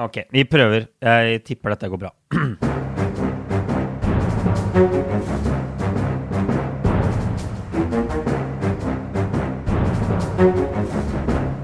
Ok, 0.00 0.22
vi 0.32 0.46
prøver. 0.48 0.86
Jeg 1.04 1.42
tipper 1.44 1.74
dette 1.74 1.88
går 1.92 2.00
bra. 2.00 2.10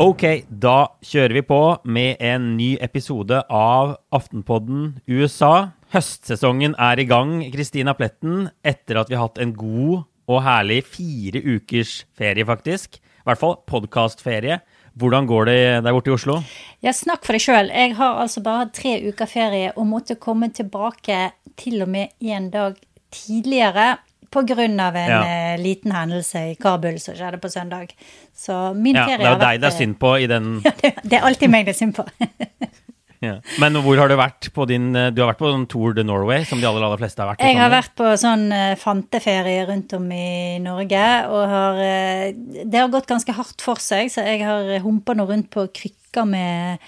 Ok, 0.05 0.25
da 0.53 0.75
kjører 1.01 1.33
vi 1.39 1.43
på 1.49 1.61
med 1.89 2.21
en 2.21 2.51
ny 2.59 2.75
episode 2.85 3.41
av 3.49 3.95
Aftenpodden 4.13 4.99
USA. 5.09 5.73
Høstsesongen 5.97 6.77
er 6.77 7.01
i 7.01 7.09
gang, 7.09 7.39
Kristina 7.55 7.97
Pletten, 7.97 8.51
etter 8.61 9.01
at 9.01 9.09
vi 9.09 9.17
har 9.17 9.31
hatt 9.31 9.41
en 9.41 9.57
god 9.57 10.05
og 10.29 10.43
herlig 10.45 10.83
fire 10.85 11.41
ukers 11.41 12.03
ferie, 12.19 12.45
faktisk. 12.45 13.01
I 13.01 13.31
hvert 13.31 13.41
fall 13.41 13.57
podkastferie. 13.65 14.61
Hvordan 14.97 15.27
går 15.29 15.45
det 15.45 15.61
der 15.85 15.93
borte 15.93 16.09
i 16.09 16.15
Oslo? 16.15 16.39
Ja, 16.85 16.93
snakk 16.97 17.27
for 17.27 17.37
deg 17.37 17.45
sjøl. 17.45 17.69
Jeg 17.69 17.97
har 17.99 18.21
altså 18.23 18.41
bare 18.45 18.65
hatt 18.65 18.77
tre 18.79 18.95
uker 19.05 19.29
ferie 19.29 19.75
og 19.77 19.89
måtte 19.91 20.17
komme 20.17 20.49
tilbake 20.57 21.19
til 21.61 21.83
og 21.85 21.91
med 21.93 22.17
en 22.25 22.51
dag 22.53 22.79
tidligere 23.13 23.97
Pga. 24.33 24.57
en 24.65 24.79
ja. 24.81 25.21
uh, 25.55 25.63
liten 25.63 25.93
hendelse 25.93 26.41
i 26.51 26.55
Kabul 26.61 26.99
som 27.01 27.15
skjedde 27.15 27.39
på 27.39 27.49
søndag. 27.49 27.93
Så 28.35 28.75
min 28.75 28.97
ferie 28.97 29.23
ja, 29.23 29.37
har 29.37 29.39
vært 29.39 29.41
Det 29.41 29.47
er 29.47 29.53
jo 29.53 29.61
deg 29.61 29.61
det 29.61 29.69
er 29.69 29.77
synd 29.77 29.99
på 30.01 30.17
i 30.17 30.27
den 30.27 30.49
Ja, 30.65 30.73
det, 30.83 30.93
det 31.05 31.19
er 31.21 31.29
alltid 31.29 31.53
meg 31.53 31.69
det 31.69 31.77
er 31.77 31.79
synd 31.79 31.95
på. 31.97 32.05
ja. 33.27 33.35
Men 33.63 33.79
hvor 33.85 33.99
har 34.01 34.11
du 34.11 34.17
vært 34.19 34.51
på 34.55 34.67
din 34.71 34.89
eh, 34.97 35.11
Du 35.15 35.23
har 35.23 35.33
vært 35.33 35.43
på 35.43 35.51
sånn 35.53 35.67
Tour 35.71 35.97
de 35.97 36.05
Norway, 36.07 36.47
som 36.49 36.63
de 36.63 36.69
aller, 36.69 36.85
aller 36.87 37.01
fleste 37.01 37.23
har 37.23 37.33
vært? 37.33 37.45
Jeg 37.45 37.59
har 37.61 37.73
vært 37.73 37.97
på 37.99 38.13
sånn 38.21 38.47
uh, 38.53 38.77
fanteferie 38.81 39.67
rundt 39.69 39.97
om 39.99 40.07
i 40.15 40.31
Norge, 40.63 41.09
og 41.33 41.43
har 41.53 41.83
uh, 41.83 42.63
Det 42.63 42.81
har 42.81 42.95
gått 42.95 43.11
ganske 43.11 43.37
hardt 43.37 43.65
for 43.65 43.83
seg, 43.83 44.13
så 44.13 44.25
jeg 44.27 44.47
har 44.47 44.77
humpa 44.87 45.17
nå 45.17 45.29
rundt 45.29 45.53
på 45.53 45.69
krykker 45.75 46.27
med 46.29 46.83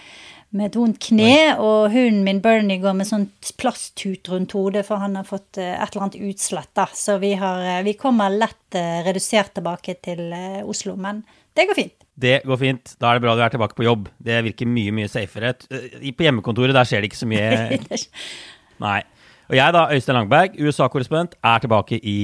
med 0.56 0.70
et 0.70 0.78
vondt 0.78 1.00
kne, 1.10 1.56
og 1.60 1.90
hunden 1.92 2.22
min 2.24 2.40
Bernie 2.44 2.80
går 2.80 2.94
med 2.96 3.08
sånn 3.08 3.26
plasttut 3.60 4.30
rundt 4.32 4.54
hodet, 4.56 4.86
for 4.88 5.02
han 5.02 5.18
har 5.18 5.26
fått 5.28 5.60
eh, 5.60 5.74
et 5.74 5.90
eller 5.92 6.06
annet 6.06 6.22
utslett, 6.30 6.70
da. 6.78 6.86
Så 6.96 7.18
vi, 7.20 7.34
har, 7.36 7.60
eh, 7.60 7.82
vi 7.84 7.96
kommer 8.00 8.32
lett 8.32 8.78
eh, 8.78 9.02
redusert 9.06 9.52
tilbake 9.58 9.98
til 10.04 10.32
Oslo, 10.64 10.96
men 10.96 11.20
det 11.58 11.68
går 11.68 11.78
fint. 11.78 11.94
Det 12.18 12.34
går 12.46 12.58
fint. 12.60 12.96
Da 13.02 13.10
er 13.10 13.18
det 13.18 13.24
bra 13.26 13.34
du 13.38 13.42
er 13.44 13.52
tilbake 13.52 13.76
på 13.78 13.86
jobb. 13.86 14.08
Det 14.22 14.40
virker 14.46 14.68
mye, 14.70 14.94
mye 14.94 15.10
safere. 15.10 15.52
På 15.58 16.26
hjemmekontoret 16.26 16.74
der 16.76 16.88
skjer 16.88 17.02
det 17.02 17.10
ikke 17.12 17.20
så 17.20 17.28
mye 17.30 17.78
Nei. 18.88 19.00
Og 19.48 19.56
jeg, 19.56 19.72
da, 19.72 19.82
Øystein 19.96 20.16
Langberg, 20.18 20.58
USA-korrespondent, 20.60 21.38
er 21.40 21.62
tilbake 21.64 21.96
i 22.04 22.18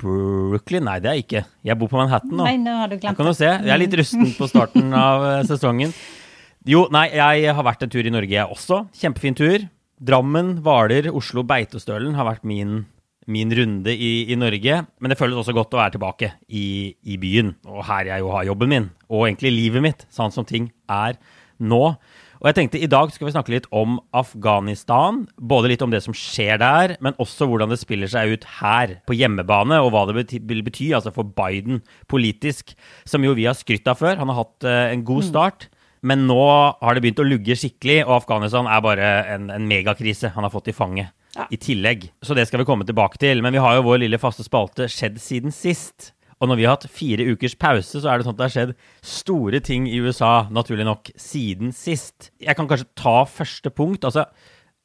Brooklyn. 0.00 0.82
Nei, 0.88 0.96
det 1.00 1.10
er 1.10 1.18
jeg 1.20 1.26
ikke. 1.28 1.42
Jeg 1.70 1.78
bor 1.78 1.90
på 1.92 2.00
Manhattan 2.00 2.34
nå. 2.34 2.42
Nei, 2.48 2.56
nå 2.58 2.74
har 2.80 2.90
du 2.90 2.96
glemt 2.96 3.14
det. 3.14 3.20
Kan 3.20 3.30
du 3.30 3.36
se. 3.38 3.46
Jeg 3.46 3.70
er 3.76 3.80
litt 3.80 3.94
rusten 4.00 4.32
på 4.34 4.48
starten 4.50 4.90
av 5.04 5.28
sesongen. 5.46 5.94
Jo, 6.66 6.86
nei, 6.92 7.06
jeg 7.14 7.54
har 7.54 7.66
vært 7.68 7.86
en 7.86 7.92
tur 7.92 8.02
i 8.02 8.12
Norge, 8.12 8.34
jeg 8.34 8.50
også. 8.56 8.80
Kjempefin 8.98 9.38
tur. 9.38 9.68
Drammen, 10.04 10.56
Hvaler, 10.64 11.06
Oslo, 11.14 11.44
Beitostølen 11.46 12.16
har 12.18 12.26
vært 12.26 12.42
min, 12.48 12.80
min 13.30 13.52
runde 13.56 13.92
i, 13.94 14.26
i, 14.32 14.36
Norge. 14.38 14.82
Men 15.00 15.12
det 15.12 15.18
føles 15.20 15.38
også 15.40 15.54
godt 15.56 15.74
å 15.76 15.80
være 15.80 15.96
tilbake 15.96 16.34
i, 16.48 16.94
i, 17.04 17.16
byen, 17.20 17.54
og 17.68 17.86
her 17.88 18.10
jeg 18.12 18.24
jo 18.24 18.34
har 18.34 18.48
jobben 18.50 18.72
min. 18.72 18.90
Og 19.08 19.28
egentlig 19.28 19.54
livet 19.54 19.84
mitt, 19.84 20.06
sånn 20.12 20.34
som 20.34 20.46
ting 20.48 20.70
er 20.90 21.18
nå. 21.62 21.82
Og 22.44 22.48
jeg 22.50 22.56
tenkte 22.58 22.80
I 22.82 22.90
dag 22.90 23.12
skal 23.14 23.28
vi 23.28 23.32
snakke 23.32 23.54
litt 23.54 23.68
om 23.72 23.96
Afghanistan. 24.12 25.22
Både 25.40 25.70
litt 25.72 25.84
om 25.84 25.92
det 25.92 26.02
som 26.04 26.16
skjer 26.16 26.58
der, 26.60 26.96
men 27.04 27.16
også 27.22 27.48
hvordan 27.48 27.72
det 27.72 27.80
spiller 27.80 28.10
seg 28.10 28.34
ut 28.34 28.44
her, 28.60 28.98
på 29.08 29.16
hjemmebane, 29.16 29.78
og 29.80 29.94
hva 29.94 30.04
det 30.10 30.18
bety 30.18 30.42
vil 30.44 30.60
bety 30.66 30.90
altså 30.96 31.14
for 31.14 31.24
Biden 31.24 31.80
politisk, 32.10 32.74
som 33.08 33.24
jo 33.24 33.32
vi 33.38 33.48
har 33.48 33.56
skrytt 33.56 33.88
av 33.88 34.02
før. 34.02 34.18
Han 34.20 34.32
har 34.32 34.42
hatt 34.42 34.68
uh, 34.68 34.90
en 34.90 35.06
god 35.08 35.24
mm. 35.24 35.30
start. 35.30 35.68
Men 36.04 36.26
nå 36.28 36.36
har 36.44 36.92
det 36.92 37.00
begynt 37.00 37.22
å 37.22 37.24
lugge 37.24 37.56
skikkelig, 37.56 38.02
og 38.04 38.18
Afghanistan 38.18 38.68
er 38.68 38.84
bare 38.84 39.12
en, 39.32 39.48
en 39.54 39.68
megakrise 39.70 40.34
han 40.34 40.44
har 40.44 40.52
fått 40.52 40.68
i 40.68 40.76
fanget. 40.76 41.14
Ja. 41.34 41.46
I 41.50 41.58
tillegg. 41.58 42.08
Så 42.22 42.36
det 42.36 42.46
skal 42.48 42.62
vi 42.62 42.68
komme 42.68 42.86
tilbake 42.86 43.18
til. 43.20 43.42
Men 43.42 43.54
vi 43.54 43.62
har 43.62 43.78
jo 43.78 43.86
vår 43.88 44.04
lille 44.04 44.20
faste 44.22 44.46
spalte 44.46 44.88
Skjedd 44.90 45.18
siden 45.22 45.54
sist. 45.54 46.12
Og 46.42 46.50
når 46.50 46.58
vi 46.58 46.66
har 46.66 46.76
hatt 46.76 46.90
fire 46.90 47.24
ukers 47.30 47.54
pause, 47.58 48.00
så 48.02 48.10
er 48.10 48.18
det 48.18 48.26
sånn 48.26 48.34
at 48.34 48.40
det 48.40 48.46
har 48.46 48.54
skjedd 48.54 48.72
store 49.06 49.60
ting 49.64 49.86
i 49.88 50.00
USA, 50.02 50.48
naturlig 50.52 50.84
nok, 50.84 51.12
siden 51.20 51.70
sist. 51.72 52.32
Jeg 52.42 52.58
kan 52.58 52.68
kanskje 52.68 52.90
ta 52.98 53.20
første 53.30 53.70
punkt. 53.72 54.04
Altså, 54.04 54.26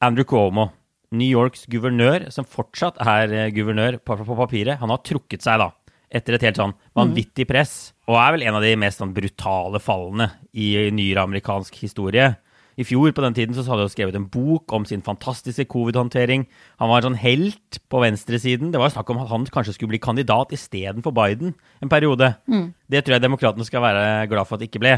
Andrew 0.00 0.24
Cuomo, 0.24 0.70
New 1.10 1.26
Yorks 1.26 1.66
guvernør, 1.68 2.28
som 2.32 2.46
fortsatt 2.48 3.02
er 3.02 3.34
eh, 3.34 3.50
guvernør 3.52 3.98
på, 3.98 4.16
på 4.22 4.38
papiret, 4.38 4.78
han 4.80 4.94
har 4.94 5.02
trukket 5.04 5.44
seg, 5.44 5.60
da 5.60 5.72
etter 6.10 6.36
et 6.36 6.44
helt 6.48 6.58
sånn 6.58 6.74
vanvittig 6.98 7.46
press, 7.46 7.92
og 8.10 8.18
er 8.18 8.34
vel 8.34 8.44
en 8.48 8.56
av 8.58 8.64
de 8.64 8.72
mest 8.82 8.98
sånn 8.98 9.14
brutale 9.14 9.80
fallene 9.82 10.26
i 10.58 10.72
nyere 10.94 11.22
amerikansk 11.22 11.76
historie. 11.84 12.32
I 12.80 12.86
fjor 12.88 13.12
på 13.12 13.24
den 13.24 13.36
tiden 13.36 13.56
så 13.56 13.66
hadde 13.66 13.84
han 13.84 13.92
skrevet 13.92 14.16
en 14.16 14.28
bok 14.32 14.72
om 14.72 14.86
sin 14.88 15.02
fantastiske 15.04 15.66
covid-håndtering. 15.68 16.46
Han 16.80 16.88
var 16.88 17.02
en 17.02 17.10
sånn 17.10 17.20
helt 17.20 17.80
på 17.92 18.00
venstresiden. 18.00 18.70
Det 18.72 18.80
var 18.80 18.92
snakk 18.94 19.10
om 19.12 19.20
at 19.20 19.28
han 19.28 19.44
kanskje 19.52 19.76
skulle 19.76 19.92
bli 19.92 20.00
kandidat 20.00 20.54
istedenfor 20.56 21.12
Biden 21.16 21.52
en 21.84 21.92
periode. 21.92 22.32
Mm. 22.48 22.70
Det 22.88 23.04
tror 23.04 23.18
jeg 23.18 23.26
demokratene 23.26 23.66
skal 23.68 23.84
være 23.84 24.06
glad 24.32 24.48
for 24.48 24.56
at 24.56 24.64
det 24.64 24.70
ikke 24.70 24.84
ble. 24.86 24.96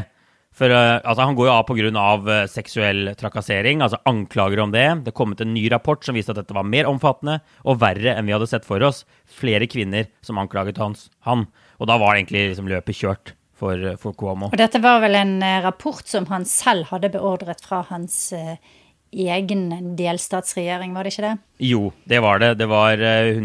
For 0.53 0.69
uh, 0.69 1.01
altså, 1.01 1.25
Han 1.25 1.35
går 1.35 1.49
jo 1.49 1.53
av 1.53 1.63
pga. 1.65 2.07
Eh, 2.33 2.47
seksuell 2.51 3.13
trakassering, 3.17 3.81
altså 3.81 3.99
anklager 4.07 4.61
om 4.61 4.71
det. 4.71 4.87
Det 5.09 5.15
kom 5.17 5.33
ut 5.33 5.41
en 5.41 5.53
ny 5.53 5.65
rapport 5.73 6.05
som 6.05 6.15
viste 6.15 6.31
at 6.31 6.39
dette 6.39 6.55
var 6.55 6.67
mer 6.67 6.87
omfattende 6.87 7.41
og 7.65 7.81
verre 7.81 8.15
enn 8.15 8.29
vi 8.29 8.35
hadde 8.37 8.47
sett 8.51 8.67
for 8.67 8.83
oss. 8.85 9.03
Flere 9.25 9.67
kvinner 9.67 10.07
som 10.21 10.39
anklaget 10.39 10.79
hans, 10.79 11.09
han. 11.25 11.47
Og 11.81 11.89
da 11.89 11.97
var 11.97 12.13
det 12.13 12.23
egentlig 12.23 12.51
liksom 12.53 12.69
løpet 12.69 13.01
kjørt 13.01 13.33
for, 13.59 13.79
uh, 13.79 13.97
for 14.01 14.17
Cuomo. 14.17 14.51
Og 14.51 14.59
dette 14.59 14.81
var 14.83 15.03
vel 15.03 15.19
en 15.19 15.37
rapport 15.65 16.05
som 16.09 16.27
han 16.31 16.47
selv 16.49 16.89
hadde 16.93 17.11
beordret 17.13 17.63
fra 17.63 17.83
hans 17.89 18.33
egen 19.13 19.67
delstatsregjering, 19.93 20.95
var 20.95 21.05
det 21.05 21.13
ikke 21.13 21.27
det? 21.27 21.33
Jo, 21.61 21.91
det 22.09 22.21
var 22.25 22.39
det. 22.41 22.55
Det 22.57 22.65
var 22.65 22.97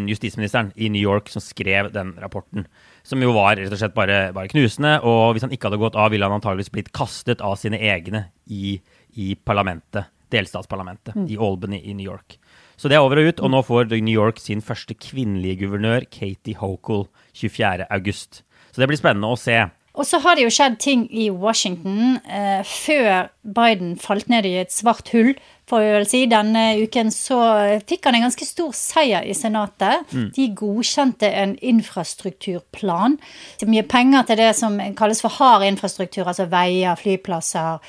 justisministeren 0.09 0.71
i 0.81 0.89
New 0.89 1.03
York 1.03 1.29
som 1.29 1.45
skrev 1.45 1.91
den 1.93 2.15
rapporten 2.23 2.65
som 3.09 3.23
jo 3.25 3.33
var 3.33 3.57
rett 3.57 3.73
og 3.73 3.81
slett 3.81 3.97
bare, 3.97 4.19
bare, 4.37 4.51
knusende. 4.53 4.99
Og 5.09 5.33
hvis 5.35 5.47
han 5.47 5.55
ikke 5.55 5.71
hadde 5.71 5.81
gått 5.81 5.97
av, 5.99 6.13
ville 6.13 6.29
han 6.29 6.37
antageligvis 6.37 6.73
blitt 6.75 6.93
kastet 6.97 7.43
av 7.45 7.57
sine 7.61 7.81
egne 7.81 8.27
i, 8.53 8.77
i 9.17 9.33
parlamentet, 9.49 10.11
delstatsparlamentet 10.33 11.17
mm. 11.17 11.29
i 11.33 11.39
Albany 11.41 11.81
i 11.81 11.97
New 11.97 12.05
York. 12.05 12.37
Så 12.79 12.91
det 12.91 12.99
er 12.99 13.03
over 13.05 13.23
og 13.23 13.31
ut, 13.31 13.41
og 13.43 13.51
nå 13.55 13.63
får 13.67 13.89
New 13.97 14.13
York 14.13 14.39
sin 14.43 14.61
første 14.63 14.95
kvinnelige 14.95 15.65
guvernør, 15.65 16.07
Katie 16.13 16.59
Hochul, 16.61 17.09
24.8. 17.35 18.45
Så 18.69 18.83
det 18.83 18.91
blir 18.91 19.01
spennende 19.01 19.33
å 19.33 19.41
se. 19.41 19.57
Og 19.99 20.07
så 20.07 20.21
har 20.23 20.39
det 20.39 20.47
jo 20.47 20.55
skjedd 20.55 20.79
ting 20.79 21.07
i 21.11 21.27
Washington 21.35 22.21
eh, 22.31 22.63
før 22.63 23.33
Biden 23.43 23.97
falt 23.99 24.29
ned 24.31 24.47
i 24.47 24.59
et 24.63 24.75
svart 24.75 25.11
hull, 25.15 25.35
For 25.69 25.85
å 25.85 26.05
si. 26.09 26.23
Denne 26.25 26.79
uken 26.81 27.11
så 27.13 27.39
fikk 27.85 28.07
han 28.09 28.17
en 28.17 28.23
ganske 28.25 28.47
stor 28.49 28.71
seier 28.73 29.27
i 29.29 29.35
Senatet. 29.37 30.07
Mm. 30.17 30.31
De 30.33 30.47
godkjente 30.57 31.29
en 31.29 31.53
infrastrukturplan. 31.61 33.19
Er 33.61 33.69
mye 33.69 33.85
penger 33.85 34.25
til 34.31 34.41
det 34.41 34.49
som 34.57 34.79
kalles 34.97 35.21
for 35.21 35.37
hard 35.37 35.67
infrastruktur, 35.67 36.25
altså 36.25 36.49
veier, 36.49 36.97
flyplasser. 36.97 37.85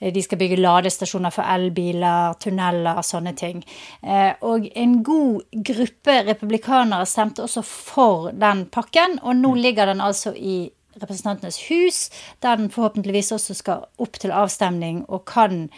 Eh, 0.00 0.10
de 0.16 0.24
skal 0.26 0.40
bygge 0.42 0.58
ladestasjoner 0.58 1.36
for 1.36 1.46
elbiler, 1.46 2.34
tunneler, 2.42 2.98
sånne 3.06 3.36
ting. 3.38 3.62
Eh, 4.02 4.32
og 4.42 4.66
en 4.74 4.98
god 5.06 5.62
gruppe 5.70 6.18
republikanere 6.32 7.06
stemte 7.06 7.46
også 7.46 7.62
for 7.62 8.34
den 8.34 8.66
pakken, 8.74 9.20
og 9.22 9.38
nå 9.38 9.54
mm. 9.54 9.64
ligger 9.68 9.92
den 9.92 10.02
altså 10.02 10.34
i 10.34 10.64
Representantenes 11.00 11.58
hus, 11.68 12.08
der 12.42 12.60
den 12.60 12.70
forhåpentligvis 12.72 13.32
også 13.36 13.56
skal 13.58 13.86
opp 14.00 14.20
til 14.20 14.34
avstemning 14.34 15.04
og 15.08 15.24
kan 15.30 15.68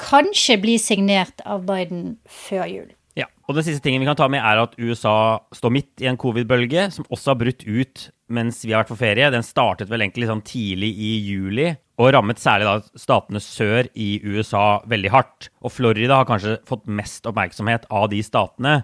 kanskje 0.00 0.56
bli 0.60 0.78
signert 0.80 1.44
av 1.44 1.66
Biden 1.68 2.16
før 2.28 2.66
jul. 2.70 2.88
Ja, 3.18 3.26
og 3.48 3.56
Den 3.58 3.66
siste 3.66 3.82
tingen 3.82 4.00
vi 4.00 4.08
kan 4.08 4.16
ta 4.18 4.28
med, 4.30 4.40
er 4.40 4.62
at 4.62 4.76
USA 4.78 5.40
står 5.54 5.72
midt 5.74 6.02
i 6.02 6.08
en 6.08 6.18
covid-bølge, 6.20 6.88
som 6.94 7.06
også 7.10 7.32
har 7.32 7.40
brutt 7.40 7.64
ut 7.66 8.08
mens 8.30 8.62
vi 8.62 8.70
har 8.70 8.84
vært 8.84 8.92
på 8.92 9.00
ferie. 9.00 9.30
Den 9.34 9.44
startet 9.44 9.90
vel 9.90 10.04
egentlig 10.04 10.28
sånn 10.30 10.44
tidlig 10.46 10.92
i 10.94 11.10
juli, 11.26 11.72
og 12.00 12.12
rammet 12.14 12.40
særlig 12.40 12.68
da 12.68 13.00
statene 13.02 13.42
sør 13.42 13.90
i 13.98 14.12
USA 14.22 14.80
veldig 14.88 15.10
hardt. 15.12 15.50
Og 15.60 15.74
Florida 15.74 16.20
har 16.20 16.28
kanskje 16.28 16.60
fått 16.68 16.86
mest 16.86 17.26
oppmerksomhet 17.28 17.88
av 17.90 18.06
de 18.12 18.22
statene. 18.24 18.78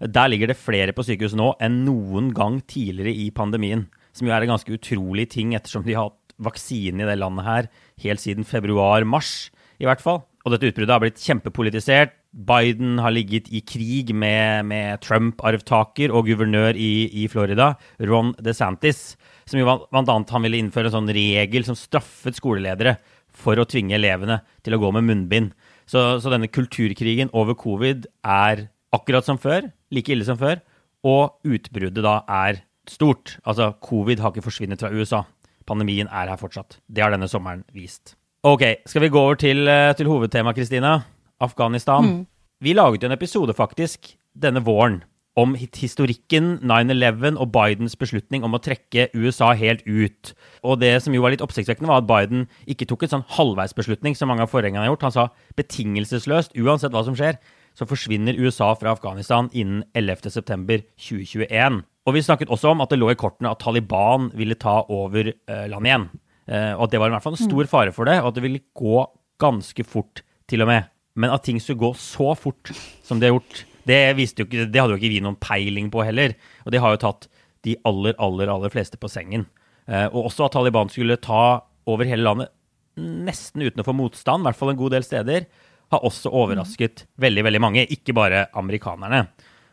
Der 0.00 0.30
ligger 0.30 0.52
det 0.52 0.60
flere 0.60 0.94
på 0.96 1.04
sykehus 1.04 1.34
nå 1.36 1.54
enn 1.60 1.82
noen 1.88 2.30
gang 2.36 2.60
tidligere 2.68 3.16
i 3.16 3.30
pandemien 3.34 3.88
som 4.20 4.28
jo 4.28 4.36
er 4.36 4.44
en 4.44 4.52
ganske 4.52 4.76
utrolig 4.76 5.30
ting, 5.32 5.54
ettersom 5.56 5.86
de 5.86 5.96
har 5.96 6.10
hatt 6.10 6.36
vaksine 6.40 7.02
i 7.02 7.08
det 7.08 7.18
landet 7.20 7.46
her 7.46 7.68
helt 8.04 8.22
siden 8.22 8.46
februar-mars, 8.48 9.50
i 9.80 9.88
hvert 9.88 10.02
fall. 10.04 10.22
Og 10.44 10.54
dette 10.54 10.70
utbruddet 10.70 10.92
har 10.92 11.02
blitt 11.02 11.20
kjempepolitisert. 11.20 12.14
Biden 12.30 13.00
har 13.02 13.12
ligget 13.12 13.48
i 13.50 13.60
krig 13.66 14.12
med, 14.14 14.68
med 14.70 15.00
Trump-arvtaker 15.02 16.12
og 16.14 16.28
guvernør 16.28 16.78
i, 16.78 17.10
i, 17.24 17.26
Florida, 17.28 17.72
Ron 18.06 18.30
DeSantis, 18.38 19.16
som 19.50 19.58
jo 19.58 19.66
annet 19.66 20.30
han 20.30 20.46
ville 20.46 20.60
innføre 20.62 20.92
en 20.92 21.00
sånn 21.00 21.12
regel 21.12 21.66
som 21.66 21.76
straffet 21.76 22.38
skoleledere 22.38 22.96
for 23.34 23.58
å 23.58 23.66
tvinge 23.68 23.96
elevene 23.98 24.40
til 24.64 24.76
å 24.76 24.80
gå 24.80 24.92
med 24.94 25.08
munnbind. 25.08 25.52
Så, 25.90 26.20
så 26.22 26.30
denne 26.30 26.50
kulturkrigen 26.52 27.32
over 27.34 27.58
covid 27.58 28.06
er 28.22 28.68
akkurat 28.94 29.26
som 29.26 29.40
før, 29.42 29.66
like 29.90 30.14
ille 30.14 30.26
som 30.26 30.38
før, 30.38 30.62
og 31.06 31.40
utbruddet 31.48 32.04
da 32.04 32.20
er 32.30 32.62
stort. 32.90 33.36
Altså, 33.46 33.72
covid 33.80 34.20
har 34.20 34.34
ikke 34.34 34.44
forsvunnet 34.48 34.82
fra 34.82 34.90
USA. 34.92 35.22
Pandemien 35.68 36.08
er 36.08 36.32
her 36.32 36.40
fortsatt. 36.40 36.80
Det 36.90 37.04
har 37.04 37.14
denne 37.14 37.28
sommeren 37.30 37.62
vist. 37.76 38.16
Ok, 38.42 38.64
skal 38.88 39.04
vi 39.04 39.12
gå 39.12 39.20
over 39.20 39.36
til, 39.38 39.68
eh, 39.68 39.92
til 39.94 40.08
hovedtemaet, 40.08 40.56
Kristina? 40.56 41.02
Afghanistan. 41.40 42.26
Vi 42.60 42.72
laget 42.72 43.04
en 43.04 43.12
episode 43.12 43.54
faktisk 43.54 44.16
denne 44.36 44.64
våren 44.64 45.02
om 45.36 45.54
historikken 45.54 46.58
9-11 46.62 47.38
og 47.38 47.52
Bidens 47.54 47.96
beslutning 47.96 48.44
om 48.44 48.56
å 48.56 48.60
trekke 48.62 49.08
USA 49.14 49.52
helt 49.56 49.84
ut. 49.86 50.32
Og 50.66 50.80
det 50.80 51.02
som 51.02 51.14
jo 51.14 51.22
var 51.22 51.30
litt 51.30 51.44
oppsiktsvekkende, 51.44 51.88
var 51.88 52.02
at 52.02 52.08
Biden 52.10 52.48
ikke 52.66 52.88
tok 52.90 53.06
en 53.06 53.14
sånn 53.14 53.28
halvveisbeslutning 53.36 54.16
som 54.18 54.28
mange 54.28 54.42
av 54.44 54.50
forgjengerne 54.52 54.84
har 54.84 54.92
gjort. 54.92 55.06
Han 55.08 55.16
sa 55.16 55.28
betingelsesløst, 55.56 56.56
uansett 56.58 56.92
hva 56.92 57.04
som 57.06 57.16
skjer, 57.18 57.38
så 57.78 57.86
forsvinner 57.86 58.38
USA 58.40 58.72
fra 58.74 58.92
Afghanistan 58.92 59.48
innen 59.54 59.84
11.9.2021. 59.94 61.84
Og 62.08 62.16
vi 62.16 62.24
snakket 62.24 62.50
også 62.52 62.72
om 62.72 62.82
at 62.84 62.92
det 62.92 62.98
lå 63.00 63.10
i 63.12 63.18
kortene 63.18 63.52
at 63.52 63.60
Taliban 63.62 64.30
ville 64.36 64.56
ta 64.60 64.80
over 64.88 65.32
eh, 65.32 65.66
landet 65.70 65.90
igjen. 65.90 66.06
Eh, 66.50 66.72
og 66.74 66.86
at 66.86 66.94
det 66.94 67.00
var 67.02 67.10
i 67.10 67.14
hvert 67.14 67.26
fall 67.26 67.36
en 67.36 67.42
stor 67.42 67.68
fare 67.70 67.94
for 67.94 68.08
det, 68.08 68.18
og 68.22 68.30
at 68.30 68.38
det 68.38 68.44
ville 68.46 68.62
gå 68.76 69.04
ganske 69.40 69.84
fort, 69.86 70.24
til 70.50 70.64
og 70.64 70.70
med. 70.70 70.88
Men 71.20 71.34
at 71.34 71.44
ting 71.46 71.60
skulle 71.62 71.78
gå 71.78 71.92
så 71.98 72.32
fort 72.38 72.72
som 73.06 73.20
det 73.20 73.28
har 73.28 73.36
gjort, 73.36 73.64
det, 73.86 73.98
jo 74.18 74.46
ikke, 74.46 74.66
det 74.66 74.80
hadde 74.80 74.96
jo 74.96 75.00
ikke 75.00 75.12
vi 75.12 75.20
noen 75.24 75.38
peiling 75.40 75.90
på 75.92 76.02
heller. 76.06 76.34
Og 76.64 76.74
det 76.74 76.80
har 76.82 76.94
jo 76.94 77.02
tatt 77.04 77.28
de 77.66 77.76
aller, 77.86 78.16
aller, 78.18 78.50
aller 78.50 78.72
fleste 78.72 78.98
på 79.00 79.10
sengen. 79.12 79.46
Eh, 79.86 80.06
og 80.08 80.30
også 80.30 80.46
at 80.46 80.56
Taliban 80.56 80.90
skulle 80.92 81.20
ta 81.22 81.60
over 81.90 82.08
hele 82.08 82.26
landet 82.26 82.52
nesten 83.00 83.62
uten 83.64 83.80
å 83.80 83.86
få 83.86 83.94
motstand, 83.96 84.42
i 84.42 84.48
hvert 84.48 84.58
fall 84.58 84.72
en 84.72 84.80
god 84.80 84.96
del 84.96 85.06
steder, 85.06 85.46
har 85.90 86.06
også 86.06 86.30
overrasket 86.36 87.04
veldig, 87.20 87.44
veldig 87.46 87.62
mange. 87.62 87.86
Ikke 87.90 88.14
bare 88.16 88.44
amerikanerne. 88.58 89.24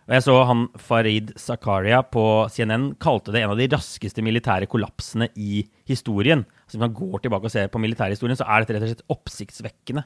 Og 0.07 0.13
jeg 0.15 0.24
så 0.24 0.36
han 0.48 0.62
Farid 0.80 1.33
Zakaria 1.36 2.00
på 2.07 2.24
CNN 2.54 2.94
kalte 3.04 3.33
det 3.36 3.42
en 3.44 3.51
av 3.51 3.59
de 3.59 3.68
raskeste 3.74 4.24
militære 4.24 4.69
kollapsene 4.71 5.27
i 5.36 5.65
historien. 5.89 6.45
Så 6.63 6.77
Hvis 6.77 6.83
man 6.86 6.95
går 6.95 7.25
tilbake 7.25 7.50
og 7.50 7.51
ser 7.51 7.68
på 7.68 7.81
militærhistorien, 7.83 8.39
så 8.39 8.48
er 8.48 8.63
dette 8.63 8.77
rett 8.77 8.86
og 8.86 8.94
slett 8.94 9.12
oppsiktsvekkende. 9.12 10.06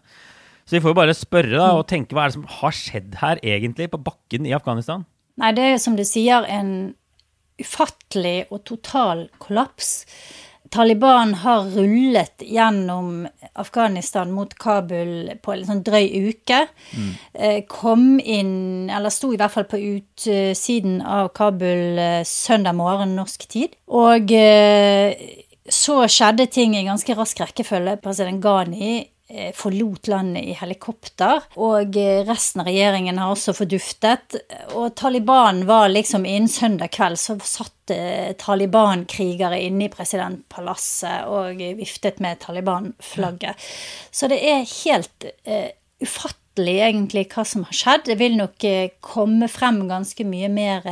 Så 0.65 0.77
vi 0.77 0.81
får 0.81 0.93
jo 0.93 0.97
bare 0.97 1.17
spørre 1.17 1.53
da, 1.53 1.69
og 1.77 1.85
tenke 1.89 2.17
hva 2.17 2.25
er 2.25 2.31
det 2.31 2.39
som 2.39 2.49
har 2.49 2.73
skjedd 2.73 3.19
her 3.21 3.41
egentlig 3.45 3.91
på 3.93 4.01
bakken 4.01 4.49
i 4.49 4.55
Afghanistan? 4.57 5.05
Nei, 5.41 5.53
det 5.57 5.67
er 5.69 5.81
som 5.81 5.97
du 5.97 6.03
sier 6.05 6.49
en 6.49 6.95
ufattelig 7.61 8.47
og 8.49 8.63
total 8.65 9.27
kollaps. 9.41 10.01
Taliban 10.69 11.33
har 11.41 11.65
rullet 11.73 12.43
gjennom 12.47 13.27
Afghanistan 13.59 14.31
mot 14.31 14.53
Kabul 14.55 15.33
på 15.43 15.55
en 15.55 15.65
sånn 15.67 15.81
drøy 15.83 16.29
uke. 16.29 16.61
Mm. 16.95 17.09
Kom 17.71 18.05
inn, 18.19 18.87
eller 18.87 19.11
sto 19.11 19.33
i 19.33 19.39
hvert 19.41 19.51
fall 19.51 19.67
på 19.67 19.81
utsiden 19.81 21.01
av 21.03 21.33
Kabul 21.35 21.99
eh, 21.99 22.21
søndag 22.27 22.77
morgen 22.79 23.17
norsk 23.19 23.47
tid. 23.51 23.75
Og 23.91 24.31
eh, 24.37 25.11
så 25.67 26.03
skjedde 26.07 26.47
ting 26.51 26.77
i 26.79 26.85
ganske 26.87 27.19
rask 27.19 27.43
rekkefølge. 27.43 27.99
President 28.05 28.39
Ghani 28.43 28.93
Eh, 28.95 29.20
forlot 29.55 30.07
landet 30.11 30.43
i 30.43 30.55
helikopter. 30.57 31.45
Og 31.61 31.97
eh, 31.99 32.21
resten 32.27 32.63
av 32.63 32.69
regjeringen 32.69 33.19
har 33.21 33.33
også 33.33 33.55
forduftet. 33.57 34.37
Og 34.75 34.93
Taliban 34.99 35.63
var 35.69 35.91
liksom 35.91 36.25
innen 36.25 36.51
søndag 36.51 36.93
kveld 36.95 37.19
så 37.21 37.37
satt 37.45 37.93
eh, 37.95 38.31
Taliban-krigere 38.39 39.61
inne 39.65 39.87
i 39.87 39.93
presidentpalasset 39.93 41.31
og 41.31 41.61
viftet 41.79 42.21
med 42.23 42.41
Taliban-flagget. 42.43 43.69
Så 44.11 44.29
det 44.31 44.41
er 44.45 44.67
helt 44.71 45.27
uh, 45.47 45.69
ufattelig 46.01 46.77
egentlig 46.83 47.27
hva 47.31 47.45
som 47.47 47.65
har 47.67 47.77
skjedd. 47.77 48.07
Det 48.09 48.17
vil 48.19 48.39
nok 48.39 48.65
komme 49.05 49.47
frem 49.51 49.85
ganske 49.89 50.25
mye 50.27 50.49
mer 50.51 50.87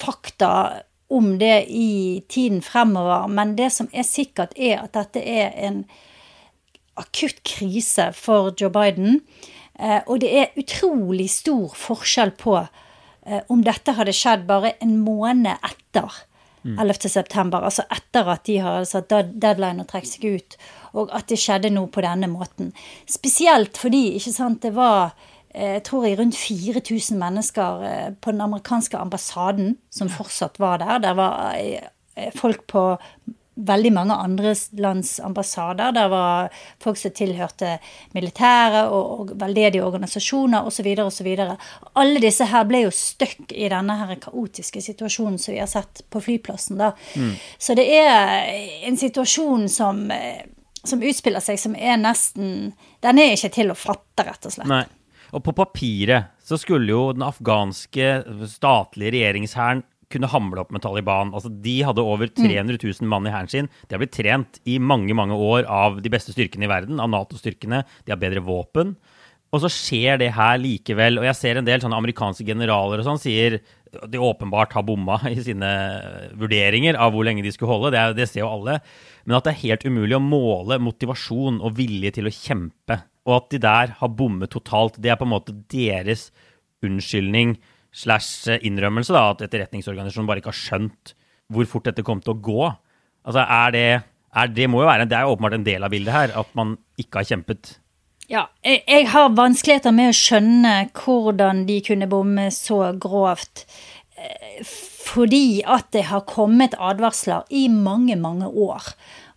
fakta 0.00 0.50
om 1.14 1.38
det 1.38 1.64
i 1.68 2.24
tiden 2.28 2.62
fremover. 2.62 3.28
Men 3.28 3.56
det 3.56 3.70
som 3.72 3.88
er 3.92 4.06
sikkert, 4.06 4.56
er 4.56 4.82
at 4.82 4.94
dette 4.96 5.22
er 5.22 5.54
en 5.66 5.84
akutt 7.00 7.42
krise 7.46 8.10
for 8.16 8.52
Joe 8.60 8.72
Biden. 8.72 9.20
Eh, 9.78 10.00
og 10.06 10.20
det 10.22 10.30
er 10.30 10.60
utrolig 10.60 11.28
stor 11.32 11.74
forskjell 11.78 12.34
på 12.38 12.54
eh, 12.60 13.40
om 13.50 13.64
dette 13.66 13.96
hadde 13.96 14.14
skjedd 14.14 14.46
bare 14.50 14.76
en 14.84 14.96
måned 15.02 15.50
etter 15.56 16.22
11.9., 16.64 17.10
september, 17.12 17.60
altså 17.66 17.82
etter 17.92 18.28
at 18.32 18.46
de 18.48 18.54
har 18.64 18.86
satt 18.88 19.10
deadline 19.12 19.82
og 19.82 19.90
trukket 19.90 20.14
seg 20.14 20.38
ut, 20.38 20.54
og 20.96 21.10
at 21.12 21.28
det 21.28 21.36
skjedde 21.42 21.68
noe 21.74 21.90
på 21.92 22.00
denne 22.00 22.30
måten. 22.32 22.70
Spesielt 23.10 23.76
fordi 23.76 24.14
ikke 24.16 24.32
sant, 24.32 24.62
det 24.64 24.72
var 24.78 25.12
jeg 25.54 25.76
eh, 25.76 25.82
tror 25.86 26.06
jeg 26.06 26.16
rundt 26.18 26.34
4000 26.34 27.20
mennesker 27.20 27.84
på 28.24 28.32
den 28.32 28.40
amerikanske 28.42 28.98
ambassaden 28.98 29.76
som 29.86 30.08
fortsatt 30.10 30.58
var 30.58 30.80
der. 30.82 30.98
Der 31.04 31.14
var 31.14 31.52
folk 32.34 32.64
på 32.66 32.82
veldig 33.54 33.92
mange 33.94 34.14
andre 34.18 34.54
lands 34.82 35.20
ambassader. 35.20 35.92
Der 35.94 36.08
var 36.08 36.48
folk 36.82 36.98
som 36.98 37.14
tilhørte 37.14 37.76
militære 38.14 38.86
og, 38.88 39.12
og 39.20 39.34
veldedige 39.40 39.84
organisasjoner 39.84 40.66
osv. 40.66 40.88
osv. 41.04 41.30
Alle 41.94 42.22
disse 42.22 42.48
her 42.50 42.66
ble 42.68 42.84
jo 42.86 42.94
stuck 42.94 43.52
i 43.54 43.70
denne 43.70 43.98
her 44.00 44.16
kaotiske 44.22 44.82
situasjonen 44.82 45.38
som 45.38 45.54
vi 45.54 45.62
har 45.62 45.70
sett 45.70 46.04
på 46.10 46.22
flyplassen. 46.24 46.80
da. 46.82 46.92
Mm. 47.14 47.32
Så 47.58 47.78
det 47.78 47.86
er 48.00 48.50
en 48.88 48.98
situasjon 48.98 49.68
som, 49.68 50.04
som 50.82 51.06
utspiller 51.06 51.44
seg 51.44 51.60
som 51.60 51.78
er 51.78 51.96
nesten 52.00 52.74
Den 53.04 53.18
er 53.20 53.34
ikke 53.34 53.52
til 53.52 53.70
å 53.70 53.78
fatte, 53.78 54.24
rett 54.24 54.46
og 54.46 54.54
slett. 54.54 54.70
Nei. 54.70 54.84
Og 55.34 55.42
på 55.42 55.52
papiret 55.56 56.30
så 56.46 56.56
skulle 56.60 56.92
jo 56.92 57.08
den 57.14 57.24
afghanske 57.26 58.06
statlige 58.52 59.16
regjeringshæren 59.16 59.82
kunne 60.12 60.30
hamle 60.30 60.62
opp 60.62 60.72
med 60.74 60.82
Taliban. 60.84 61.32
Altså, 61.34 61.50
de 61.64 61.78
hadde 61.86 62.04
over 62.04 62.30
300 62.30 62.76
mm. 62.76 62.78
000 63.00 63.10
mann 63.10 63.28
i 63.28 63.34
hæren 63.34 63.50
sin. 63.50 63.70
De 63.88 63.96
har 63.96 64.02
blitt 64.02 64.16
trent 64.16 64.60
i 64.68 64.78
mange 64.78 65.16
mange 65.16 65.36
år 65.36 65.68
av 65.70 66.00
de 66.04 66.12
beste 66.12 66.34
styrkene 66.34 66.68
i 66.68 66.70
verden, 66.70 67.02
av 67.02 67.10
Nato-styrkene. 67.12 67.84
De 68.04 68.14
har 68.14 68.20
bedre 68.20 68.44
våpen. 68.44 68.94
Og 69.54 69.62
så 69.62 69.70
skjer 69.70 70.18
det 70.18 70.32
her 70.34 70.58
likevel. 70.58 71.20
Og 71.20 71.28
jeg 71.28 71.38
ser 71.38 71.60
en 71.60 71.66
del 71.66 71.82
sånne 71.82 71.98
amerikanske 72.00 72.46
generaler 72.48 73.00
og 73.00 73.08
sånn 73.08 73.22
sier 73.22 73.60
de 74.10 74.18
åpenbart 74.18 74.72
har 74.74 74.82
bomma 74.86 75.20
i 75.30 75.36
sine 75.44 75.70
vurderinger 76.34 76.98
av 76.98 77.14
hvor 77.14 77.26
lenge 77.26 77.44
de 77.44 77.52
skulle 77.54 77.70
holde. 77.70 77.92
Det, 77.94 78.00
er, 78.00 78.16
det 78.18 78.26
ser 78.30 78.42
jo 78.42 78.50
alle. 78.50 78.80
Men 79.24 79.38
at 79.38 79.46
det 79.46 79.54
er 79.54 79.62
helt 79.62 79.86
umulig 79.86 80.18
å 80.18 80.24
måle 80.24 80.80
motivasjon 80.82 81.60
og 81.62 81.76
vilje 81.78 82.16
til 82.16 82.26
å 82.26 82.34
kjempe. 82.34 82.98
Og 83.24 83.36
at 83.38 83.52
de 83.54 83.62
der 83.62 83.94
har 84.00 84.16
bommet 84.18 84.52
totalt, 84.52 84.98
det 84.98 85.12
er 85.12 85.20
på 85.20 85.28
en 85.28 85.34
måte 85.36 85.54
deres 85.72 86.28
unnskyldning 86.84 87.54
slash 87.94 88.58
innrømmelse, 88.66 89.14
da, 89.14 89.28
at 89.32 89.44
etterretningsorganisasjonen 89.46 90.28
bare 90.28 90.42
ikke 90.42 90.52
har 90.52 90.58
skjønt 90.58 91.14
hvor 91.52 91.68
fort 91.68 91.86
dette 91.90 92.04
kom 92.06 92.22
til 92.24 92.34
å 92.34 92.40
gå. 92.42 92.66
Altså, 93.24 93.44
er 93.44 93.74
det, 93.74 93.88
er 94.34 94.52
det 94.52 94.68
må 94.70 94.82
jo 94.82 94.90
være, 94.90 95.06
det 95.08 95.18
er 95.18 95.30
åpenbart 95.30 95.58
en 95.58 95.66
del 95.66 95.86
av 95.86 95.92
bildet 95.94 96.16
her, 96.16 96.36
at 96.40 96.54
man 96.58 96.76
ikke 97.00 97.22
har 97.22 97.30
kjempet. 97.30 97.76
Ja, 98.30 98.46
jeg, 98.64 98.80
jeg 98.88 99.08
har 99.12 99.34
vanskeligheter 99.36 99.92
med 99.94 100.10
å 100.10 100.16
skjønne 100.16 100.74
hvordan 100.96 101.66
de 101.68 101.80
kunne 101.84 102.08
bomme 102.10 102.48
så 102.54 102.80
grovt. 103.00 103.66
Eh, 104.16 104.62
fordi 105.04 105.60
at 105.68 105.90
det 105.92 106.06
har 106.08 106.24
kommet 106.28 106.76
advarsler 106.80 107.44
i 107.52 107.66
mange, 107.68 108.16
mange 108.16 108.48
år 108.48 108.94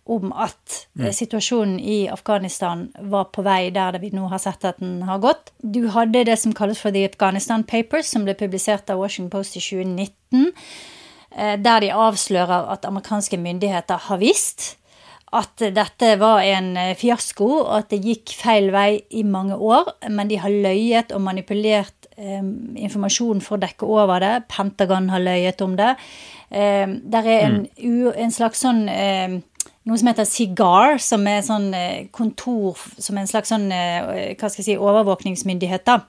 om 0.08 0.32
at 0.32 0.86
eh, 0.98 1.08
mm. 1.08 1.12
situasjonen 1.14 1.78
i 1.80 1.98
Afghanistan 2.12 2.86
var 3.12 3.28
på 3.34 3.44
vei 3.46 3.70
der 3.74 3.98
vi 4.02 4.10
nå 4.14 4.28
har 4.32 4.42
sett 4.42 4.64
at 4.68 4.80
den 4.82 5.02
har 5.08 5.20
gått. 5.22 5.52
Du 5.60 5.86
hadde 5.94 6.24
det 6.28 6.38
som 6.40 6.54
kalles 6.56 6.80
for 6.80 6.94
The 6.94 7.06
Afghanistan 7.10 7.64
Papers, 7.64 8.10
som 8.12 8.24
ble 8.26 8.36
publisert 8.38 8.90
av 8.90 9.02
Washington 9.02 9.30
Post 9.36 9.58
i 9.60 9.64
2019, 9.64 10.52
eh, 11.36 11.54
der 11.60 11.84
de 11.84 11.94
avslører 11.94 12.72
at 12.74 12.88
amerikanske 12.88 13.40
myndigheter 13.40 14.08
har 14.08 14.22
visst 14.22 14.74
at 15.36 15.60
dette 15.74 16.14
var 16.20 16.40
en 16.46 16.72
eh, 16.78 16.94
fiasko, 16.96 17.48
og 17.66 17.74
at 17.82 17.90
det 17.92 18.00
gikk 18.04 18.32
feil 18.38 18.70
vei 18.72 19.02
i 19.10 19.24
mange 19.26 19.56
år. 19.56 19.92
Men 20.08 20.30
de 20.30 20.40
har 20.40 20.52
løyet 20.52 21.12
og 21.12 21.22
manipulert 21.24 22.08
eh, 22.16 22.40
informasjon 22.86 23.42
for 23.44 23.58
å 23.58 23.62
dekke 23.66 23.88
over 23.88 24.24
det. 24.24 24.34
Pentagon 24.52 25.10
har 25.12 25.24
løyet 25.24 25.64
om 25.64 25.76
det. 25.78 25.94
Eh, 26.48 26.86
der 26.88 27.28
er 27.28 27.46
en, 27.48 27.60
mm. 27.76 28.12
en 28.24 28.34
slags 28.34 28.64
sånn 28.64 28.86
eh, 28.92 29.40
noe 29.86 29.98
som 29.98 30.10
heter 30.10 30.28
Cigar, 30.28 30.98
som 31.02 31.26
er 31.30 31.42
sånn 31.46 31.72
eh, 31.76 32.06
kontor 32.14 32.78
Som 32.98 33.18
en 33.20 33.28
slags 33.30 33.52
sånn, 33.52 33.70
eh, 33.72 34.34
hva 34.34 34.50
skal 34.50 34.62
jeg 34.62 34.70
si, 34.72 34.78
overvåkningsmyndighet, 34.78 35.86
da. 35.88 36.00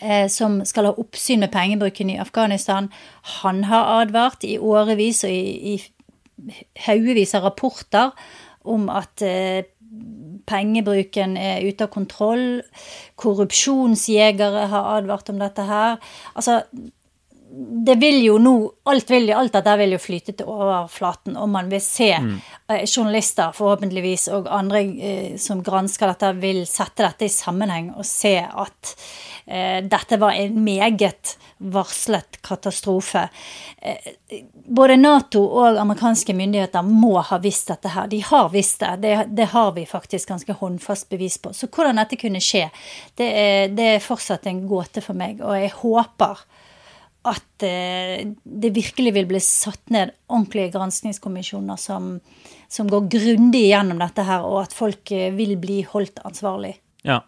Eh, 0.00 0.26
som 0.30 0.60
skal 0.68 0.90
ha 0.90 0.94
oppsyn 1.00 1.42
med 1.42 1.52
pengebruken 1.52 2.12
i 2.12 2.18
Afghanistan. 2.22 2.90
Han 3.42 3.64
har 3.68 4.02
advart 4.02 4.44
i 4.46 4.58
årevis 4.58 5.24
og 5.26 5.32
i, 5.34 5.74
i 5.74 6.52
haugevis 6.86 7.34
av 7.34 7.48
rapporter 7.48 8.12
om 8.68 8.86
at 8.92 9.24
pengebruken 10.46 11.36
er 11.40 11.64
ute 11.66 11.86
av 11.86 11.90
kontroll. 11.90 12.60
Korrupsjonsjegere 13.18 14.68
har 14.70 14.90
advart 14.98 15.32
om 15.32 15.40
dette 15.40 15.64
her. 15.66 15.96
Altså, 16.36 16.60
det 17.58 17.94
vil 17.94 18.20
jo 18.24 18.36
nå 18.38 18.54
Alt, 18.88 19.10
vil, 19.10 19.28
alt 19.36 19.52
dette 19.52 19.72
vil 19.76 19.92
jo 19.92 19.98
flyte 20.00 20.32
til 20.38 20.48
overflaten, 20.48 21.34
og 21.36 21.50
man 21.52 21.66
vil 21.68 21.82
se 21.84 22.06
mm. 22.16 22.30
eh, 22.72 22.84
journalister, 22.86 23.50
forhåpentligvis, 23.52 24.22
og 24.32 24.46
andre 24.48 24.80
eh, 24.80 25.34
som 25.36 25.60
gransker 25.64 26.08
dette, 26.08 26.30
vil 26.40 26.62
sette 26.64 27.04
dette 27.04 27.26
i 27.26 27.32
sammenheng 27.32 27.90
og 27.92 28.06
se 28.08 28.32
at 28.40 28.94
eh, 29.44 29.82
dette 29.84 30.16
var 30.22 30.38
en 30.40 30.56
meget 30.64 31.34
varslet 31.58 32.40
katastrofe. 32.48 33.26
Eh, 33.82 34.08
både 34.64 34.96
Nato 34.96 35.42
og 35.44 35.76
amerikanske 35.82 36.32
myndigheter 36.38 36.88
må 36.88 37.18
ha 37.28 37.40
visst 37.44 37.68
dette 37.68 37.92
her. 37.92 38.08
De 38.08 38.22
har 38.24 38.48
visst 38.54 38.80
det. 38.80 38.94
Det, 39.04 39.16
det 39.36 39.50
har 39.52 39.74
vi 39.76 39.84
faktisk 39.90 40.32
ganske 40.32 40.56
håndfast 40.62 41.10
bevis 41.12 41.36
på. 41.44 41.52
Så 41.52 41.68
hvordan 41.68 42.00
dette 42.00 42.16
kunne 42.24 42.40
skje, 42.40 42.70
det 43.20 43.28
er, 43.42 43.68
det 43.68 43.92
er 43.98 44.06
fortsatt 44.06 44.48
en 44.48 44.64
gåte 44.70 45.04
for 45.04 45.18
meg, 45.18 45.44
og 45.44 45.60
jeg 45.60 45.76
håper 45.82 46.48
at 47.26 47.64
eh, 47.66 48.28
det 48.42 48.70
virkelig 48.76 49.12
vil 49.16 49.26
bli 49.30 49.40
satt 49.42 49.90
ned 49.94 50.14
ordentlige 50.30 50.72
granskingskommisjoner 50.76 51.80
som, 51.80 52.12
som 52.70 52.90
går 52.90 53.08
grundig 53.10 53.64
gjennom 53.68 53.98
dette 54.02 54.24
her, 54.26 54.46
og 54.46 54.62
at 54.66 54.76
folk 54.76 55.12
eh, 55.14 55.32
vil 55.34 55.56
bli 55.60 55.80
holdt 55.88 56.22
ansvarlig. 56.28 56.76
Ja. 57.06 57.22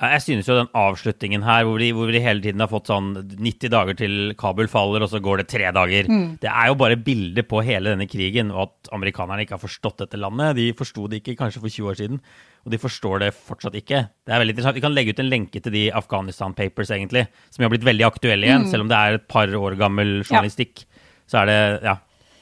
Jeg 0.00 0.22
synes 0.24 0.46
jo 0.48 0.54
den 0.56 0.70
avslutningen 0.76 1.42
her, 1.44 1.66
hvor 1.68 1.80
de, 1.82 1.90
hvor 1.92 2.08
de, 2.08 2.22
hele 2.24 2.40
tiden 2.40 2.62
har 2.62 2.70
fått 2.70 2.88
sånn 2.88 3.10
90 3.36 3.72
dager 3.74 3.98
til 3.98 4.14
Kabul 4.40 4.70
faller, 4.72 5.04
og 5.04 5.10
så 5.12 5.20
går 5.20 5.42
det 5.42 5.50
tre 5.52 5.68
dager 5.76 6.08
mm. 6.08 6.22
Det 6.40 6.48
er 6.48 6.70
jo 6.70 6.78
bare 6.80 6.96
bildet 6.96 7.48
på 7.50 7.60
hele 7.66 7.92
denne 7.92 8.08
krigen, 8.08 8.52
og 8.54 8.62
at 8.64 8.92
amerikanerne 8.96 9.44
ikke 9.44 9.58
har 9.58 9.62
forstått 9.62 10.06
dette 10.06 10.20
landet. 10.20 10.56
De 10.56 10.70
forsto 10.78 11.04
det 11.10 11.20
ikke 11.20 11.36
kanskje 11.42 11.60
for 11.60 11.76
20 11.76 11.92
år 11.92 12.00
siden, 12.00 12.22
og 12.64 12.72
de 12.72 12.80
forstår 12.80 13.24
det 13.26 13.30
fortsatt 13.36 13.76
ikke. 13.76 14.06
Det 14.24 14.32
er 14.32 14.40
veldig 14.40 14.56
interessant. 14.56 14.80
Vi 14.80 14.86
kan 14.86 14.96
legge 14.96 15.12
ut 15.12 15.20
en 15.20 15.32
lenke 15.32 15.60
til 15.60 15.76
de 15.76 15.86
Afghanistan 16.00 16.56
Papers, 16.56 16.94
egentlig, 16.96 17.26
som 17.52 17.66
har 17.66 17.74
blitt 17.74 17.88
veldig 17.88 18.08
aktuelle 18.08 18.48
igjen, 18.48 18.64
mm. 18.64 18.72
selv 18.72 18.86
om 18.86 18.92
det 18.92 19.00
er 19.00 19.20
et 19.20 19.28
par 19.28 19.52
år 19.52 19.76
gammel 19.80 20.22
journalistikk. 20.22 20.86
Ja. 20.86 21.10
Så 21.30 21.42
er 21.42 21.50
det 21.50 21.60
ja, 21.84 22.00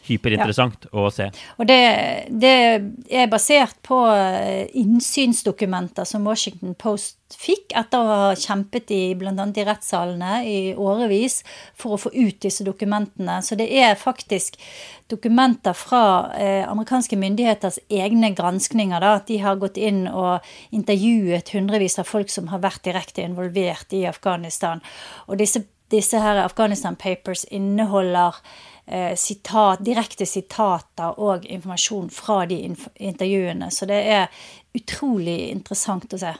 hyperinteressant 0.08 0.88
ja. 0.88 0.92
å 0.98 1.10
se. 1.12 1.28
Og 1.58 1.68
det, 1.68 1.78
det, 2.30 2.54
er 3.08 3.30
basert 3.30 3.78
på 3.86 4.00
eh, 4.12 4.66
innsynsdokumenter 4.80 6.08
som 6.08 6.26
Washington 6.28 6.76
Post 6.78 7.18
fikk 7.36 7.74
etter 7.76 8.00
å 8.00 8.08
ha 8.08 8.28
kjempet 8.38 8.90
i 8.94 9.02
bl.a. 9.18 9.32
i 9.32 9.64
rettssalene 9.66 10.38
i 10.48 10.58
årevis 10.80 11.42
for 11.76 11.94
å 11.94 12.00
få 12.00 12.12
ut 12.14 12.38
disse 12.40 12.64
dokumentene. 12.64 13.40
Så 13.44 13.58
det 13.58 13.68
er 13.68 13.98
faktisk 14.00 14.56
dokumenter 15.12 15.76
fra 15.76 16.02
eh, 16.36 16.64
amerikanske 16.68 17.18
myndigheters 17.20 17.80
egne 17.88 18.32
granskninger. 18.36 19.04
Da. 19.04 19.18
De 19.28 19.40
har 19.44 19.60
gått 19.60 19.76
inn 19.80 20.06
og 20.08 20.44
intervjuet 20.74 21.52
hundrevis 21.56 21.98
av 22.00 22.08
folk 22.08 22.32
som 22.32 22.48
har 22.52 22.64
vært 22.64 22.84
direkte 22.88 23.24
involvert 23.24 23.92
i 23.96 24.06
Afghanistan. 24.08 24.80
Og 25.28 25.40
disse, 25.40 25.64
disse 25.92 26.20
her 26.20 26.42
Afghanistan 26.44 26.96
Papers 26.96 27.44
inneholder 27.52 28.40
eh, 28.88 29.14
sitat, 29.16 29.84
direkte 29.84 30.26
sitater 30.26 31.18
og 31.20 31.46
informasjon 31.46 32.10
fra 32.14 32.42
de 32.48 32.60
intervjuene. 32.66 33.70
Så 33.74 33.88
det 33.88 34.02
er 34.18 34.28
utrolig 34.76 35.40
interessant 35.52 36.12
å 36.14 36.20
se. 36.20 36.34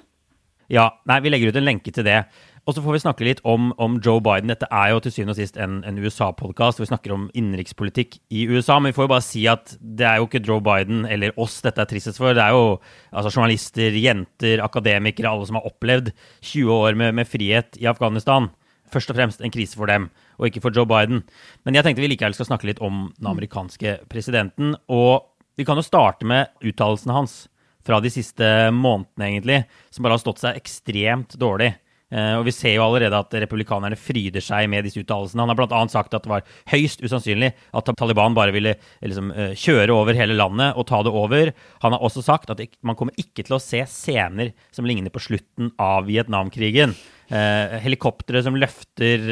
Ja, 0.69 0.91
nei, 1.09 1.23
vi 1.25 1.33
legger 1.33 1.53
ut 1.53 1.59
en 1.61 1.69
lenke 1.69 1.93
til 1.95 2.05
det. 2.05 2.23
Og 2.69 2.75
så 2.77 2.83
får 2.85 2.99
vi 2.99 3.01
snakke 3.01 3.25
litt 3.25 3.39
om, 3.49 3.71
om 3.81 3.95
Joe 4.05 4.21
Biden. 4.21 4.51
Dette 4.53 4.69
er 4.69 4.91
jo 4.93 4.99
til 5.01 5.15
syvende 5.15 5.33
og 5.33 5.39
sist 5.39 5.57
en, 5.57 5.79
en 5.89 6.01
USA-podkast. 6.05 6.83
Vi 6.83 6.89
snakker 6.91 7.15
om 7.15 7.31
innenrikspolitikk 7.33 8.19
i 8.29 8.43
USA. 8.51 8.77
Men 8.77 8.93
vi 8.93 8.99
får 8.99 9.07
jo 9.07 9.13
bare 9.15 9.25
si 9.25 9.47
at 9.49 9.73
det 9.81 10.05
er 10.05 10.21
jo 10.21 10.29
ikke 10.29 10.43
Joe 10.45 10.61
Biden 10.65 11.07
eller 11.09 11.33
oss 11.41 11.63
dette 11.65 11.81
er 11.81 11.89
tristest 11.89 12.21
for. 12.21 12.37
Det 12.37 12.45
er 12.45 12.53
jo 12.53 12.77
altså, 13.09 13.33
journalister, 13.33 13.97
jenter, 13.97 14.61
akademikere, 14.61 15.33
alle 15.33 15.49
som 15.49 15.57
har 15.57 15.71
opplevd 15.71 16.13
20 16.45 16.75
år 16.77 17.01
med, 17.01 17.17
med 17.17 17.31
frihet 17.33 17.81
i 17.81 17.89
Afghanistan. 17.89 18.51
Først 18.93 19.15
og 19.15 19.17
fremst 19.17 19.41
en 19.41 19.55
krise 19.55 19.81
for 19.81 19.89
dem 19.89 20.11
og 20.39 20.49
ikke 20.49 20.63
for 20.65 20.75
Joe 20.75 20.89
Biden. 20.89 21.25
Men 21.67 21.77
jeg 21.77 21.87
tenkte 21.87 22.05
vi 22.05 22.11
likevel 22.13 22.37
skal 22.37 22.49
snakke 22.49 22.71
litt 22.71 22.83
om 22.85 23.09
den 23.19 23.31
amerikanske 23.31 23.99
presidenten. 24.11 24.77
Og 24.89 25.27
vi 25.59 25.67
kan 25.67 25.79
jo 25.79 25.87
starte 25.87 26.29
med 26.29 26.53
uttalelsene 26.63 27.17
hans 27.17 27.41
fra 27.87 27.99
de 28.05 28.11
siste 28.13 28.47
månedene, 28.75 29.27
egentlig, 29.27 29.61
som 29.91 30.05
bare 30.05 30.19
har 30.19 30.23
stått 30.23 30.43
seg 30.43 30.59
ekstremt 30.61 31.39
dårlig. 31.41 31.73
Uh, 32.09 32.39
og 32.41 32.47
Vi 32.47 32.55
ser 32.57 32.73
jo 32.73 32.87
allerede 32.87 33.19
at 33.21 33.35
republikanerne 33.43 33.97
fryder 34.01 34.41
seg 34.41 34.65
med 34.73 34.87
disse 34.87 35.03
uttalelsene. 35.03 35.45
Han 35.45 35.53
har 35.53 35.59
bl.a. 35.59 35.81
sagt 35.93 36.15
at 36.17 36.25
det 36.25 36.31
var 36.31 36.47
høyst 36.73 37.03
usannsynlig 37.05 37.51
at 37.53 37.91
Taliban 38.01 38.37
bare 38.37 38.55
ville 38.55 38.73
liksom, 39.05 39.29
uh, 39.37 39.53
kjøre 39.53 39.93
over 39.93 40.17
hele 40.17 40.37
landet 40.39 40.79
og 40.79 40.87
ta 40.89 41.03
det 41.05 41.13
over. 41.13 41.53
Han 41.85 41.93
har 41.93 42.05
også 42.05 42.25
sagt 42.25 42.49
at 42.55 42.63
man 42.81 42.97
kommer 42.97 43.19
ikke 43.21 43.45
til 43.45 43.59
å 43.59 43.61
se 43.61 43.83
scener 43.93 44.55
som 44.73 44.89
ligner 44.89 45.13
på 45.13 45.21
slutten 45.21 45.75
av 45.77 46.09
Vietnamkrigen. 46.09 46.97
Uh, 47.29 47.77
helikoptre 47.85 48.41
som 48.41 48.57
løfter 48.57 49.29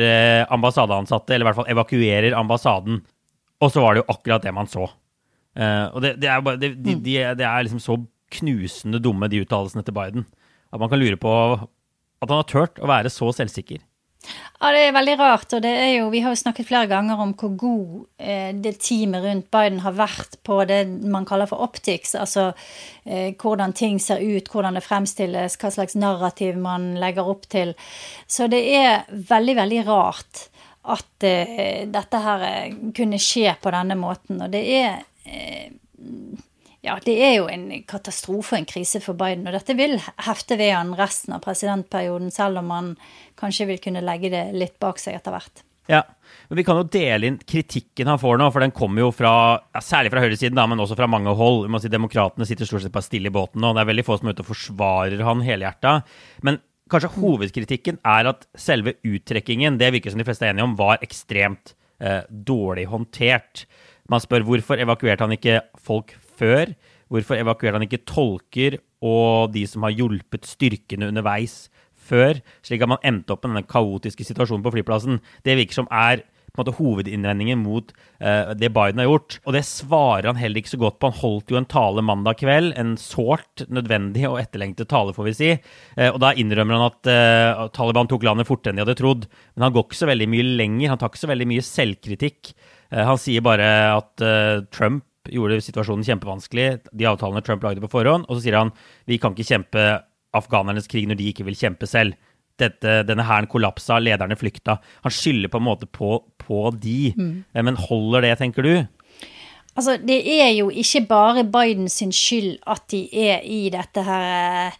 ambassadeansatte, 0.53 1.33
eller 1.33 1.47
i 1.47 1.49
hvert 1.49 1.61
fall 1.63 1.73
evakuerer 1.73 2.37
ambassaden. 2.37 3.01
Og 3.65 3.73
så 3.73 3.81
var 3.81 3.97
det 3.97 4.03
jo 4.03 4.11
akkurat 4.13 4.45
det 4.45 4.53
man 4.53 4.69
så. 4.69 4.85
Og 5.57 6.03
det, 6.05 6.11
det, 6.21 6.29
er 6.29 6.43
det, 6.61 6.69
de, 6.85 6.93
de, 7.01 7.15
det, 7.41 7.47
er 7.49 7.63
liksom 7.65 7.81
så 7.81 7.95
knusende 8.37 9.01
dumme, 9.01 9.31
de 9.33 9.41
uttalelsene 9.41 9.81
til 9.87 9.97
Biden, 9.97 10.27
at 10.69 10.83
man 10.83 10.91
kan 10.93 11.01
lure 11.01 11.17
på 11.17 11.33
at 12.21 12.31
han 12.31 12.41
har 12.41 12.49
turt 12.51 12.81
å 12.81 12.89
være 12.91 13.13
så 13.13 13.31
selvsikker. 13.35 13.83
Ja, 14.57 14.71
det 14.73 14.87
er 14.87 14.95
veldig 14.97 15.15
rart. 15.21 15.53
Og 15.55 15.63
det 15.63 15.71
er 15.71 15.91
jo, 15.99 16.09
vi 16.11 16.23
har 16.25 16.33
jo 16.33 16.41
snakket 16.41 16.69
flere 16.69 16.89
ganger 16.91 17.21
om 17.23 17.35
hvor 17.39 17.53
god 17.61 17.93
eh, 18.19 18.51
det 18.57 18.77
teamet 18.83 19.25
rundt 19.25 19.51
Biden 19.53 19.83
har 19.85 19.97
vært 19.99 20.39
på 20.47 20.59
det 20.69 20.81
man 21.05 21.29
kaller 21.29 21.51
for 21.51 21.63
optics. 21.67 22.17
Altså 22.19 22.49
eh, 23.05 23.35
hvordan 23.37 23.77
ting 23.77 24.01
ser 24.03 24.25
ut, 24.25 24.51
hvordan 24.51 24.79
det 24.79 24.85
fremstilles, 24.87 25.59
hva 25.61 25.73
slags 25.75 25.99
narrativ 25.99 26.59
man 26.59 26.95
legger 27.01 27.29
opp 27.29 27.47
til. 27.53 27.77
Så 28.27 28.49
det 28.53 28.65
er 28.75 29.05
veldig, 29.13 29.59
veldig 29.61 29.83
rart 29.89 30.47
at 30.87 31.27
eh, 31.27 31.85
dette 31.91 32.23
her 32.23 32.49
eh, 32.49 32.75
kunne 32.97 33.21
skje 33.21 33.57
på 33.61 33.73
denne 33.75 33.99
måten. 33.99 34.41
Og 34.43 34.53
det 34.53 34.65
er 34.79 35.03
eh, 35.27 35.69
ja, 36.87 36.97
det 37.03 37.17
er 37.19 37.33
jo 37.41 37.47
en 37.51 37.69
katastrofe 37.89 38.55
og 38.55 38.61
en 38.61 38.69
krise 38.69 39.01
for 39.03 39.19
Biden. 39.19 39.47
Og 39.49 39.55
dette 39.57 39.75
vil 39.79 39.97
hefte 40.23 40.59
ved 40.61 40.73
han 40.73 40.95
resten 40.99 41.35
av 41.35 41.43
presidentperioden, 41.45 42.31
selv 42.35 42.63
om 42.63 42.71
han 42.75 42.93
kanskje 43.41 43.67
vil 43.73 43.81
kunne 43.83 44.05
legge 44.05 44.31
det 44.33 44.45
litt 44.55 44.79
bak 44.83 45.03
seg 45.03 45.19
etter 45.19 45.35
hvert. 45.35 45.65
Ja, 45.91 46.03
men 46.49 46.59
Vi 46.59 46.65
kan 46.67 46.79
jo 46.81 46.87
dele 46.91 47.29
inn 47.29 47.39
kritikken 47.39 48.11
han 48.11 48.19
får 48.19 48.41
nå, 48.41 48.49
for 48.55 48.63
den 48.63 48.75
kommer 48.75 49.05
jo 49.05 49.11
fra, 49.15 49.33
ja, 49.75 49.83
særlig 49.83 50.13
fra 50.15 50.23
høyresiden, 50.23 50.59
men 50.59 50.83
også 50.83 50.99
fra 50.99 51.09
mange 51.11 51.35
hold. 51.39 51.65
Vi 51.67 51.73
må 51.75 51.81
si 51.83 51.91
Demokratene 51.91 52.47
sitter 52.47 52.69
stort 52.69 52.85
sett 52.85 52.95
bare 52.95 53.07
stille 53.07 53.31
i 53.31 53.35
båten 53.35 53.63
nå. 53.63 53.73
Det 53.75 53.83
er 53.83 53.91
veldig 53.93 54.07
få 54.07 54.19
som 54.19 54.31
er 54.31 54.37
ute 54.37 54.47
og 54.47 54.51
forsvarer 54.51 55.25
han 55.27 55.45
helhjerta. 55.47 55.97
Men 56.47 56.61
kanskje 56.91 57.15
hovedkritikken 57.17 57.99
er 58.07 58.31
at 58.31 58.47
selve 58.59 58.97
uttrekkingen, 59.07 59.79
det 59.79 59.93
virker 59.95 60.15
som 60.15 60.23
de 60.23 60.27
fleste 60.27 60.47
er 60.47 60.55
enige 60.55 60.69
om, 60.69 60.79
var 60.79 61.03
ekstremt 61.07 61.75
eh, 61.99 62.23
dårlig 62.31 62.87
håndtert. 62.91 63.67
Man 64.11 64.23
spør 64.23 64.47
hvorfor 64.47 64.83
evakuerte 64.83 65.27
han 65.27 65.35
ikke 65.35 65.61
folk 65.83 66.15
før? 66.39 66.75
Hvorfor 67.13 67.39
evakuerte 67.39 67.79
han 67.79 67.87
ikke 67.87 68.05
tolker 68.09 68.79
og 69.07 69.53
de 69.55 69.67
som 69.69 69.85
har 69.87 69.95
hjulpet 69.95 70.49
styrkene 70.49 71.11
underveis 71.13 71.67
før, 72.07 72.39
slik 72.67 72.83
at 72.83 72.91
man 72.91 73.03
endte 73.07 73.35
opp 73.35 73.45
med 73.45 73.55
denne 73.55 73.69
kaotiske 73.71 74.27
situasjonen 74.27 74.65
på 74.65 74.75
flyplassen? 74.75 75.21
Det 75.47 75.59
virker 75.59 75.83
som 75.83 75.91
er 75.95 76.25
på 76.57 76.63
en 76.63 76.65
måte 76.65 76.77
hovedinnvendingen 76.79 77.61
mot 77.61 77.91
uh, 77.93 78.53
det 78.57 78.71
Biden 78.75 79.03
har 79.03 79.11
gjort. 79.11 79.39
Og 79.45 79.57
det 79.57 79.63
svarer 79.69 80.31
han 80.31 80.41
heller 80.41 80.63
ikke 80.63 80.73
så 80.73 80.81
godt 80.81 80.99
på. 80.99 81.11
Han 81.11 81.21
holdt 81.21 81.53
jo 81.53 81.59
en 81.61 81.69
tale 81.69 82.05
mandag 82.07 82.41
kveld, 82.41 82.73
en 82.81 82.95
sårt 83.01 83.67
nødvendig 83.69 84.25
og 84.31 84.39
etterlengtet 84.41 84.89
tale, 84.91 85.15
får 85.17 85.29
vi 85.29 85.35
si. 85.37 85.51
Uh, 85.99 86.09
og 86.15 86.21
da 86.25 86.33
innrømmer 86.33 86.79
han 86.79 86.89
at 86.89 87.11
uh, 87.13 87.67
Taliban 87.77 88.09
tok 88.11 88.25
landet 88.27 88.49
fortere 88.49 88.73
enn 88.73 88.81
de 88.81 88.87
hadde 88.87 88.97
trodd. 89.03 89.29
Men 89.55 89.69
han 89.69 89.77
går 89.77 89.87
ikke 89.87 90.01
så 90.01 90.11
veldig 90.11 90.31
mye 90.33 90.49
lenger. 90.63 90.95
Han 90.95 91.03
tar 91.03 91.13
ikke 91.13 91.25
så 91.27 91.33
veldig 91.35 91.51
mye 91.53 91.67
selvkritikk. 91.67 92.57
han 92.95 93.19
sier 93.19 93.43
bare 93.43 93.69
at 93.97 94.23
Trump 94.71 95.05
gjorde 95.33 95.61
situasjonen 95.65 96.07
kjempevanskelig, 96.07 96.69
de 96.93 97.09
avtalene 97.09 97.43
Trump 97.45 97.67
lagde 97.67 97.83
på 97.85 97.93
forhånd. 97.93 98.29
Og 98.29 98.39
så 98.39 98.47
sier 98.47 98.59
han 98.61 98.73
vi 99.09 99.21
kan 99.23 99.37
ikke 99.37 99.51
kjempe 99.51 99.87
afghanernes 100.37 100.89
krig 100.91 101.07
når 101.09 101.21
de 101.21 101.31
ikke 101.33 101.47
vil 101.49 101.59
kjempe 101.59 101.89
selv. 101.91 102.17
Dette, 102.57 103.03
denne 103.05 103.25
hæren 103.29 103.49
kollapsa, 103.53 103.99
lederne 104.01 104.37
flykta. 104.41 104.79
Han 105.05 105.13
skylder 105.13 105.53
på 105.53 105.61
en 105.61 105.67
måte 105.67 105.89
på, 105.93 106.23
på 106.41 106.71
de. 106.81 107.13
Mm. 107.17 107.33
Men 107.69 107.81
holder 107.89 108.25
det, 108.25 108.37
tenker 108.41 108.65
du? 108.65 108.75
Altså, 109.77 109.99
det 110.01 110.23
er 110.39 110.55
jo 110.57 110.71
ikke 110.73 111.03
bare 111.09 111.45
Bidens 111.45 112.01
skyld 112.01 112.57
at 112.65 112.87
de 112.93 113.03
er 113.29 113.45
i 113.45 113.67
dette 113.73 114.05
her 114.07 114.71
eh, 114.71 114.79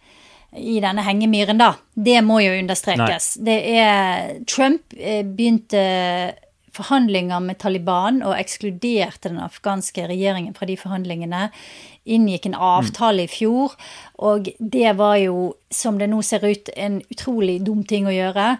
i 0.57 0.79
denne 0.81 1.03
hengemyren, 1.05 1.59
da. 1.59 1.73
Det 1.93 2.17
må 2.25 2.39
jo 2.41 2.55
understrekes. 2.57 3.29
Nei. 3.37 3.45
Det 3.45 3.57
er 3.77 4.31
Trump 4.49 4.95
eh, 4.97 5.21
begynte 5.21 5.83
forhandlinger 6.77 7.43
med 7.43 7.59
Taliban 7.61 8.21
og 8.25 8.35
ekskluderte 8.37 9.31
den 9.31 9.41
afghanske 9.43 10.07
regjeringen 10.09 10.55
fra 10.57 10.67
de 10.69 10.77
forhandlingene. 10.79 11.47
Inngikk 12.07 12.47
en 12.47 12.55
avtale 12.55 13.25
i 13.25 13.31
fjor, 13.31 13.75
og 14.23 14.47
det 14.59 14.93
var 14.99 15.17
jo, 15.19 15.51
som 15.73 15.97
det 15.99 16.07
nå 16.11 16.21
ser 16.23 16.45
ut, 16.47 16.71
en 16.77 17.01
utrolig 17.11 17.59
dum 17.65 17.83
ting 17.87 18.07
å 18.07 18.15
gjøre. 18.15 18.53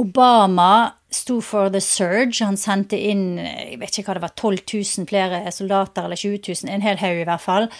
Obama 0.00 0.92
sto 1.14 1.38
for 1.40 1.70
the 1.70 1.80
surge. 1.80 2.42
Han 2.44 2.58
sendte 2.58 2.98
inn 2.98 3.38
jeg 3.38 3.78
vet 3.80 4.00
ikke 4.00 4.10
hva 4.10 4.18
det 4.18 4.24
var, 4.26 4.34
12 4.34 4.64
000 4.74 5.08
flere 5.10 5.44
soldater, 5.54 6.08
eller 6.08 6.20
20 6.20 6.42
000, 6.50 6.74
en 6.74 6.84
hel 6.84 7.00
haug 7.00 7.22
i 7.22 7.28
hvert 7.28 7.44
fall. 7.44 7.70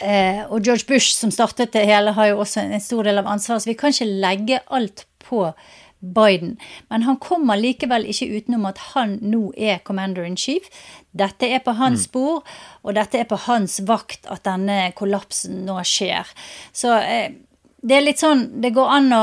Eh, 0.00 0.46
og 0.48 0.64
George 0.64 0.86
Bush, 0.88 1.12
som 1.12 1.32
startet 1.34 1.74
det 1.76 1.84
hele, 1.88 2.14
har 2.16 2.30
jo 2.30 2.40
også 2.40 2.62
en 2.62 2.82
stor 2.82 3.04
del 3.08 3.20
av 3.20 3.28
ansvaret. 3.28 3.64
Så 3.64 3.72
vi 3.72 3.76
kan 3.78 3.92
ikke 3.92 4.08
legge 4.08 4.62
alt 4.72 5.04
på 5.20 5.44
Biden. 6.00 6.56
Men 6.88 7.04
han 7.04 7.18
kommer 7.20 7.60
likevel 7.60 8.06
ikke 8.08 8.30
utenom 8.38 8.66
at 8.70 8.80
han 8.94 9.18
nå 9.20 9.50
er 9.56 9.82
commander 9.84 10.24
in 10.24 10.38
chief. 10.40 10.70
Dette 11.12 11.48
er 11.48 11.62
på 11.64 11.74
hans 11.76 12.06
spor, 12.08 12.42
og 12.82 12.96
dette 12.96 13.20
er 13.20 13.28
på 13.28 13.38
hans 13.46 13.80
vakt 13.88 14.28
at 14.30 14.44
denne 14.48 14.90
kollapsen 14.96 15.64
nå 15.68 15.76
skjer. 15.84 16.28
Så 16.72 16.96
eh, 17.00 17.36
det 17.82 17.96
er 17.96 18.02
litt 18.04 18.20
sånn 18.20 18.42
Det 18.60 18.72
går 18.76 18.90
an 18.92 19.06
å 19.16 19.20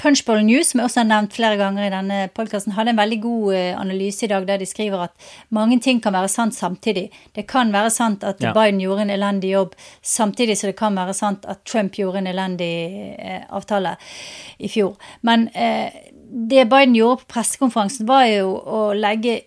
Punchbowl 0.00 0.40
News, 0.46 0.72
som 0.72 0.80
jeg 0.80 0.88
også 0.88 1.00
har 1.02 1.08
nevnt 1.10 1.36
flere 1.36 1.58
ganger 1.60 1.86
i 1.86 1.92
denne 1.92 2.18
podkasten, 2.34 2.74
hadde 2.74 2.94
en 2.94 2.98
veldig 2.98 3.18
god 3.22 3.54
eh, 3.54 3.68
analyse 3.78 4.26
i 4.26 4.30
dag 4.32 4.46
der 4.48 4.58
de 4.62 4.66
skriver 4.66 5.04
at 5.06 5.28
mange 5.54 5.78
ting 5.82 6.00
kan 6.02 6.16
være 6.16 6.30
sant 6.32 6.56
samtidig. 6.56 7.08
Det 7.36 7.46
kan 7.50 7.70
være 7.74 7.92
sant 7.94 8.24
at 8.26 8.42
Ja. 8.42 8.52
Biden 8.56 8.80
gjorde 8.82 9.06
en 9.06 9.14
elendig 9.14 9.52
jobb, 9.52 9.76
samtidig 10.02 10.58
så 10.58 10.72
det 10.72 10.76
kan 10.80 10.98
være 10.98 11.14
sant 11.14 11.46
at 11.46 11.62
Trump 11.64 11.94
gjorde 11.98 12.18
en 12.24 12.32
elendig 12.32 12.72
eh, 13.18 13.46
avtale 13.50 13.96
i 14.58 14.68
fjor. 14.72 14.96
Men 15.22 15.48
eh, 15.54 15.92
det 16.32 16.68
Biden 16.70 16.96
gjorde 16.96 17.22
på 17.22 17.34
pressekonferansen, 17.36 18.08
var 18.08 18.26
jo 18.26 18.56
å 18.56 18.84
legge 18.96 19.40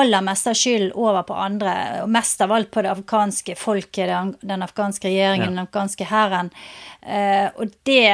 aller 0.00 0.24
meste 0.24 0.52
av 0.52 0.58
skylden 0.58 0.92
over 0.94 1.22
på 1.28 1.34
andre, 1.34 1.72
og 2.04 2.10
mest 2.12 2.40
av 2.44 2.52
alt 2.52 2.70
på 2.74 2.82
det 2.84 2.92
afghanske 2.92 3.56
folket, 3.58 4.08
den, 4.10 4.34
den 4.40 4.62
afghanske 4.66 5.08
regjeringen, 5.08 5.48
Ja. 5.48 5.50
den 5.54 5.64
afghanske 5.66 6.04
hæren. 6.10 6.50
Uh, 7.02 7.48
og 7.60 7.74
det, 7.88 8.06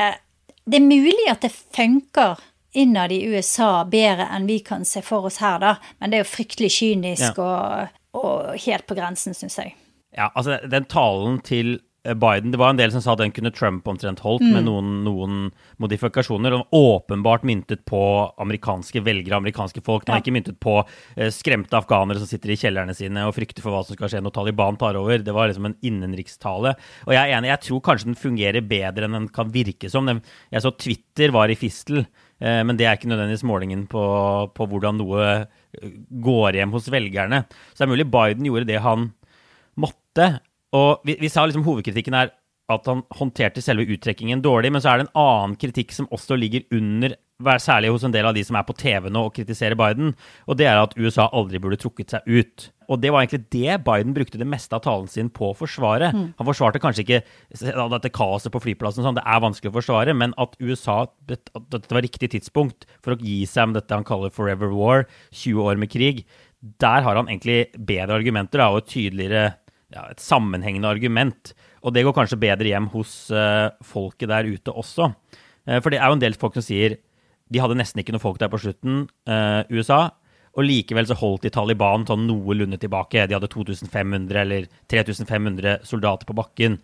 det 0.65 0.79
er 0.81 0.87
mulig 0.87 1.29
at 1.31 1.45
det 1.47 1.53
funker 1.53 2.41
innad 2.73 3.12
i 3.12 3.27
USA 3.29 3.85
bedre 3.85 4.27
enn 4.33 4.47
vi 4.49 4.59
kan 4.65 4.85
se 4.89 5.03
for 5.05 5.29
oss 5.29 5.41
her, 5.45 5.59
da. 5.61 5.75
Men 6.01 6.11
det 6.11 6.19
er 6.19 6.25
jo 6.25 6.31
fryktelig 6.33 6.71
kynisk 6.73 7.39
og, 7.45 7.89
og 8.17 8.55
helt 8.65 8.87
på 8.89 8.97
grensen, 8.97 9.37
syns 9.37 9.59
jeg. 9.61 9.75
Ja, 10.17 10.31
altså 10.35 10.59
den 10.69 10.85
talen 10.89 11.41
til 11.45 11.79
Biden 12.03 12.51
Det 12.51 12.59
var 12.59 12.73
en 12.73 12.79
del 12.81 12.91
som 12.91 13.03
sa 13.05 13.15
den 13.15 13.31
kunne 13.31 13.53
Trump 13.55 13.87
omtrent 13.87 14.19
holdt, 14.25 14.43
med 14.43 14.65
noen, 14.67 15.05
noen 15.05 15.37
modifikasjoner. 15.79 16.57
Og 16.57 16.75
åpenbart 16.75 17.45
myntet 17.47 17.85
på 17.87 18.01
amerikanske 18.43 18.99
velgere, 19.07 19.39
amerikanske 19.39 19.83
folk. 19.87 20.05
Den 20.05 20.17
er 20.17 20.19
Ja. 20.19 20.23
ikke 20.25 20.35
myntet 20.35 20.59
på 20.59 20.81
eh, 21.17 21.31
skremte 21.31 21.79
afghanere 21.79 22.19
som 22.19 22.27
sitter 22.27 22.51
i 22.51 22.59
kjellerne 22.59 22.95
sine 22.99 23.23
og 23.29 23.37
frykter 23.37 23.63
for 23.63 23.71
hva 23.71 23.85
som 23.87 23.95
skal 23.95 24.11
skje 24.11 24.23
når 24.25 24.35
Taliban 24.35 24.77
tar 24.77 24.99
over. 24.99 25.23
Det 25.23 25.33
var 25.33 25.47
liksom 25.49 25.67
en 25.71 25.77
innenrikstale. 25.81 26.75
Og 27.07 27.15
jeg 27.15 27.23
er 27.23 27.37
enig, 27.39 27.53
jeg 27.53 27.61
tror 27.69 27.81
kanskje 27.87 28.11
den 28.11 28.19
fungerer 28.19 28.67
bedre 28.67 29.07
enn 29.07 29.13
den 29.21 29.29
kan 29.29 29.53
virke 29.55 29.89
som. 29.89 30.11
Jeg 30.11 30.63
så 30.67 30.75
Twitter 30.77 31.31
var 31.31 31.49
i 31.55 31.55
fistel, 31.55 32.03
eh, 32.43 32.63
men 32.67 32.77
det 32.77 32.87
er 32.87 32.97
ikke 32.99 33.13
nødvendigvis 33.15 33.47
målingen 33.47 33.87
på, 33.87 34.03
på 34.53 34.67
hvordan 34.67 34.99
noe 34.99 35.23
eh, 35.23 35.91
går 36.11 36.59
hjem 36.59 36.73
hos 36.75 36.91
velgerne. 36.91 37.45
Så 37.73 37.79
det 37.79 37.87
er 37.87 37.95
mulig 37.95 38.11
Biden 38.11 38.45
gjorde 38.51 38.67
det 38.67 38.83
han 38.83 39.13
måtte. 39.79 40.41
Og 40.76 41.02
vi, 41.07 41.19
vi 41.21 41.31
sa 41.33 41.45
liksom 41.47 41.67
hovedkritikken 41.67 42.17
er 42.17 42.33
at 42.73 42.87
han 42.88 43.02
håndterte 43.19 43.62
selve 43.64 43.85
uttrekkingen 43.91 44.43
dårlig, 44.45 44.71
men 44.73 44.83
så 44.83 44.93
er 44.93 45.00
det 45.00 45.09
en 45.09 45.17
annen 45.23 45.59
kritikk 45.61 45.93
som 45.95 46.09
også 46.14 46.38
ligger 46.38 46.64
under, 46.73 47.17
særlig 47.59 47.91
hos 47.91 48.05
en 48.07 48.12
del 48.14 48.29
av 48.29 48.37
de 48.37 48.45
som 48.47 48.55
er 48.55 48.62
på 48.69 48.76
TV 48.79 49.09
nå 49.11 49.25
og 49.26 49.35
kritiserer 49.35 49.75
Biden, 49.79 50.12
og 50.47 50.59
det 50.61 50.69
er 50.71 50.79
at 50.79 50.95
USA 50.95 51.26
aldri 51.35 51.59
burde 51.62 51.81
trukket 51.83 52.14
seg 52.14 52.29
ut. 52.31 52.69
Og 52.87 53.00
det 53.02 53.11
var 53.11 53.25
egentlig 53.25 53.49
det 53.50 53.81
Biden 53.87 54.14
brukte 54.14 54.38
det 54.38 54.47
meste 54.47 54.76
av 54.76 54.85
talen 54.85 55.09
sin 55.11 55.31
på 55.33 55.49
å 55.50 55.57
forsvare. 55.57 56.12
Han 56.12 56.49
forsvarte 56.49 56.81
kanskje 56.83 57.02
ikke 57.07 57.21
dette 57.97 58.12
kaoset 58.14 58.52
på 58.55 58.62
flyplassen, 58.62 59.02
sånn, 59.05 59.19
det 59.19 59.26
er 59.26 59.43
vanskelig 59.43 59.73
å 59.73 59.79
forsvare, 59.81 60.14
men 60.14 60.37
at 60.41 60.55
USA 60.62 61.02
at 61.09 61.50
dette 61.73 61.97
var 61.97 62.05
riktig 62.07 62.31
tidspunkt 62.37 62.87
for 63.02 63.17
å 63.17 63.21
gi 63.21 63.43
seg 63.49 63.71
med 63.71 63.81
dette 63.81 63.97
han 63.97 64.07
kaller 64.07 64.33
forever 64.35 64.71
war, 64.76 65.09
20 65.35 65.67
år 65.67 65.83
med 65.83 65.93
krig, 65.93 66.23
der 66.62 67.02
har 67.02 67.19
han 67.19 67.26
egentlig 67.26 67.73
bedre 67.75 68.21
argumenter 68.21 68.62
da, 68.62 68.71
og 68.71 68.85
et 68.85 68.93
tydeligere 68.93 69.49
ja, 69.93 70.09
et 70.11 70.23
sammenhengende 70.23 70.91
argument. 70.91 71.53
Og 71.83 71.95
det 71.95 72.05
går 72.07 72.17
kanskje 72.17 72.41
bedre 72.41 72.71
hjem 72.71 72.89
hos 72.95 73.15
uh, 73.35 73.71
folket 73.87 74.31
der 74.33 74.49
ute 74.49 74.75
også. 74.75 75.13
Uh, 75.69 75.79
for 75.79 75.93
det 75.93 76.01
er 76.01 76.11
jo 76.11 76.19
en 76.19 76.25
del 76.25 76.39
folk 76.39 76.59
som 76.59 76.67
sier 76.67 76.99
de 77.53 77.61
hadde 77.61 77.77
nesten 77.77 78.01
ikke 78.01 78.15
noe 78.15 78.23
folk 78.23 78.39
der 78.41 78.51
på 78.53 78.61
slutten, 78.63 79.07
uh, 79.29 79.63
USA. 79.73 80.07
Og 80.57 80.67
likevel 80.67 81.09
så 81.09 81.17
holdt 81.17 81.47
de 81.47 81.53
Taliban 81.53 82.05
sånn 82.09 82.27
noenlunde 82.29 82.79
tilbake. 82.81 83.27
De 83.29 83.37
hadde 83.37 83.51
2500 83.53 84.41
eller 84.43 84.69
3500 84.93 85.85
soldater 85.89 86.29
på 86.29 86.37
bakken. 86.37 86.79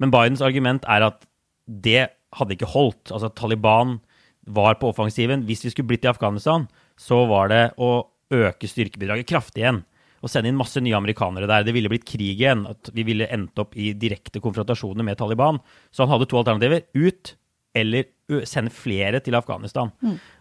Men 0.00 0.12
Bidens 0.12 0.44
argument 0.44 0.84
er 0.90 1.06
at 1.08 1.24
det 1.64 2.10
hadde 2.36 2.56
ikke 2.56 2.72
holdt. 2.74 3.12
Altså 3.14 3.30
Taliban 3.32 3.98
var 4.44 4.76
på 4.80 4.90
offensiven. 4.92 5.46
Hvis 5.48 5.64
vi 5.64 5.72
skulle 5.72 5.88
blitt 5.92 6.04
i 6.04 6.12
Afghanistan, 6.12 6.68
så 7.00 7.22
var 7.30 7.48
det 7.52 7.64
å 7.80 8.06
øke 8.34 8.68
styrkebidraget 8.68 9.28
kraftig 9.30 9.64
igjen. 9.64 9.82
Og 10.24 10.32
sende 10.32 10.48
inn 10.48 10.56
masse 10.56 10.80
nye 10.80 10.96
amerikanere 10.96 11.48
der. 11.50 11.66
Det 11.66 11.74
ville 11.76 11.90
blitt 11.92 12.06
krig 12.08 12.32
igjen. 12.32 12.64
At 12.70 12.88
vi 12.96 13.04
ville 13.04 13.28
endt 13.28 13.60
opp 13.60 13.76
i 13.76 13.90
direkte 13.92 14.40
konfrontasjoner 14.40 15.04
med 15.04 15.18
Taliban. 15.20 15.60
Så 15.92 16.06
han 16.06 16.14
hadde 16.14 16.30
to 16.30 16.40
alternativer. 16.40 16.86
Ut 16.96 17.34
eller 17.76 18.08
sende 18.48 18.72
flere 18.72 19.20
til 19.20 19.36
Afghanistan. 19.36 19.90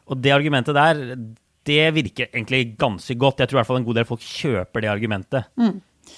Og 0.07 0.19
det 0.23 0.31
argumentet 0.31 0.77
der, 0.77 1.17
det 1.67 1.83
virker 1.95 2.29
egentlig 2.29 2.77
ganske 2.79 3.15
godt. 3.19 3.41
Jeg 3.43 3.49
tror 3.49 3.57
i 3.57 3.61
hvert 3.61 3.71
fall 3.71 3.81
en 3.81 3.87
god 3.87 3.99
del 3.99 4.07
folk 4.07 4.23
kjøper 4.23 4.85
det 4.85 4.91
argumentet. 4.91 5.51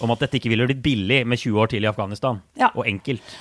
Om 0.01 0.13
at 0.13 0.25
dette 0.25 0.39
ikke 0.39 0.51
ville 0.51 0.65
blitt 0.69 0.83
billig 0.85 1.21
med 1.25 1.41
20 1.41 1.61
år 1.61 1.71
til 1.73 1.85
i 1.85 1.89
Afghanistan. 1.89 2.41
Ja. 2.59 2.71
Og 2.75 2.85
enkelt. 2.89 3.35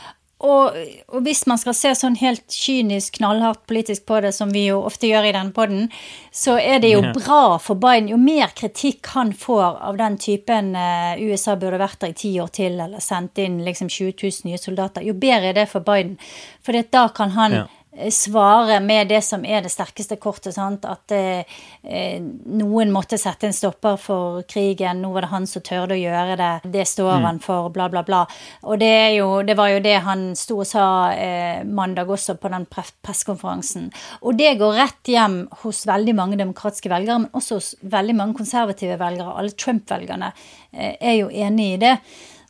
Og, 0.45 0.77
og 1.09 1.25
hvis 1.25 1.45
man 1.49 1.61
skal 1.61 1.77
se 1.77 1.93
sånn 1.97 2.19
helt 2.21 2.45
kynisk, 2.53 3.17
knallhardt 3.19 3.63
politisk 3.71 4.05
på 4.09 4.19
det, 4.25 4.35
som 4.37 4.53
vi 4.53 4.67
jo 4.67 4.83
ofte 4.85 5.09
gjør 5.09 5.29
i 5.31 5.35
den 5.37 5.53
podden, 5.57 5.87
så 6.35 6.59
er 6.61 6.83
det 6.85 6.91
jo 6.93 7.01
bra 7.15 7.57
for 7.63 7.81
Biden. 7.81 8.11
Jo 8.13 8.19
mer 8.21 8.53
kritikk 8.57 9.09
han 9.15 9.33
får 9.33 9.81
av 9.89 10.01
den 10.01 10.19
typen 10.21 10.75
eh, 10.77 11.23
USA 11.25 11.57
burde 11.61 11.81
vært 11.81 12.03
der 12.05 12.13
i 12.13 12.19
ti 12.25 12.35
år 12.43 12.53
til, 12.55 12.77
eller 12.77 13.01
sendt 13.05 13.41
inn 13.41 13.63
liksom 13.65 13.89
20 13.89 14.19
000 14.21 14.51
nye 14.51 14.61
soldater, 14.61 15.07
jo 15.07 15.17
bedre 15.17 15.55
er 15.55 15.63
det 15.63 15.71
for 15.73 15.87
Biden. 15.87 16.19
For 16.65 16.77
da 16.93 17.09
kan 17.15 17.35
han 17.39 17.53
Ja. 17.55 17.65
Eh, 17.97 18.11
svare 18.11 18.81
med 18.85 19.09
det 19.09 19.23
som 19.25 19.45
er 19.45 19.63
det 19.65 19.73
sterkeste 19.73 20.17
kortet. 20.21 20.55
Sant? 20.57 20.85
At 20.85 21.15
eh, 21.15 21.45
eh, 21.83 22.19
noen 22.21 22.93
måtte 22.95 23.19
sette 23.21 23.49
en 23.49 23.57
stopper 23.57 23.97
for 24.01 24.43
krigen. 24.51 25.01
Nå 25.03 25.13
var 25.15 25.27
det 25.27 25.33
han 25.33 25.47
som 25.51 25.65
tørde 25.65 25.97
å 25.97 26.01
gjøre 26.01 26.37
det. 26.41 26.51
Det 26.75 26.87
står 26.91 27.25
han 27.25 27.41
for, 27.43 27.71
bla, 27.75 27.89
bla, 27.93 28.05
bla. 28.07 28.25
Og 28.69 28.79
det, 28.83 28.93
jo, 29.17 29.29
det 29.47 29.57
var 29.59 29.73
jo 29.73 29.81
det 29.85 29.97
han 30.05 30.27
sto 30.39 30.61
og 30.63 30.69
sa 30.69 30.87
eh, 31.13 31.63
mandag 31.65 32.11
også 32.11 32.37
på 32.41 32.53
den 32.53 32.67
pre- 32.71 32.87
pressekonferansen. 33.05 33.91
Og 34.23 34.39
det 34.39 34.57
går 34.61 34.79
rett 34.81 35.15
hjem 35.15 35.41
hos 35.63 35.85
veldig 35.89 36.15
mange 36.19 36.39
demokratiske 36.41 36.93
velgere, 36.93 37.25
men 37.25 37.35
også 37.35 37.61
hos 37.61 37.73
veldig 37.81 38.19
mange 38.21 38.39
konservative 38.39 38.99
velgere. 39.01 39.35
Alle 39.39 39.57
Trump-velgerne 39.57 40.33
eh, 40.73 40.95
er 41.01 41.19
jo 41.21 41.31
enig 41.31 41.75
i 41.75 41.83
det. 41.87 41.97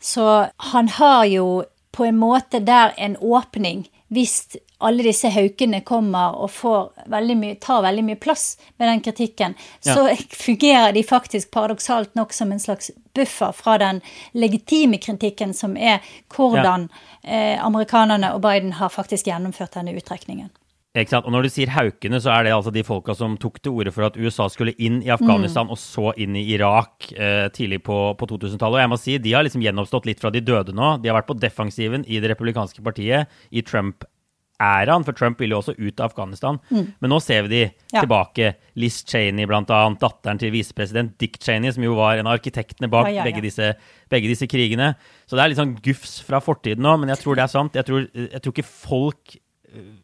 Så 0.05 0.25
han 0.73 0.89
har 0.99 1.25
jo 1.33 1.47
på 1.95 2.05
en 2.05 2.19
måte 2.19 2.59
der 2.61 2.95
en 2.99 3.17
åpning 3.23 3.85
hvis 4.15 4.57
alle 4.85 5.03
disse 5.07 5.31
haukene 5.33 5.81
kommer 5.87 6.37
og 6.39 6.51
får 6.53 7.07
veldig 7.11 7.37
mye, 7.41 7.55
tar 7.63 7.83
veldig 7.87 8.05
mye 8.05 8.19
plass 8.21 8.57
med 8.77 8.89
den 8.89 9.01
kritikken, 9.01 9.55
Ja. 9.83 9.95
så 9.95 10.17
fungerer 10.45 10.93
de 10.93 11.03
faktisk 11.03 11.51
paradoksalt 11.51 12.15
nok 12.15 12.33
som 12.33 12.53
en 12.53 12.61
slags 12.61 12.91
buffer 13.15 13.53
fra 13.53 13.79
den 13.79 14.01
legitime 14.33 14.99
kritikken 14.99 15.55
som 15.55 15.77
er 15.77 16.03
hvordan 16.37 16.89
eh, 17.23 17.65
amerikanerne 17.65 18.35
og 18.35 18.43
Biden 18.45 18.73
har 18.73 18.89
faktisk 18.89 19.27
gjennomført 19.27 19.75
denne 19.75 19.97
uttrekningen. 19.97 20.51
Og 20.95 21.27
når 21.35 21.43
du 21.43 21.49
sier 21.51 21.73
haukene, 21.75 22.21
så 22.23 22.31
er 22.31 22.45
det 22.47 22.53
altså 22.55 22.71
de 22.71 22.85
folka 22.87 23.17
som 23.19 23.33
tok 23.43 23.57
til 23.65 23.73
orde 23.75 23.91
for 23.91 24.07
at 24.07 24.15
USA 24.15 24.47
skulle 24.53 24.77
inn 24.79 25.01
i 25.03 25.11
Afghanistan 25.11 25.67
og 25.67 25.79
så 25.83 26.13
inn 26.23 26.37
i 26.39 26.45
Irak 26.55 27.09
eh, 27.19 27.49
tidlig 27.51 27.81
på, 27.83 27.97
på 28.15 28.29
2000-tallet. 28.31 28.79
Og 28.79 28.83
jeg 28.85 28.93
må 28.93 28.99
si, 29.03 29.17
de 29.19 29.33
har 29.35 29.43
liksom 29.43 29.65
gjenoppstått 29.65 30.07
litt 30.07 30.23
fra 30.23 30.31
de 30.31 30.39
døde 30.47 30.71
nå. 30.77 30.93
De 31.03 31.11
har 31.11 31.19
vært 31.19 31.27
på 31.33 31.39
defensiven 31.43 32.05
i 32.07 32.21
det 32.23 32.31
republikanske 32.31 32.79
partiet 32.87 33.27
i 33.51 33.65
Trump-æraen, 33.67 35.03
for 35.03 35.19
Trump 35.19 35.43
ville 35.43 35.57
jo 35.57 35.65
også 35.65 35.75
ut 35.83 35.99
av 35.99 36.13
Afghanistan. 36.13 36.61
Men 36.71 37.11
nå 37.11 37.19
ser 37.27 37.43
vi 37.49 37.51
de 37.57 37.63
Ja. 37.91 38.05
tilbake. 38.07 38.55
Liz 38.79 39.03
Cheney, 39.03 39.47
blant 39.51 39.75
annet, 39.75 39.99
datteren 39.99 40.39
til 40.39 40.55
visepresident 40.55 41.19
Dick 41.19 41.41
Cheney, 41.43 41.73
som 41.75 41.83
jo 41.83 41.97
var 41.99 42.19
en 42.23 42.31
av 42.31 42.39
arkitektene 42.39 42.87
bak 42.89 43.09
Ja, 43.11 43.17
ja, 43.17 43.25
ja. 43.25 43.33
Begge, 43.33 43.43
disse, 43.43 43.73
begge 44.15 44.31
disse 44.31 44.47
krigene. 44.47 44.95
Så 45.27 45.35
det 45.35 45.43
er 45.43 45.49
litt 45.51 45.59
sånn 45.59 45.75
gufs 45.83 46.21
fra 46.23 46.39
fortiden 46.39 46.87
nå, 46.87 46.95
men 47.03 47.11
jeg 47.11 47.19
tror 47.19 47.35
det 47.35 47.49
er 47.49 47.57
sant. 47.59 47.75
Jeg 47.75 47.85
tror, 47.91 48.07
jeg 48.15 48.41
tror 48.47 48.55
ikke 48.55 48.71
folk 48.71 49.37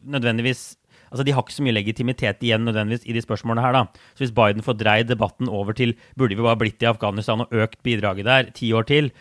nødvendigvis 0.03 0.75
Altså, 1.11 1.25
De 1.27 1.33
har 1.35 1.43
ikke 1.43 1.57
så 1.57 1.65
mye 1.65 1.75
legitimitet 1.75 2.43
igjen 2.45 2.63
nødvendigvis 2.65 3.05
i 3.05 3.15
de 3.15 3.23
spørsmålene 3.23 3.65
her. 3.65 3.73
da. 3.73 3.83
Så 4.15 4.25
Hvis 4.25 4.35
Biden 4.35 4.63
får 4.63 4.79
dreid 4.79 5.07
debatten 5.07 5.49
over 5.49 5.73
til 5.73 5.95
burde 6.17 6.35
vi 6.35 6.41
bare 6.41 6.57
blitt 6.57 6.81
i 6.81 6.89
Afghanistan 6.89 7.41
og 7.41 7.51
økt 7.51 7.83
bidraget 7.83 8.25
der 8.25 8.51
ti 8.51 8.71
år 8.71 8.87
til, 8.87 9.11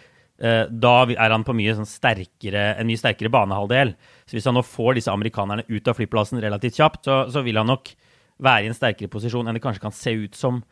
eh, 0.40 0.66
da 0.66 1.04
er 1.10 1.30
han 1.30 1.44
på 1.44 1.54
mye 1.54 1.74
sånn 1.74 1.88
sterkere, 1.88 2.78
en 2.78 2.86
mye 2.86 3.00
sterkere 3.00 3.30
banehalvdel. 3.30 3.94
Så 4.26 4.38
hvis 4.38 4.46
han 4.46 4.54
nå 4.54 4.62
får 4.62 4.94
disse 4.94 5.10
amerikanerne 5.10 5.66
ut 5.68 5.88
av 5.88 5.96
flyplassen 5.96 6.40
relativt 6.40 6.78
kjapt, 6.78 7.04
så, 7.04 7.30
så 7.30 7.42
vil 7.42 7.56
han 7.56 7.66
nok 7.66 7.90
være 8.40 8.64
i 8.64 8.70
en 8.70 8.74
sterkere 8.74 9.10
posisjon 9.10 9.46
enn 9.46 9.54
det 9.54 9.62
kanskje 9.62 9.82
kan 9.82 9.92
se 9.92 10.14
ut 10.16 10.34
som 10.34 10.62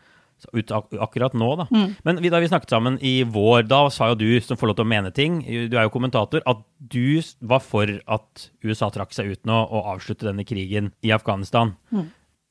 ut 0.55 0.71
ak 0.75 0.93
akkurat 1.05 1.35
nå, 1.35 1.49
da. 1.61 1.67
Men 2.07 2.21
vi, 2.23 2.31
da 2.31 2.39
vi 2.43 2.49
snakket 2.51 2.71
sammen 2.75 2.99
i 3.05 3.23
vår, 3.25 3.65
da 3.71 3.89
sa 3.91 4.11
jo 4.13 4.19
du, 4.21 4.29
som 4.45 4.57
får 4.61 4.71
lov 4.71 4.77
til 4.79 4.87
å 4.87 4.93
mene 4.93 5.11
ting, 5.15 5.41
du 5.43 5.75
er 5.79 5.87
jo 5.89 5.95
kommentator, 5.95 6.43
at 6.47 6.61
du 6.79 7.19
var 7.41 7.61
for 7.65 7.91
at 8.07 8.47
USA 8.63 8.91
trakk 8.95 9.13
seg 9.17 9.33
ut 9.35 9.43
nå 9.49 9.59
og 9.67 9.91
avslutte 9.97 10.29
denne 10.29 10.47
krigen 10.47 10.93
i 11.03 11.11
Afghanistan. 11.17 11.75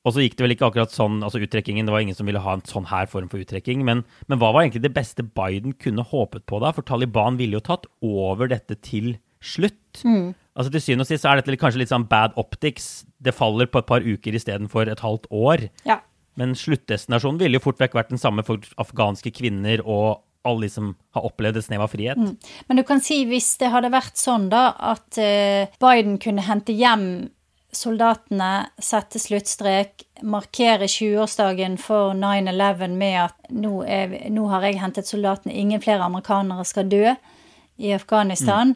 Og 0.08 0.14
så 0.16 0.22
gikk 0.24 0.38
det 0.40 0.46
vel 0.46 0.54
ikke 0.56 0.68
akkurat 0.70 0.94
sånn, 0.94 1.18
altså 1.26 1.42
uttrekkingen, 1.44 1.86
det 1.88 1.92
var 1.92 2.00
ingen 2.06 2.16
som 2.16 2.28
ville 2.30 2.40
ha 2.40 2.54
en 2.56 2.62
sånn 2.64 2.86
her 2.88 3.10
form 3.12 3.28
for 3.28 3.44
uttrekking, 3.44 3.82
men, 3.84 4.06
men 4.32 4.40
hva 4.40 4.54
var 4.56 4.64
egentlig 4.64 4.86
det 4.86 4.94
beste 4.96 5.24
Biden 5.26 5.74
kunne 5.76 6.06
håpet 6.08 6.46
på 6.48 6.62
da? 6.64 6.72
For 6.72 6.86
Taliban 6.88 7.36
ville 7.40 7.60
jo 7.60 7.64
tatt 7.66 7.90
over 8.06 8.48
dette 8.48 8.78
til 8.88 9.18
slutt. 9.44 10.00
Altså 10.58 10.72
Til 10.74 10.82
syvende 10.82 11.04
og 11.06 11.10
sist 11.12 11.22
så 11.22 11.30
er 11.34 11.42
dette 11.42 11.60
kanskje 11.60 11.84
litt 11.84 11.92
sånn 11.92 12.08
bad 12.10 12.34
optics. 12.40 13.06
Det 13.22 13.36
faller 13.36 13.68
på 13.70 13.84
et 13.84 13.90
par 13.90 14.02
uker 14.02 14.34
istedenfor 14.40 14.90
et 14.90 15.04
halvt 15.04 15.28
år. 15.30 15.68
Ja. 15.86 16.00
Men 16.38 16.56
sluttdestinasjonen 16.58 17.42
ville 17.42 17.58
jo 17.58 17.66
fort 17.66 17.82
vekk 17.82 17.98
vært 17.98 18.14
den 18.14 18.22
samme 18.22 18.46
for 18.46 18.62
afghanske 18.82 19.34
kvinner 19.36 19.82
og 19.84 20.24
alle 20.48 20.68
de 20.68 20.72
som 20.72 20.92
har 21.18 21.26
opplevd 21.28 21.60
et 21.60 21.66
snev 21.66 21.84
av 21.84 21.92
frihet. 21.92 22.20
Men 22.70 22.80
du 22.80 22.84
kan 22.88 23.02
si 23.04 23.24
hvis 23.28 23.56
det 23.62 23.72
hadde 23.74 23.92
vært 23.92 24.20
sånn 24.20 24.48
da 24.54 24.70
at 24.94 25.18
eh, 25.20 25.74
Biden 25.82 26.16
kunne 26.24 26.46
hente 26.48 26.76
hjem 26.78 27.28
soldatene, 27.76 28.70
sette 28.80 29.20
sluttstrek, 29.20 30.06
markere 30.26 30.88
20-årsdagen 30.88 31.76
for 31.82 32.16
9-11 32.18 32.96
med 32.98 33.18
at 33.26 33.52
nå, 33.54 33.82
er, 33.84 34.16
nå 34.34 34.48
har 34.54 34.66
jeg 34.66 34.80
hentet 34.82 35.10
soldatene, 35.10 35.54
ingen 35.54 35.84
flere 35.84 36.08
amerikanere 36.08 36.66
skal 36.66 36.88
dø 36.90 37.04
i 37.78 37.92
Afghanistan. 37.94 38.74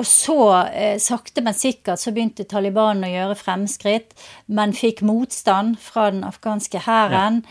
Og 0.00 0.06
så, 0.08 0.38
eh, 0.72 0.96
sakte, 0.98 1.42
men 1.44 1.56
sikkert, 1.56 2.00
så 2.00 2.12
begynte 2.16 2.48
Taliban 2.48 3.04
å 3.04 3.10
gjøre 3.10 3.36
fremskritt, 3.36 4.14
men 4.48 4.72
fikk 4.72 5.02
motstand 5.04 5.76
fra 5.78 6.08
den 6.10 6.24
afghanske 6.24 6.86
hæren. 6.86 7.42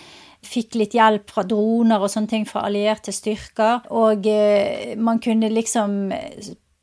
Fikk 0.41 0.79
litt 0.79 0.95
hjelp 0.97 1.29
fra 1.29 1.43
droner 1.43 2.01
og 2.01 2.09
sånne 2.09 2.31
ting 2.31 2.47
fra 2.49 2.63
allierte 2.65 3.13
styrker. 3.13 3.85
Og 3.91 4.25
eh, 4.25 4.95
man 4.97 5.21
kunne 5.21 5.51
liksom 5.53 6.09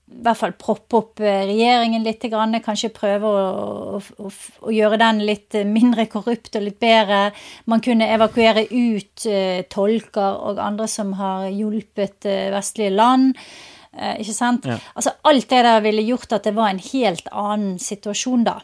i 0.07 0.22
hvert 0.22 0.38
fall 0.38 0.55
proppe 0.55 0.98
opp 1.00 1.20
eh, 1.20 1.42
regjeringen 1.48 2.05
litt, 2.07 2.22
kanskje 2.64 2.92
prøve 2.94 3.26
å, 3.26 3.98
å, 3.98 4.31
å 4.31 4.72
gjøre 4.72 5.00
den 5.02 5.24
litt 5.26 5.57
eh, 5.59 5.66
mindre 5.66 6.07
korrupt 6.11 6.57
og 6.57 6.62
litt 6.62 6.79
bedre. 6.81 7.33
Man 7.66 7.83
kunne 7.85 8.09
evakuere 8.14 8.68
ut 8.70 9.26
eh, 9.26 9.64
tolker 9.72 10.38
og 10.46 10.62
andre 10.62 10.87
som 10.90 11.16
har 11.18 11.48
hjulpet 11.50 12.29
vestlige 12.55 12.94
land. 12.94 13.35
Eh, 13.96 14.20
ikke 14.20 14.35
sant? 14.37 14.66
Ja. 14.68 14.78
Altså 14.94 15.14
Alt 15.24 15.48
det 15.50 15.62
der 15.64 15.80
ville 15.80 16.04
gjort 16.04 16.32
at 16.37 16.44
det 16.44 16.54
var 16.56 16.68
en 16.70 16.82
helt 16.92 17.28
annen 17.32 17.78
situasjon 17.78 18.44
da. 18.44 18.61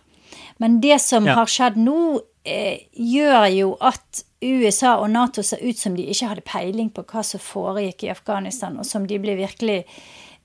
Men 0.58 0.80
det 0.80 1.00
som 1.00 1.26
Ja. 1.26 1.34
har 1.34 1.46
skjedd 1.46 1.76
nå, 1.76 2.20
eh, 2.44 2.78
gjør 2.94 3.46
jo 3.56 3.76
at 3.80 4.24
USA 4.42 4.96
og 4.96 5.10
Nato 5.10 5.42
ser 5.42 5.58
ut 5.62 5.78
som 5.78 5.94
de 5.96 6.02
ikke 6.02 6.28
hadde 6.28 6.42
peiling 6.42 6.90
på 6.90 7.04
hva 7.04 7.22
som 7.24 7.40
foregikk 7.40 8.04
i 8.04 8.10
Afghanistan, 8.10 8.78
og 8.78 8.86
som 8.86 9.06
de 9.06 9.18
ble 9.18 9.36
virkelig 9.36 9.84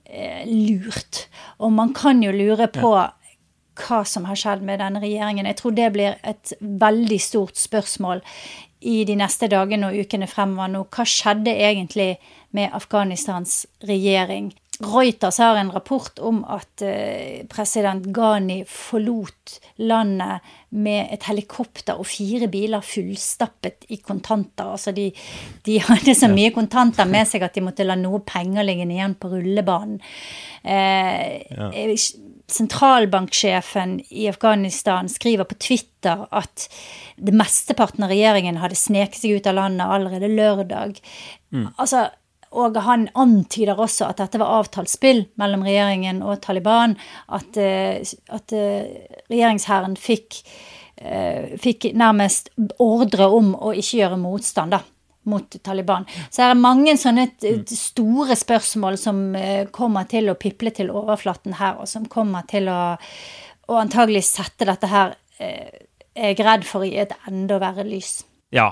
eh, 0.05 0.45
lurt. 0.45 1.27
Og 1.59 1.71
man 1.71 1.93
kan 1.93 2.21
jo 2.23 2.31
lure 2.31 2.67
på 2.67 3.11
hva 3.77 4.05
som 4.05 4.25
har 4.25 4.35
skjedd 4.35 4.61
med 4.61 4.79
denne 4.79 5.01
regjeringen. 5.01 5.45
Jeg 5.45 5.57
tror 5.57 5.75
det 5.75 5.93
blir 5.93 6.15
et 6.23 6.53
veldig 6.61 7.19
stort 7.21 7.55
spørsmål 7.57 8.21
i 8.81 9.03
de 9.05 9.15
neste 9.15 9.49
dagene 9.49 9.89
og 9.89 9.97
ukene 9.97 10.27
fremover 10.29 10.71
nå. 10.71 10.83
Hva 10.93 11.05
skjedde 11.05 11.53
egentlig 11.53 12.17
med 12.51 12.71
Afghanistans 12.77 13.65
regjering? 13.83 14.53
Reuters 14.83 15.39
har 15.41 15.57
en 15.57 15.71
rapport 15.73 16.19
om 16.21 16.43
at 16.53 16.83
eh, 16.85 17.45
president 17.49 18.05
Ghani 18.13 18.59
forlot 18.69 19.55
landet 19.81 20.45
med 20.69 21.09
et 21.15 21.25
helikopter 21.25 21.97
og 21.97 22.05
fire 22.05 22.45
biler 22.51 22.85
fullstappet 22.85 23.87
i 23.89 23.97
kontanter. 24.05 24.69
Altså 24.75 24.93
de, 24.93 25.07
de 25.65 25.79
hadde 25.87 26.13
så 26.17 26.29
mye 26.29 26.53
kontanter 26.53 27.09
med 27.09 27.25
seg 27.29 27.47
at 27.47 27.57
de 27.57 27.65
måtte 27.65 27.87
la 27.87 27.97
noe 27.97 28.21
penger 28.27 28.67
ligge 28.67 28.85
igjen 28.85 29.17
på 29.17 29.31
rullebanen. 29.33 29.97
Eh, 30.61 31.95
Sentralbanksjefen 32.47 33.97
i 34.13 34.29
Afghanistan 34.29 35.09
skriver 35.11 35.49
på 35.49 35.57
Twitter 35.59 36.21
at 36.31 36.69
det 37.17 37.33
mesteparten 37.35 38.05
av 38.05 38.13
regjeringen 38.13 38.61
hadde 38.61 38.77
sneket 38.79 39.19
seg 39.19 39.41
ut 39.41 39.49
av 39.49 39.57
landet 39.57 39.89
allerede 39.97 40.29
lørdag. 40.31 41.01
Altså, 41.75 42.05
og 42.57 42.77
han 42.85 43.07
antyder 43.17 43.79
også 43.79 44.09
at 44.09 44.21
dette 44.21 44.39
var 44.41 44.59
avtalt 44.59 44.91
spill 44.91 45.25
mellom 45.39 45.65
regjeringen 45.67 46.23
og 46.25 46.41
Taliban. 46.43 46.95
At, 47.33 47.57
eh, 47.61 48.01
at 48.33 48.55
eh, 48.55 49.07
regjeringshæren 49.29 49.97
fikk, 50.01 50.41
eh, 50.97 51.57
fikk 51.61 51.91
nærmest 51.97 52.51
ordre 52.83 53.29
om 53.29 53.53
å 53.55 53.73
ikke 53.73 54.01
gjøre 54.01 54.21
motstand 54.21 54.75
da, 54.75 54.81
mot 55.27 55.59
Taliban. 55.63 56.07
Så 56.29 56.41
det 56.41 56.49
er 56.49 56.61
mange 56.61 56.95
sånne 56.99 57.27
store 57.71 58.37
spørsmål 58.39 58.97
som 59.01 59.21
kommer 59.75 60.07
til 60.09 60.31
å 60.31 60.39
piple 60.39 60.71
til 60.75 60.93
overflaten 60.93 61.59
her, 61.59 61.77
og 61.81 61.91
som 61.91 62.07
kommer 62.09 62.47
til 62.49 62.71
å, 62.71 62.95
å 63.67 63.79
antagelig 63.81 64.23
sette 64.29 64.67
dette 64.69 64.89
her, 64.91 65.17
jeg 65.37 66.33
er 66.33 66.45
redd 66.47 66.63
for, 66.65 66.87
i 66.87 66.97
et 66.97 67.11
enda 67.29 67.59
verre 67.61 67.85
lys. 67.85 68.23
Ja. 68.55 68.71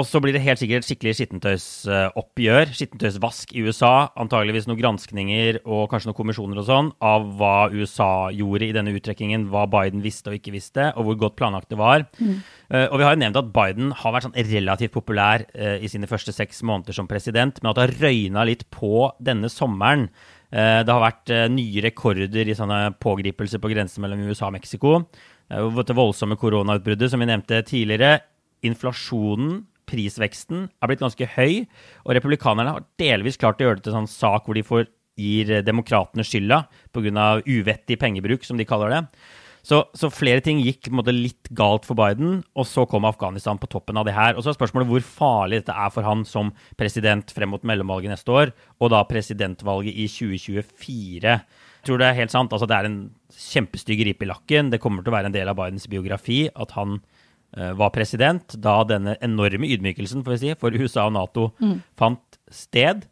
Og 0.00 0.06
så 0.08 0.16
blir 0.22 0.32
det 0.32 0.40
helt 0.40 0.56
sikkert 0.56 0.86
skikkelig 0.86 1.12
skittentøysoppgjør, 1.18 2.70
skittentøysvask 2.72 3.50
i 3.52 3.64
USA. 3.66 4.08
Antageligvis 4.22 4.64
noen 4.68 4.78
granskninger 4.78 5.58
og 5.66 5.90
kanskje 5.92 6.08
noen 6.08 6.16
kommisjoner 6.16 6.60
og 6.62 6.66
sånn 6.68 6.88
av 7.04 7.26
hva 7.36 7.68
USA 7.74 8.30
gjorde 8.32 8.70
i 8.70 8.72
denne 8.72 8.94
uttrekkingen, 8.96 9.44
hva 9.52 9.66
Biden 9.68 10.00
visste 10.04 10.32
og 10.32 10.38
ikke 10.38 10.54
visste, 10.54 10.88
og 10.94 11.04
hvor 11.04 11.18
godt 11.26 11.36
planlagt 11.36 11.68
det 11.74 11.80
var. 11.80 12.06
Eh, 12.70 12.86
og 12.86 12.96
vi 12.96 13.04
har 13.04 13.12
jo 13.12 13.20
nevnt 13.26 13.40
at 13.42 13.52
Biden 13.52 13.92
har 14.00 14.16
vært 14.16 14.28
sånn 14.30 14.38
relativt 14.54 14.96
populær 14.96 15.44
eh, 15.52 15.84
i 15.84 15.92
sine 15.92 16.08
første 16.08 16.32
seks 16.32 16.62
måneder 16.64 16.96
som 16.96 17.10
president, 17.10 17.60
men 17.60 17.72
at 17.72 17.76
det 17.76 17.86
har 17.86 17.96
røyna 18.06 18.48
litt 18.48 18.64
på 18.72 19.10
denne 19.20 19.52
sommeren. 19.52 20.08
Eh, 20.48 20.80
det 20.80 20.94
har 20.94 21.04
vært 21.04 21.34
nye 21.52 21.84
rekorder 21.90 22.48
i 22.48 22.56
sånne 22.56 22.86
pågripelser 23.04 23.60
på 23.60 23.74
grensen 23.74 24.00
mellom 24.06 24.24
USA 24.30 24.48
og 24.48 24.56
Mexico. 24.56 25.02
Det 25.50 25.98
voldsomme 25.98 26.38
koronautbruddet 26.40 27.10
som 27.12 27.20
vi 27.20 27.28
nevnte 27.28 27.60
tidligere. 27.66 28.20
Inflasjonen 28.64 29.66
prisveksten 29.90 30.68
er 30.70 30.90
blitt 30.90 31.02
ganske 31.02 31.28
høy, 31.34 31.66
og 32.06 32.14
republikanerne 32.16 32.76
har 32.78 32.88
delvis 33.00 33.40
klart 33.40 33.60
å 33.60 33.68
gjøre 33.68 33.80
det 33.80 33.88
til 33.88 33.94
en 33.94 34.04
sånn 34.04 34.14
sak 34.14 34.46
hvor 34.46 34.58
de 34.58 34.66
får, 34.66 34.88
gir 35.20 35.50
eh, 35.52 35.66
demokratene 35.66 36.24
skylda 36.24 36.64
pga. 36.94 37.28
uvettig 37.44 37.98
pengebruk, 38.00 38.46
som 38.46 38.56
de 38.56 38.68
kaller 38.68 38.94
det. 38.94 39.04
Så, 39.66 39.82
så 39.92 40.08
flere 40.12 40.40
ting 40.44 40.60
gikk 40.64 40.88
måte, 40.94 41.12
litt 41.12 41.50
galt 41.56 41.84
for 41.84 41.98
Biden, 41.98 42.40
og 42.56 42.66
så 42.68 42.86
kom 42.88 43.04
Afghanistan 43.04 43.60
på 43.60 43.68
toppen 43.68 43.98
av 44.00 44.06
det 44.08 44.16
her. 44.16 44.36
Og 44.36 44.44
så 44.44 44.52
er 44.52 44.56
spørsmålet 44.56 44.88
hvor 44.88 45.04
farlig 45.04 45.60
dette 45.60 45.76
er 45.76 45.92
for 45.92 46.06
han 46.06 46.24
som 46.28 46.54
president 46.80 47.32
frem 47.34 47.52
mot 47.52 47.66
mellomvalget 47.68 48.14
neste 48.14 48.32
år, 48.32 48.54
og 48.80 48.92
da 48.94 49.02
presidentvalget 49.08 49.92
i 49.92 50.08
2024. 50.08 51.36
Jeg 51.80 51.88
tror 51.88 52.00
det 52.00 52.08
er 52.08 52.18
helt 52.18 52.32
sant. 52.32 52.52
Altså, 52.52 52.68
det 52.68 52.78
er 52.78 52.88
en 52.88 53.00
kjempestygg 53.36 54.04
ripe 54.08 54.24
i 54.24 54.30
lakken. 54.30 54.72
Det 54.72 54.80
kommer 54.82 55.04
til 55.04 55.12
å 55.12 55.18
være 55.18 55.30
en 55.30 55.36
del 55.36 55.52
av 55.52 55.60
Bidens 55.60 55.88
biografi 55.92 56.46
at 56.48 56.76
han 56.76 57.00
var 57.50 57.90
president 57.90 58.54
da 58.62 58.76
denne 58.86 59.16
enorme 59.24 59.66
ydmykelsen 59.74 60.22
si, 60.38 60.54
for 60.54 60.70
USA 60.80 61.08
og 61.08 61.16
Nato 61.16 61.48
fant 61.98 62.38
sted. 62.50 63.06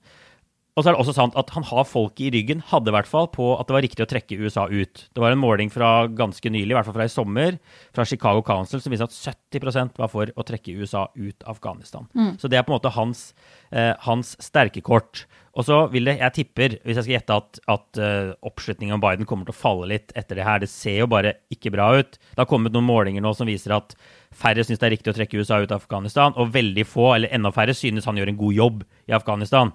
Og 0.79 0.85
så 0.85 0.93
er 0.93 0.95
det 0.95 1.03
også 1.03 1.17
sant 1.17 1.35
at 1.41 1.49
han 1.57 1.65
har 1.67 1.87
folket 1.91 2.29
i 2.29 2.31
ryggen, 2.37 2.61
hadde 2.71 2.93
i 2.93 2.95
hvert 2.95 3.09
fall, 3.11 3.27
på 3.35 3.49
at 3.59 3.67
det 3.67 3.75
var 3.75 3.83
riktig 3.83 4.05
å 4.05 4.11
trekke 4.13 4.39
USA 4.39 4.69
ut. 4.71 5.01
Det 5.11 5.23
var 5.25 5.35
en 5.35 5.41
måling 5.43 5.73
fra 5.75 6.07
ganske 6.07 6.53
nylig, 6.55 6.71
i 6.71 6.77
hvert 6.77 6.87
fall 6.87 6.95
fra 6.95 7.09
i 7.09 7.11
sommer, 7.11 7.59
fra 7.97 8.07
Chicago 8.07 8.45
Council, 8.47 8.79
som 8.85 8.95
viste 8.95 9.09
at 9.09 9.17
70% 9.51 9.99
var 9.99 10.13
for 10.13 10.31
å 10.31 10.47
trekke 10.47 10.77
USA 10.79 11.09
ut 11.19 11.43
av 11.43 11.57
Afghanistan. 11.57 12.07
Så 12.39 12.47
det 12.47 12.61
er 12.61 12.63
på 12.63 12.71
en 12.71 12.79
måte 12.79 12.95
hans, 12.95 13.33
eh, 13.75 13.91
hans 14.07 14.37
sterke 14.39 14.85
kort. 14.87 15.25
Og 15.59 15.67
så 15.67 15.81
vil 15.91 16.07
det, 16.07 16.21
jeg 16.21 16.35
tipper, 16.37 16.77
hvis 16.87 17.01
jeg 17.01 17.09
skal 17.09 17.17
gjette, 17.17 17.39
at, 17.43 17.61
at 17.75 17.99
uh, 17.99 18.31
oppslutningen 18.47 18.95
om 18.95 19.03
Biden 19.03 19.27
kommer 19.27 19.49
til 19.49 19.57
å 19.57 19.59
falle 19.59 19.89
litt 19.91 20.13
etter 20.15 20.39
det 20.39 20.47
her. 20.47 20.61
Det 20.63 20.71
ser 20.71 21.01
jo 21.01 21.09
bare 21.11 21.35
ikke 21.51 21.73
bra 21.75 21.89
ut. 21.99 22.15
Det 22.15 22.39
har 22.39 22.47
kommet 22.47 22.71
noen 22.77 22.87
målinger 22.87 23.25
nå 23.25 23.33
som 23.35 23.51
viser 23.51 23.75
at 23.75 23.97
færre 24.31 24.63
syns 24.63 24.79
det 24.79 24.87
er 24.87 24.95
riktig 24.95 25.11
å 25.11 25.17
trekke 25.17 25.43
USA 25.43 25.59
ut 25.59 25.75
av 25.75 25.83
Afghanistan, 25.83 26.37
og 26.39 26.53
veldig 26.55 26.87
få, 26.87 27.09
eller 27.17 27.35
enda 27.35 27.51
færre, 27.51 27.75
synes 27.75 28.07
han 28.07 28.21
gjør 28.21 28.31
en 28.31 28.39
god 28.39 28.59
jobb 28.61 28.87
i 29.11 29.17
Afghanistan. 29.19 29.75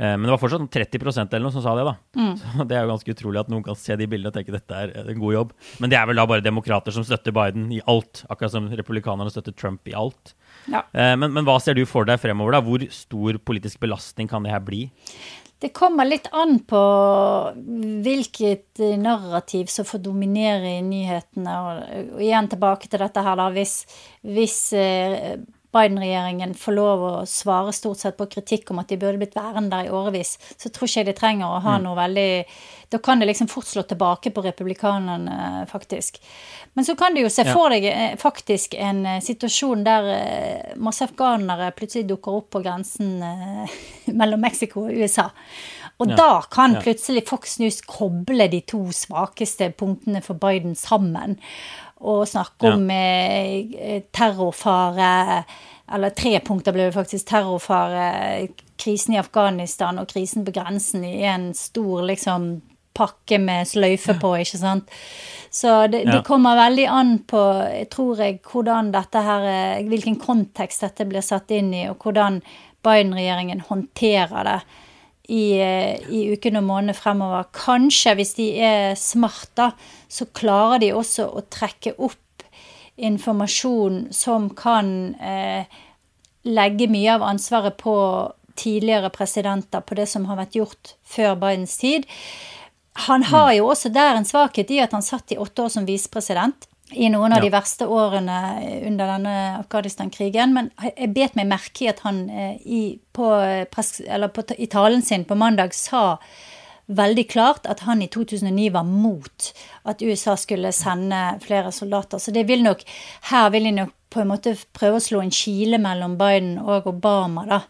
Eh, 0.00 0.14
Men 0.16 0.24
det 0.24 0.32
var 0.32 0.40
fortsatt 0.40 0.62
sånn 0.62 0.72
30% 0.72 1.34
eller 1.36 1.44
noe 1.44 1.52
som 1.52 1.64
sa 1.64 1.74
det, 1.76 1.84
da. 1.84 1.94
Så 2.40 2.64
Det 2.70 2.76
er 2.78 2.86
jo 2.86 2.92
ganske 2.94 3.12
utrolig 3.14 3.42
at 3.42 3.50
noen 3.52 3.64
kan 3.66 3.76
se 3.76 3.96
de 4.00 4.06
bildene 4.08 4.32
og 4.32 4.38
tenke 4.38 4.54
dette 4.54 4.78
er 4.86 4.94
en 5.04 5.20
god 5.20 5.34
jobb. 5.36 5.50
Men 5.82 5.92
det 5.92 5.98
er 6.00 6.08
vel 6.08 6.16
da 6.22 6.24
bare 6.30 6.44
demokrater 6.46 6.94
som 6.96 7.04
støtter 7.04 7.34
Biden 7.36 7.68
i 7.76 7.82
alt, 7.90 8.24
akkurat 8.32 8.54
som 8.56 8.70
republikanerne 8.72 9.32
støtter 9.34 9.52
Trump 9.60 9.84
i 9.92 9.96
alt. 9.98 10.32
Ja. 10.72 10.86
Eh, 10.96 11.12
Men, 11.20 11.34
men 11.36 11.44
hva 11.44 11.58
ser 11.60 11.76
du 11.76 11.84
for 11.86 12.08
deg 12.08 12.18
fremover, 12.22 12.56
da? 12.56 12.64
Hvor 12.64 12.86
stor 12.94 13.38
politisk 13.44 13.80
belastning 13.84 14.30
kan 14.30 14.42
det 14.46 14.54
her 14.56 14.64
bli? 14.64 14.86
Det 15.60 15.74
kommer 15.76 16.06
litt 16.08 16.30
an 16.32 16.54
på 16.64 16.80
hvilket 18.04 18.80
eh, 18.80 18.96
narrativ 19.00 19.68
som 19.68 19.84
får 19.84 20.00
dominere 20.06 20.78
i 20.78 20.82
nyhetene. 20.86 21.56
Og, 21.60 22.20
igjen 22.24 22.48
tilbake 22.52 22.88
til 22.88 23.02
dette 23.04 23.24
her, 23.26 23.36
da. 23.40 23.50
Hvis, 23.52 23.74
hvis 24.24 24.56
Biden-regjeringen 25.74 26.54
får 26.58 26.74
lov 26.74 27.02
å 27.06 27.12
svare 27.30 27.72
stort 27.74 28.00
sett 28.02 28.16
på 28.18 28.26
kritikk 28.32 28.72
om 28.72 28.80
at 28.82 28.90
de 28.90 28.98
burde 28.98 29.20
blitt 29.20 29.36
værende 29.38 29.70
der 29.76 29.86
i 29.86 29.94
årevis, 29.94 30.34
så 30.58 30.70
tror 30.70 30.88
ikke 30.88 31.00
jeg 31.04 31.08
de 31.10 31.16
trenger 31.20 31.46
å 31.46 31.62
ha 31.62 31.78
noe 31.82 31.98
veldig 31.98 32.30
Da 32.90 32.98
kan 32.98 33.20
det 33.20 33.28
liksom 33.28 33.46
fort 33.46 33.68
slå 33.70 33.84
tilbake 33.86 34.32
på 34.34 34.42
republikanerne, 34.42 35.66
faktisk. 35.70 36.18
Men 36.74 36.84
så 36.84 36.96
kan 36.98 37.14
du 37.14 37.20
jo 37.20 37.30
se 37.30 37.44
for 37.46 37.70
deg 37.70 37.86
eh, 37.86 38.16
faktisk 38.18 38.74
en 38.74 39.04
eh, 39.06 39.20
situasjon 39.22 39.84
der 39.86 40.08
eh, 40.16 40.72
masse 40.74 41.06
afghanere 41.06 41.70
plutselig 41.78 42.08
dukker 42.10 42.40
opp 42.40 42.50
på 42.50 42.64
grensen 42.64 43.22
mellom 44.20 44.42
Mexico 44.42 44.88
og 44.88 44.98
USA. 44.98 45.28
Og 46.00 46.10
Ja. 46.10 46.16
da 46.16 46.42
kan 46.50 46.74
plutselig 46.80 47.28
Fox 47.28 47.58
News 47.60 47.82
koble 47.86 48.48
de 48.50 48.60
to 48.66 48.86
svakeste 48.90 49.70
punktene 49.76 50.22
for 50.24 50.34
Biden 50.34 50.74
sammen. 50.74 51.38
Og 52.00 52.26
snakke 52.28 52.66
Ja. 52.66 52.74
om 52.74 52.90
eh, 52.90 54.02
terrorfare 54.12 55.44
Eller 55.92 56.10
tre 56.14 56.38
punkter 56.40 56.72
ble 56.72 56.84
det 56.86 56.94
faktisk. 56.94 57.26
Terrorfare, 57.26 58.48
krisen 58.78 59.14
i 59.14 59.18
Afghanistan 59.18 59.98
og 59.98 60.06
krisen 60.08 60.44
på 60.46 60.52
grensen 60.54 61.02
i 61.04 61.24
en 61.26 61.48
stor 61.54 62.04
liksom 62.06 62.60
pakke 62.94 63.38
med 63.40 63.66
sløyfe 63.66 64.14
på, 64.20 64.30
ikke 64.38 64.58
sant. 64.58 64.88
Så 65.50 65.90
det, 65.90 66.04
Ja. 66.04 66.12
det 66.12 66.24
kommer 66.24 66.54
veldig 66.56 66.86
an 66.88 67.18
på, 67.26 67.42
tror 67.90 68.16
jeg, 68.18 68.40
hvordan 68.42 68.92
dette 68.92 69.20
her 69.22 69.82
Hvilken 69.82 70.16
kontekst 70.20 70.80
dette 70.80 71.04
blir 71.08 71.22
satt 71.22 71.50
inn 71.50 71.74
i, 71.74 71.88
og 71.88 71.98
hvordan 71.98 72.40
Biden-regjeringen 72.84 73.60
håndterer 73.68 74.44
det 74.44 74.60
i, 75.30 75.44
i 76.10 76.22
ukene 76.34 76.60
og 76.60 76.66
månedene 76.66 76.96
fremover. 76.98 77.46
Kanskje, 77.54 78.16
hvis 78.18 78.34
de 78.38 78.48
er 78.58 78.98
smart, 78.98 79.50
da, 79.58 79.70
så 80.10 80.26
klarer 80.34 80.82
de 80.82 80.90
også 80.96 81.28
å 81.30 81.44
trekke 81.52 81.94
opp 81.98 82.18
informasjon 83.00 84.08
som 84.12 84.50
kan 84.56 85.14
eh, 85.16 85.78
legge 86.44 86.88
mye 86.90 87.14
av 87.14 87.24
ansvaret 87.30 87.78
på 87.80 87.94
tidligere 88.60 89.12
presidenter, 89.14 89.80
på 89.80 89.96
det 89.96 90.08
som 90.10 90.26
har 90.28 90.40
vært 90.40 90.58
gjort 90.58 90.94
før 91.08 91.38
Bidens 91.40 91.78
tid. 91.80 92.08
Han 93.06 93.24
har 93.30 93.54
jo 93.56 93.70
også 93.70 93.92
der 93.94 94.18
en 94.18 94.28
svakhet 94.28 94.72
i 94.74 94.82
at 94.82 94.92
han 94.96 95.04
satt 95.04 95.32
i 95.32 95.38
åtte 95.40 95.64
år 95.64 95.72
som 95.72 95.86
visepresident. 95.88 96.66
I 96.92 97.08
noen 97.08 97.32
av 97.32 97.38
Ja. 97.38 97.44
de 97.44 97.50
verste 97.50 97.86
årene 97.86 98.38
under 98.86 99.06
denne 99.06 99.34
Afghanistan-krigen. 99.60 100.52
Men 100.54 100.70
jeg 100.96 101.14
bet 101.14 101.34
meg 101.36 101.46
merke 101.46 101.82
i 101.84 101.88
at 101.88 102.00
han 102.00 102.28
eh, 102.30 102.56
i, 102.66 102.98
på, 103.12 103.32
eh, 103.40 103.66
eller 104.08 104.28
på, 104.28 104.42
i 104.58 104.66
talen 104.66 105.02
sin 105.02 105.24
på 105.24 105.36
mandag 105.36 105.72
sa 105.74 106.18
veldig 106.90 107.28
klart 107.30 107.66
at 107.70 107.80
han 107.86 108.02
i 108.02 108.08
2009 108.08 108.70
var 108.72 108.82
mot 108.84 109.52
at 109.84 110.02
USA 110.02 110.34
skulle 110.36 110.72
sende 110.72 111.38
flere 111.40 111.70
soldater. 111.72 112.18
Så 112.18 112.32
det 112.34 112.46
vil 112.48 112.62
nok, 112.62 112.82
her 113.30 113.50
vil 113.50 113.64
de 113.64 113.70
nok 113.72 113.92
på 114.10 114.20
en 114.20 114.28
måte 114.32 114.56
prøve 114.74 114.96
å 114.98 115.00
slå 115.04 115.20
en 115.22 115.30
kile 115.30 115.78
mellom 115.78 116.16
Biden 116.18 116.58
og 116.58 116.86
Obama, 116.90 117.44
da. 117.46 117.60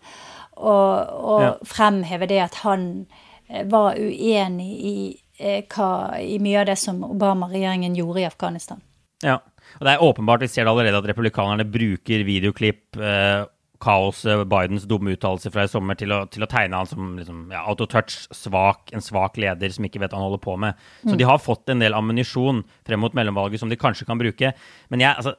Og, 0.56 1.08
og 1.24 1.40
Ja. 1.42 1.52
fremheve 1.64 2.26
det 2.28 2.40
at 2.40 2.54
han 2.64 3.06
eh, 3.48 3.64
var 3.68 3.94
uenig 4.00 4.70
i, 4.80 5.20
hva, 5.68 6.18
i 6.20 6.38
mye 6.38 6.60
av 6.60 6.66
det 6.66 6.78
som 6.78 7.04
Obama-regjeringen 7.04 7.94
gjorde 7.96 8.20
i 8.20 8.26
Afghanistan. 8.28 8.80
Ja, 9.24 9.38
og 9.78 9.86
det 9.86 9.94
er 9.94 10.04
åpenbart, 10.04 10.42
vi 10.44 10.50
ser 10.50 10.66
det 10.66 10.72
allerede, 10.72 11.00
at 11.02 11.08
republikanerne 11.12 11.66
bruker 11.68 12.24
videoklipp, 12.26 12.98
eh, 12.98 13.46
kaoset, 13.80 14.42
Bidens 14.48 14.84
dumme 14.88 15.14
uttalelser 15.14 15.52
fra 15.54 15.64
i 15.64 15.70
sommer, 15.72 15.96
til 15.96 16.12
å, 16.12 16.20
til 16.28 16.44
å 16.44 16.48
tegne 16.50 16.76
han 16.82 16.88
som 16.88 17.14
liksom, 17.16 17.46
ja, 17.54 17.62
autotouch, 17.70 18.26
svak, 18.36 18.92
en 18.92 19.04
svak 19.04 19.40
leder 19.40 19.72
som 19.72 19.86
ikke 19.88 20.02
vet 20.02 20.12
hva 20.12 20.20
han 20.20 20.28
holder 20.28 20.42
på 20.44 20.56
med. 20.60 20.82
Så 21.06 21.16
de 21.16 21.28
har 21.28 21.40
fått 21.40 21.72
en 21.72 21.80
del 21.80 21.96
ammunisjon 21.96 22.60
frem 22.88 23.00
mot 23.00 23.16
mellomvalget 23.16 23.62
som 23.62 23.72
de 23.72 23.80
kanskje 23.80 24.08
kan 24.08 24.20
bruke. 24.20 24.52
Men 24.92 25.04
jeg, 25.06 25.16
altså, 25.16 25.32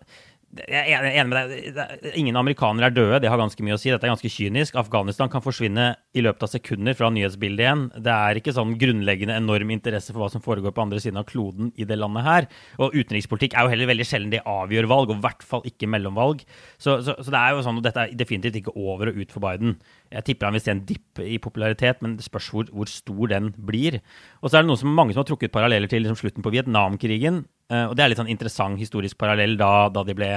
jeg 0.52 0.94
er 0.98 1.06
enig 1.08 1.30
med 1.32 1.52
deg. 1.76 2.08
Ingen 2.20 2.36
amerikanere 2.40 2.90
er 2.90 2.96
døde, 2.96 3.20
det 3.24 3.30
har 3.32 3.40
ganske 3.40 3.64
mye 3.64 3.78
å 3.78 3.80
si. 3.80 3.92
Dette 3.92 4.08
er 4.08 4.12
ganske 4.12 4.32
kynisk. 4.32 4.76
Afghanistan 4.80 5.32
kan 5.32 5.44
forsvinne 5.44 5.86
i 6.18 6.24
løpet 6.26 6.44
av 6.44 6.52
sekunder 6.52 6.98
fra 6.98 7.12
nyhetsbildet 7.14 7.64
igjen. 7.64 7.86
Det 7.96 8.12
er 8.12 8.40
ikke 8.40 8.56
sånn 8.56 8.76
grunnleggende 8.82 9.38
enorm 9.40 9.72
interesse 9.72 10.12
for 10.12 10.24
hva 10.24 10.30
som 10.34 10.44
foregår 10.44 10.76
på 10.76 10.84
andre 10.84 11.00
siden 11.04 11.22
av 11.22 11.28
kloden 11.30 11.72
i 11.80 11.88
det 11.88 12.00
landet 12.00 12.28
her. 12.28 12.50
Og 12.84 12.98
utenrikspolitikk 12.98 13.56
er 13.56 13.66
jo 13.68 13.74
heller 13.76 13.92
veldig 13.94 14.08
sjelden 14.10 14.36
det 14.36 14.44
avgjør 14.44 14.90
valg, 14.92 15.14
og 15.14 15.22
i 15.22 15.26
hvert 15.28 15.48
fall 15.48 15.66
ikke 15.72 15.90
mellomvalg. 15.92 16.44
Så, 16.76 17.00
så, 17.06 17.16
så 17.16 17.32
det 17.32 17.40
er 17.40 17.56
jo 17.56 17.66
sånn, 17.68 17.80
og 17.80 17.88
dette 17.88 18.04
er 18.06 18.16
definitivt 18.20 18.60
ikke 18.60 18.76
over 18.76 19.14
og 19.14 19.22
ut 19.24 19.32
for 19.32 19.44
Biden. 19.48 19.78
Jeg 20.12 20.26
tipper 20.28 20.50
han 20.50 20.58
vil 20.58 20.64
se 20.64 20.74
en 20.74 20.84
dipp 20.88 21.22
i 21.24 21.38
popularitet, 21.42 22.02
men 22.04 22.18
det 22.20 22.26
spørs 22.26 22.50
hvor, 22.52 22.68
hvor 22.76 22.90
stor 22.92 23.32
den 23.32 23.52
blir. 23.56 24.02
Og 24.42 24.50
så 24.50 24.60
er 24.60 24.66
det 24.66 24.72
noen 24.72 24.82
som, 24.82 24.92
mange 24.96 25.16
som 25.16 25.24
har 25.24 25.30
trukket 25.30 25.54
paralleller 25.54 25.92
til 25.92 26.04
liksom, 26.04 26.20
slutten 26.20 26.46
på 26.46 26.52
Vietnamkrigen. 26.54 27.46
Eh, 27.72 27.86
og 27.88 27.96
det 27.96 28.04
er 28.04 28.12
litt 28.12 28.22
sånn 28.22 28.32
interessant 28.32 28.82
historisk 28.82 29.20
parallell 29.22 29.56
da, 29.60 29.88
da 29.94 30.04
de 30.08 30.18
ble 30.18 30.34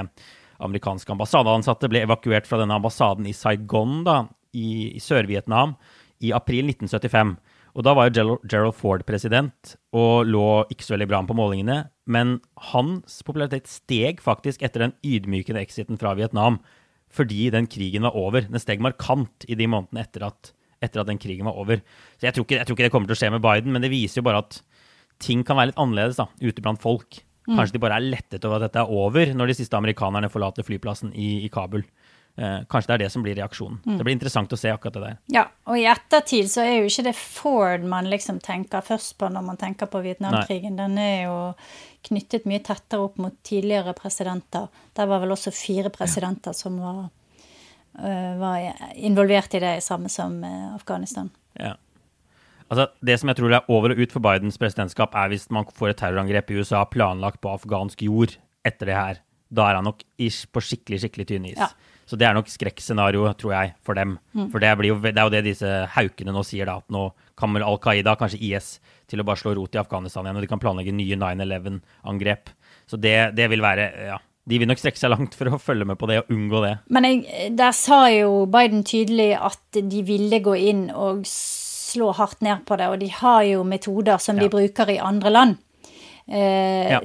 amerikanske 0.65 1.11
ambassadeansatte 1.11 1.91
ble 1.91 2.05
evakuert 2.07 2.47
fra 2.47 2.61
denne 2.61 2.77
ambassaden 2.79 3.27
i 3.27 3.35
Saigon 3.35 4.05
da, 4.07 4.21
i, 4.55 4.95
i 4.95 5.03
Sør-Vietnam 5.03 5.75
i 6.25 6.31
april 6.37 6.71
1975. 6.71 7.35
Og 7.75 7.83
da 7.83 7.95
var 7.97 8.07
jo 8.07 8.39
Gerald 8.47 8.77
Ford 8.79 9.03
president 9.07 9.75
og 9.97 10.29
lå 10.31 10.63
ikke 10.71 10.87
så 10.87 10.95
veldig 10.95 11.09
bra 11.11 11.21
an 11.21 11.29
på 11.29 11.37
målingene. 11.37 11.81
Men 12.07 12.37
hans 12.71 13.19
popularitet 13.27 13.67
steg 13.71 14.23
faktisk 14.23 14.63
etter 14.63 14.87
den 14.87 14.97
ydmykende 15.03 15.63
exiten 15.65 15.99
fra 15.99 16.15
Vietnam 16.15 16.61
fordi 17.15 17.49
den 17.55 17.69
krigen 17.71 18.07
var 18.07 18.17
over. 18.19 18.47
Den 18.49 18.63
steg 18.63 18.83
markant 18.85 19.47
i 19.49 19.57
de 19.59 19.69
månedene 19.71 20.03
etter 20.03 20.27
at, 20.29 20.51
etter 20.83 21.03
at 21.03 21.11
den 21.11 21.21
krigen 21.23 21.47
var 21.49 21.59
over. 21.61 21.83
Så 22.19 22.29
jeg 22.29 22.37
tror, 22.37 22.47
ikke, 22.49 22.59
jeg 22.61 22.69
tror 22.69 22.79
ikke 22.79 22.89
det 22.89 22.95
kommer 22.95 23.11
til 23.11 23.17
å 23.17 23.21
skje 23.23 23.31
med 23.35 23.45
Biden, 23.45 23.75
men 23.75 23.85
det 23.85 23.93
viser 23.93 24.21
jo 24.21 24.27
bare 24.27 24.43
at 24.45 24.59
ting 25.23 25.45
kan 25.47 25.59
være 25.59 25.71
litt 25.71 25.81
annerledes 25.81 26.19
da, 26.19 26.27
ute 26.43 26.65
blant 26.65 26.83
folk. 26.83 27.23
Kanskje 27.45 27.77
de 27.77 27.83
bare 27.83 27.99
er 28.01 28.07
lettet 28.09 28.45
over 28.49 28.57
at 28.57 28.67
dette 28.67 28.81
er 28.81 28.91
over 28.91 29.35
når 29.37 29.51
de 29.51 29.57
siste 29.59 29.77
amerikanerne 29.77 30.31
forlater 30.33 30.65
flyplassen 30.65 31.13
i, 31.13 31.45
i 31.45 31.51
Kabul. 31.53 31.85
Eh, 32.37 32.65
kanskje 32.67 32.91
det 32.91 32.95
er 32.95 33.03
det 33.05 33.13
som 33.15 33.23
blir 33.23 33.37
reaksjonen. 33.39 33.77
Det 33.85 34.03
blir 34.03 34.17
interessant 34.17 34.51
å 34.51 34.59
se 34.59 34.73
akkurat 34.73 34.97
det 34.97 35.03
der. 35.05 35.19
Ja, 35.31 35.45
og 35.71 35.79
i 35.79 35.85
ettertid 35.87 36.49
så 36.51 36.65
er 36.65 36.81
jo 36.81 36.89
ikke 36.91 37.05
det 37.07 37.15
Ford 37.15 37.85
man 37.87 38.09
liksom 38.11 38.41
tenker 38.43 38.83
først 38.83 39.15
på 39.21 39.29
når 39.31 39.45
man 39.47 39.59
tenker 39.61 39.87
på 39.91 40.01
Vietnamkrigen. 40.03 40.75
Den 40.81 40.99
er 40.99 41.29
jo 41.29 41.37
knyttet 42.09 42.49
mye 42.51 42.63
tettere 42.65 43.07
opp 43.07 43.21
mot 43.23 43.37
tidligere 43.47 43.95
presidenter. 43.95 44.67
Der 44.99 45.07
var 45.11 45.23
vel 45.23 45.35
også 45.37 45.55
fire 45.55 45.93
presidenter 45.95 46.57
som 46.59 46.81
var, 46.83 47.05
øh, 48.03 48.35
var 48.41 48.67
involvert 48.97 49.55
i 49.55 49.63
det 49.63 49.77
samme 49.87 50.11
som 50.11 50.43
eh, 50.43 50.75
Afghanistan. 50.75 51.31
Ja. 51.55 51.77
Altså, 52.67 52.89
det 52.99 53.21
som 53.21 53.31
jeg 53.31 53.39
tror 53.39 53.55
er 53.55 53.71
over 53.71 53.95
og 53.95 54.03
ut 54.03 54.11
for 54.11 54.25
Bidens 54.25 54.59
presidentskap, 54.59 55.15
er 55.15 55.31
hvis 55.31 55.47
man 55.55 55.71
får 55.71 55.93
et 55.93 56.03
terrorangrep 56.03 56.51
i 56.51 56.59
USA 56.59 56.83
planlagt 56.83 57.39
på 57.45 57.55
afghansk 57.55 58.03
jord 58.03 58.35
etter 58.67 58.91
det 58.91 58.99
her. 58.99 59.23
Da 59.55 59.71
er 59.71 59.79
han 59.81 59.89
nok 59.89 60.03
på 60.05 60.63
skikkelig 60.69 61.05
skikkelig 61.05 61.29
tynn 61.31 61.51
is. 61.53 61.61
Ja. 61.61 61.71
Så 62.05 62.19
det 62.21 62.27
er 62.29 62.35
nok 62.37 62.51
skrekkscenario, 62.53 63.25
tror 63.41 63.55
jeg, 63.55 63.73
for 63.85 63.97
dem. 63.97 64.19
For 64.53 64.61
det, 64.61 64.75
blir 64.77 64.93
jo, 64.93 64.99
det 65.01 65.17
er 65.17 65.25
jo 65.25 65.33
det 65.33 65.45
disse 65.47 65.71
haukene 65.95 66.35
nå 66.35 66.43
sier, 66.45 66.69
da, 66.69 66.77
at 66.83 66.93
nå 66.93 67.07
kommer 67.41 67.65
Al 67.65 67.79
Qaida, 67.83 68.13
kanskje 68.21 68.43
IS, 68.45 68.75
til 69.11 69.23
å 69.23 69.27
bare 69.27 69.41
slå 69.41 69.55
rot 69.57 69.75
i 69.75 69.81
Afghanistan 69.81 70.27
igjen, 70.27 70.37
og 70.37 70.45
de 70.45 70.51
kan 70.51 70.61
planlegge 70.61 70.93
nye 70.95 71.17
9-11-angrep. 71.17 72.53
Så 72.91 73.01
det, 73.01 73.17
det 73.39 73.49
vil 73.53 73.65
være 73.65 73.91
Ja. 74.11 74.21
De 74.45 74.59
vil 74.61 74.69
nok 74.69 74.77
strekke 74.77 75.01
seg 75.01 75.09
langt 75.09 75.33
for 75.33 75.49
å 75.49 75.57
følge 75.57 75.87
med 75.89 75.97
på 75.97 76.05
det 76.11 76.19
og 76.21 76.33
unngå 76.35 76.61
det. 76.61 76.75
Men 76.93 77.07
jeg, 77.09 77.47
der 77.57 77.73
sa 77.73 78.03
jo 78.13 78.43
Biden 78.53 78.83
tydelig 78.85 79.31
at 79.41 79.79
de 79.81 80.03
ville 80.05 80.37
gå 80.45 80.53
inn 80.69 80.83
og 80.93 81.23
slå 81.25 82.11
hardt 82.19 82.45
ned 82.45 82.67
på 82.69 82.77
det, 82.77 82.91
og 82.93 82.99
de 83.01 83.09
har 83.23 83.41
jo 83.49 83.63
metoder 83.65 84.21
som 84.21 84.37
de 84.37 84.51
bruker 84.53 84.93
i 84.93 84.99
andre 85.01 85.33
land. 85.33 85.63
Eh, 86.27 86.91
Ja. 86.91 87.01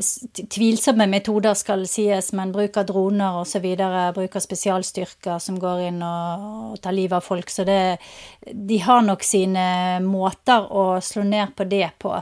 Tvilsomme 0.50 1.08
metoder 1.08 1.54
skal 1.54 1.86
sies, 1.88 2.32
men 2.34 2.52
bruk 2.52 2.78
av 2.78 2.86
droner 2.86 3.40
osv. 3.42 3.66
Bruk 4.16 4.36
av 4.36 4.44
spesialstyrker 4.44 5.40
som 5.40 5.60
går 5.60 5.82
inn 5.90 6.02
og, 6.04 6.46
og 6.74 6.82
tar 6.82 6.96
livet 6.96 7.18
av 7.18 7.26
folk. 7.26 7.50
Så 7.52 7.66
det, 7.68 7.98
de 8.54 8.78
har 8.78 9.02
nok 9.02 9.24
sine 9.24 10.00
måter 10.06 10.68
å 10.72 11.02
slå 11.04 11.24
ned 11.28 11.56
på 11.56 11.68
det 11.68 11.90
på. 12.00 12.14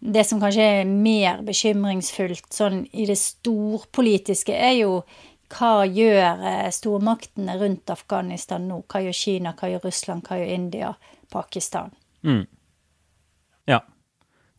Det 0.00 0.24
som 0.26 0.40
kanskje 0.42 0.68
er 0.80 0.84
mer 0.90 1.42
bekymringsfullt 1.46 2.50
sånn 2.52 2.82
i 2.92 3.06
det 3.06 3.18
storpolitiske, 3.18 4.54
er 4.54 4.80
jo 4.80 5.02
hva 5.50 5.84
gjør 5.86 6.44
eh, 6.46 6.70
stormaktene 6.70 7.56
rundt 7.58 7.90
Afghanistan 7.90 8.68
nå? 8.70 8.84
Hva 8.90 9.00
gjør 9.02 9.16
Kina, 9.18 9.54
hva 9.58 9.70
gjør 9.72 9.86
Russland, 9.88 10.22
hva 10.26 10.38
gjør 10.38 10.52
India, 10.54 10.92
Pakistan? 11.30 11.90
Ja. 13.66 13.80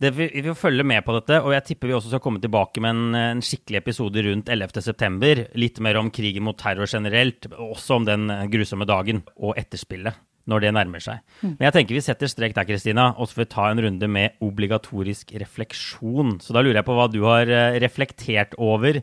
Det, 0.02 0.10
vi, 0.18 0.26
vi 0.34 0.42
får 0.48 0.58
følge 0.58 0.86
med 0.88 1.04
på 1.06 1.14
dette, 1.20 1.38
og 1.46 1.54
jeg 1.54 1.66
tipper 1.68 1.92
vi 1.92 1.94
også 1.94 2.10
skal 2.10 2.24
komme 2.24 2.42
tilbake 2.42 2.82
med 2.82 2.96
en, 2.96 3.16
en 3.20 3.44
skikkelig 3.46 3.78
episode 3.84 4.24
rundt 4.26 4.50
11.9. 4.50 5.46
Litt 5.62 5.78
mer 5.86 6.00
om 6.02 6.10
krigen 6.14 6.46
mot 6.48 6.58
terror 6.58 6.90
generelt, 6.90 7.46
også 7.54 8.00
om 8.00 8.08
den 8.10 8.26
grusomme 8.50 8.88
dagen 8.90 9.22
og 9.38 9.54
etterspillet 9.62 10.18
når 10.50 10.64
det 10.64 10.72
nærmer 10.74 11.04
seg. 11.06 11.20
Men 11.46 11.68
jeg 11.68 11.74
tenker 11.76 11.94
vi 11.94 12.02
setter 12.02 12.30
strek 12.32 12.56
der, 12.58 12.66
Kristina, 12.66 13.12
og 13.14 13.28
så 13.30 13.38
får 13.38 13.44
vi 13.44 13.50
ta 13.54 13.68
en 13.70 13.82
runde 13.86 14.08
med 14.10 14.40
obligatorisk 14.42 15.36
refleksjon. 15.38 16.40
Så 16.42 16.56
da 16.58 16.64
lurer 16.66 16.80
jeg 16.82 16.88
på 16.88 16.96
hva 16.98 17.06
du 17.14 17.20
har 17.28 17.46
eh, 17.52 17.78
reflektert 17.84 18.58
over 18.58 18.98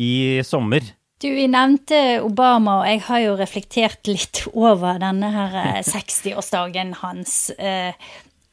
i 0.00 0.12
sommer. 0.48 0.86
Du, 1.20 1.28
vi 1.34 1.44
nevnte 1.50 2.00
Obama, 2.24 2.78
og 2.80 2.88
jeg 2.88 3.02
har 3.08 3.20
jo 3.26 3.36
reflektert 3.36 4.08
litt 4.08 4.44
over 4.54 5.00
denne 5.02 5.28
her 5.34 5.58
eh, 5.66 5.80
60-årsdagen 5.92 6.96
hans. 7.02 7.36
Eh, 7.58 7.92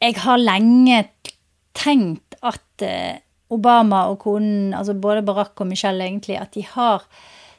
Jeg 0.04 0.18
har 0.20 0.36
lenge 0.36 1.06
tenkt 1.76 2.36
at 2.46 2.84
eh, 2.84 3.22
Obama 3.52 4.06
og 4.10 4.18
konen, 4.24 4.74
altså 4.74 4.96
både 4.98 5.22
Barack 5.26 5.60
og 5.62 5.68
Michelle 5.70 6.02
egentlig, 6.06 6.38
at 6.40 6.56
de 6.56 6.64
har 6.66 7.04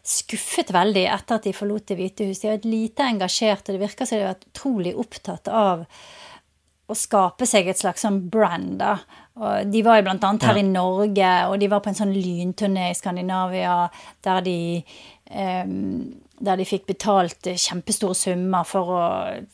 skuffet 0.08 0.71
veldig 0.75 1.03
etter 1.12 1.36
at 1.36 1.47
de 1.47 1.56
forlot 1.56 1.88
Det 1.88 1.97
hvite 1.99 2.27
hus. 2.27 2.39
De 2.39 2.47
har 2.49 2.58
vært 2.58 2.69
lite 2.69 3.08
engasjert, 3.08 3.65
og 3.67 3.75
det 3.75 3.84
virker 3.84 4.08
som 4.08 4.17
de 4.17 4.23
har 4.25 4.34
vært 4.34 4.47
utrolig 4.51 4.93
opptatt 4.99 5.51
av 5.51 5.86
å 6.88 6.95
skape 6.95 7.47
seg 7.47 7.67
et 7.67 7.80
slags 7.80 8.06
sånn 8.06 8.21
brand. 8.32 8.77
da. 8.80 8.93
Og 9.38 9.71
de 9.71 9.82
var 9.84 9.99
jo 9.99 10.10
annet 10.10 10.43
her 10.43 10.56
Ja. 10.56 10.60
i 10.60 10.67
Norge, 10.67 11.32
og 11.49 11.60
de 11.60 11.67
var 11.67 11.82
på 11.82 11.89
en 11.89 11.99
sånn 11.99 12.15
lynturné 12.15 12.89
i 12.91 12.95
Skandinavia 12.95 13.89
der 14.23 14.41
de, 14.41 14.84
um, 15.30 16.15
der 16.39 16.56
de 16.56 16.65
fikk 16.65 16.88
betalt 16.88 17.41
kjempestore 17.43 18.15
summer 18.15 18.63
for 18.63 18.86
å 18.88 19.45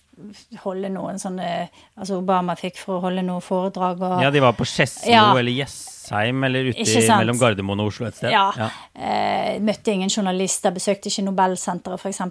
holde 0.64 0.90
noen 0.94 1.18
sånne 1.20 1.70
Altså 1.98 2.20
Obama 2.22 2.56
fikk 2.56 2.78
for 2.78 2.98
å 3.00 3.02
holde 3.08 3.24
noe 3.26 3.42
foredrag 3.42 4.02
og 4.02 4.22
Ja, 4.22 4.30
de 4.32 4.40
var 4.44 4.54
på 4.54 4.66
Skedsmo 4.66 5.10
Ja. 5.12 5.32
eller 5.38 5.52
Jessheim 5.52 6.44
eller 6.46 6.70
ute 6.72 6.80
i- 6.80 7.08
mellom 7.10 7.40
Gardermoen 7.40 7.80
og 7.82 7.88
Oslo 7.88 8.06
et 8.08 8.16
sted. 8.16 8.32
Ja. 8.32 8.52
Eh, 8.96 9.60
møtte 9.60 9.92
ingen 9.94 10.10
journalister, 10.10 10.72
besøkte 10.72 11.08
ikke 11.10 11.24
Nobelsenteret 11.26 12.00
f.eks. 12.00 12.22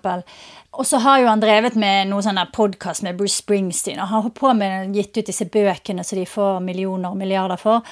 Og 0.74 0.84
så 0.86 0.98
har 1.00 1.20
jo 1.20 1.26
han 1.28 1.40
drevet 1.40 1.74
med 1.76 2.08
noe 2.08 2.20
sånn 2.22 2.38
podkast 2.52 3.02
med 3.02 3.16
Bruce 3.18 3.42
Springsteen, 3.42 3.98
og 4.00 4.08
har 4.08 4.22
holdt 4.22 4.34
på 4.34 4.54
med 4.56 4.94
gitt 4.94 5.16
ut 5.18 5.26
disse 5.26 5.44
bøkene 5.44 6.04
som 6.04 6.18
de 6.18 6.24
får 6.24 6.60
millioner 6.62 7.10
og 7.10 7.16
milliarder 7.16 7.58
for. 7.58 7.82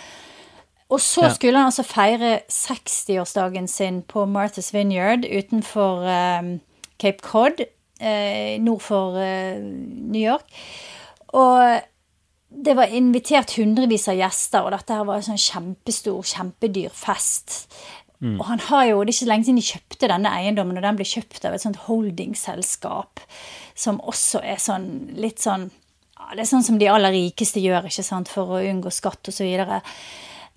Og 0.91 0.99
så 0.99 1.23
Ja. 1.23 1.29
skulle 1.33 1.57
han 1.57 1.67
altså 1.71 1.85
feire 1.85 2.41
60-årsdagen 2.49 3.69
sin 3.69 4.03
på 4.03 4.27
Martha's 4.27 4.73
Vineyard 4.73 5.25
utenfor 5.25 6.05
eh, 6.07 6.59
Cape 6.99 7.21
Cod, 7.23 7.65
nord 8.63 8.83
for 8.85 9.19
eh, 9.21 9.61
New 9.61 10.21
York. 10.23 10.49
Og 11.37 11.81
det 12.51 12.75
var 12.75 12.91
invitert 12.91 13.55
hundrevis 13.59 14.09
av 14.11 14.19
gjester, 14.19 14.65
og 14.67 14.75
dette 14.75 14.97
her 14.97 15.07
var 15.07 15.21
en 15.21 15.29
sånn 15.29 15.41
kjempestor, 15.41 16.23
kjempedyr 16.27 16.91
fest. 16.97 17.61
Og 18.21 18.43
han 18.45 18.61
har 18.61 18.85
jo, 18.85 19.05
Det 19.05 19.15
er 19.15 19.17
ikke 19.17 19.31
lenge 19.31 19.45
siden 19.45 19.61
de 19.61 19.65
kjøpte 19.65 20.09
denne 20.11 20.31
eiendommen, 20.37 20.77
og 20.77 20.83
den 20.85 20.97
ble 20.99 21.07
kjøpt 21.09 21.45
av 21.49 21.55
et 21.55 21.63
sånt 21.63 21.79
holdingselskap 21.87 23.23
som 23.75 24.01
også 24.01 24.43
er 24.45 24.59
sånn 24.61 25.15
litt 25.17 25.41
sånn 25.41 25.71
ja, 25.71 26.35
Det 26.35 26.43
er 26.43 26.51
sånn 26.51 26.67
som 26.67 26.79
de 26.79 26.89
aller 26.93 27.15
rikeste 27.17 27.63
gjør, 27.65 27.89
ikke 27.89 28.05
sant, 28.05 28.29
for 28.29 28.59
å 28.59 28.61
unngå 28.61 28.93
skatt 28.93 29.31
osv. 29.33 29.47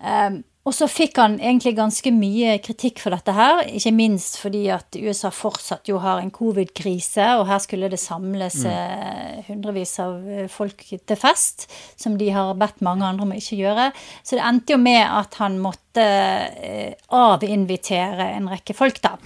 Um, 0.04 0.42
og 0.64 0.72
så 0.72 0.86
fikk 0.88 1.18
han 1.20 1.34
egentlig 1.42 1.74
ganske 1.76 2.08
mye 2.14 2.54
kritikk 2.64 3.02
for 3.02 3.12
dette 3.12 3.34
her, 3.36 3.66
ikke 3.68 3.92
minst 3.92 4.38
fordi 4.40 4.62
at 4.72 4.96
USA 4.96 5.28
fortsatt 5.34 5.90
jo 5.90 5.98
har 6.00 6.22
en 6.22 6.32
covid-krise, 6.32 7.26
og 7.36 7.44
her 7.50 7.60
skulle 7.60 7.90
det 7.92 8.00
samles 8.00 8.62
mm. 8.64 9.44
hundrevis 9.50 9.92
av 10.00 10.24
eh, 10.24 10.48
folk 10.48 10.86
til 10.88 11.20
fest, 11.20 11.68
som 12.00 12.16
de 12.20 12.30
har 12.32 12.56
bedt 12.56 12.80
mange 12.86 13.04
andre 13.04 13.26
om 13.26 13.36
å 13.36 13.42
ikke 13.42 13.60
gjøre. 13.60 13.90
Så 14.24 14.38
det 14.38 14.46
endte 14.48 14.72
jo 14.72 14.80
med 14.80 15.02
at 15.04 15.36
han 15.42 15.60
måtte 15.60 16.08
eh, 16.64 16.96
avinvitere 17.12 18.32
en 18.32 18.48
rekke 18.48 18.76
folk, 18.76 19.02
da. 19.04 19.18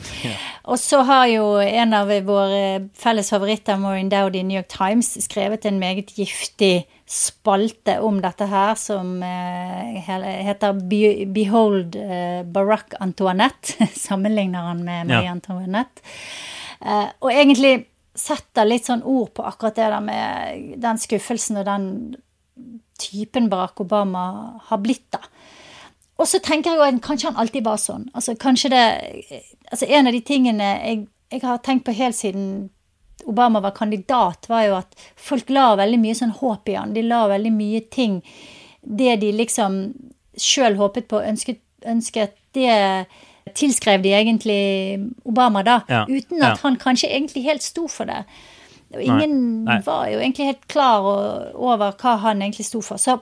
Og 0.66 0.82
så 0.82 1.04
har 1.06 1.30
jo 1.30 1.46
en 1.62 1.94
av 1.96 2.10
våre 2.26 2.90
felles 2.98 3.30
favoritter, 3.30 3.78
Maureen 3.78 4.10
Dowd 4.10 4.34
i 4.34 4.42
New 4.42 4.58
York 4.58 4.72
Times, 4.74 5.14
skrevet 5.22 5.70
en 5.70 5.78
meget 5.78 6.16
giftig 6.18 6.88
spalte 7.08 7.94
om 8.04 8.18
dette 8.20 8.46
her, 8.50 8.74
som 8.76 9.22
eh, 9.24 9.96
heter 10.44 10.76
Be 10.90 11.24
Behold 11.32 11.96
eh, 11.96 12.42
Barack 12.44 12.98
Antoinette. 13.00 13.86
Sammenligner 14.08 14.68
han 14.68 14.84
med 14.84 15.08
Marie 15.08 15.30
Ja. 15.30 15.32
Antoinette. 15.32 16.04
Eh, 16.84 17.08
og 17.24 17.32
egentlig 17.32 17.86
setter 18.18 18.66
litt 18.68 18.88
sånn 18.90 19.04
ord 19.06 19.32
på 19.38 19.46
akkurat 19.46 19.78
det 19.78 19.88
der 19.88 20.04
med 20.04 20.78
den 20.82 21.00
skuffelsen 21.00 21.60
og 21.60 21.68
den 21.68 21.88
typen 22.98 23.48
Barack 23.48 23.80
Obama 23.80 24.58
har 24.68 24.80
blitt, 24.82 25.06
da. 25.14 25.22
Og 26.18 26.26
så 26.26 26.40
tenker 26.42 26.74
jeg 26.74 26.96
at 26.96 27.04
kanskje 27.04 27.30
han 27.30 27.38
alltid 27.40 27.64
var 27.64 27.78
sånn. 27.78 28.08
Altså 28.12 28.34
kanskje 28.34 28.72
det 28.74 28.86
Altså 29.68 29.84
en 29.84 30.08
av 30.08 30.14
de 30.16 30.20
tingene 30.24 30.64
jeg, 30.80 31.02
jeg 31.30 31.42
har 31.44 31.58
tenkt 31.60 31.84
på 31.84 31.92
helt 31.92 32.16
siden 32.16 32.70
Obama 33.26 33.60
var 33.60 33.74
kandidat, 33.76 34.48
var 34.48 34.66
jo 34.66 34.76
at 34.78 34.94
folk 35.16 35.50
la 35.50 35.72
veldig 35.78 35.98
mye 36.02 36.18
sånn 36.18 36.36
håp 36.38 36.68
i 36.68 36.76
han. 36.78 36.94
De 36.94 37.02
la 37.02 37.26
veldig 37.30 37.52
mye 37.52 37.80
ting 37.90 38.20
Det 38.82 39.16
de 39.20 39.32
liksom 39.34 39.80
sjøl 40.38 40.76
håpet 40.78 41.08
på, 41.10 41.18
ønsket, 41.20 41.58
ønsket 41.84 42.36
det 42.54 43.06
tilskrev 43.58 44.02
de 44.02 44.12
egentlig 44.14 44.60
Obama, 45.24 45.64
da. 45.66 45.80
Ja, 45.88 46.04
Uten 46.08 46.42
at 46.42 46.56
ja. 46.56 46.60
han 46.62 46.78
kanskje 46.80 47.10
egentlig 47.10 47.42
helt 47.48 47.64
sto 47.64 47.88
for 47.90 48.08
det. 48.08 48.22
Og 48.94 49.02
ingen 49.02 49.64
nei. 49.66 49.80
var 49.84 50.06
jo 50.08 50.20
egentlig 50.20 50.46
helt 50.48 50.68
klar 50.70 51.04
over 51.54 51.92
hva 51.98 52.14
han 52.24 52.44
egentlig 52.44 52.68
sto 52.68 52.80
for. 52.84 53.00
Så 53.00 53.18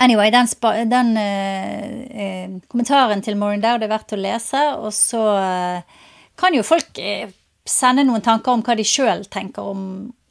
Anyway, 0.00 0.30
den, 0.32 0.46
den 0.88 1.16
eh, 1.20 1.88
eh, 2.22 2.52
kommentaren 2.72 3.20
til 3.20 3.36
Maureen 3.36 3.60
Dowd 3.60 3.82
er 3.84 3.90
verdt 3.90 4.14
å 4.16 4.16
lese, 4.16 4.62
og 4.80 4.94
så 4.96 5.20
eh, 5.36 5.98
kan 6.40 6.56
jo 6.56 6.64
folk 6.64 6.96
eh, 6.96 7.28
sende 7.68 8.04
noen 8.06 8.24
tanker 8.24 8.54
om 8.54 8.62
hva 8.64 8.76
de 8.78 8.86
sjøl 8.86 9.26
tenker 9.30 9.72
om 9.72 9.82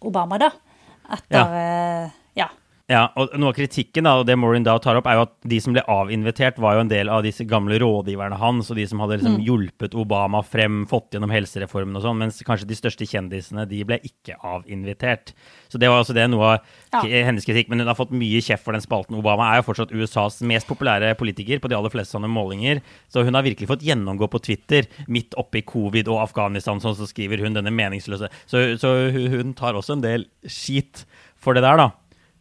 Obama, 0.06 0.39
da. 0.42 0.52
Etter 1.10 1.56
eh, 1.58 2.08
ja. 2.08 2.10
Ja, 2.89 3.04
og 3.21 3.36
noe 3.38 3.52
av 3.52 3.54
kritikken 3.54 4.08
da, 4.08 4.15
og 4.17 4.23
det 4.25 4.34
Maureen 4.41 4.63
Dow 4.65 4.80
tar 4.82 4.97
opp, 4.97 5.06
er 5.06 5.19
jo 5.19 5.25
at 5.28 5.34
de 5.52 5.60
som 5.62 5.75
ble 5.75 5.84
avinvitert, 5.93 6.58
var 6.58 6.73
jo 6.73 6.82
en 6.82 6.89
del 6.89 7.12
av 7.13 7.21
disse 7.21 7.45
gamle 7.45 7.78
rådgiverne 7.84 8.39
hans, 8.41 8.71
og 8.73 8.80
de 8.80 8.86
som 8.89 9.04
hadde 9.04 9.19
liksom 9.19 9.36
hjulpet 9.45 9.93
Obama 9.93 10.41
frem, 10.41 10.80
fått 10.89 11.13
gjennom 11.13 11.30
helsereformen 11.30 11.99
og 11.99 12.02
sånn, 12.08 12.17
mens 12.17 12.41
kanskje 12.47 12.65
de 12.71 12.78
største 12.80 13.06
kjendisene, 13.06 13.67
de 13.69 13.84
ble 13.86 13.99
ikke 14.10 14.39
avinvitert. 14.41 15.36
Så 15.69 15.78
det 15.78 15.91
var 15.91 16.02
altså 16.02 16.15
det 16.17 16.25
noe 16.34 16.56
av 16.56 16.73
Ja. 16.97 17.04
hennes 17.30 17.45
kritikk, 17.45 17.69
men 17.69 17.78
hun 17.84 17.88
har 17.91 17.99
fått 17.99 18.10
mye 18.10 18.41
kjeft 18.41 18.65
for 18.65 18.73
den 18.73 18.82
spalten. 18.82 19.19
Obama 19.21 19.52
er 19.54 19.62
jo 19.62 19.67
fortsatt 19.69 19.93
USAs 19.93 20.41
mest 20.41 20.65
populære 20.65 21.13
politiker 21.15 21.62
på 21.62 21.69
de 21.69 21.78
aller 21.78 21.93
fleste 21.93 22.17
sånne 22.17 22.25
målinger, 22.34 22.82
så 23.08 23.21
hun 23.23 23.36
har 23.38 23.43
virkelig 23.45 23.69
fått 23.69 23.86
gjennomgå 23.86 24.25
på 24.34 24.41
Twitter, 24.41 24.89
midt 25.08 25.38
oppi 25.38 25.62
covid 25.62 26.10
og 26.10 26.23
Afghanistan, 26.25 26.82
sånn 26.82 26.97
så 26.97 27.06
skriver 27.06 27.38
hun 27.45 27.54
denne 27.54 27.69
meningsløse. 27.69 28.34
Så, 28.49 28.65
så 28.82 28.97
hun 29.13 29.54
tar 29.54 29.78
også 29.78 29.93
en 29.93 30.02
del 30.02 30.25
skit 30.49 31.06
for 31.38 31.54
det 31.54 31.62
der, 31.62 31.78
da, 31.78 31.91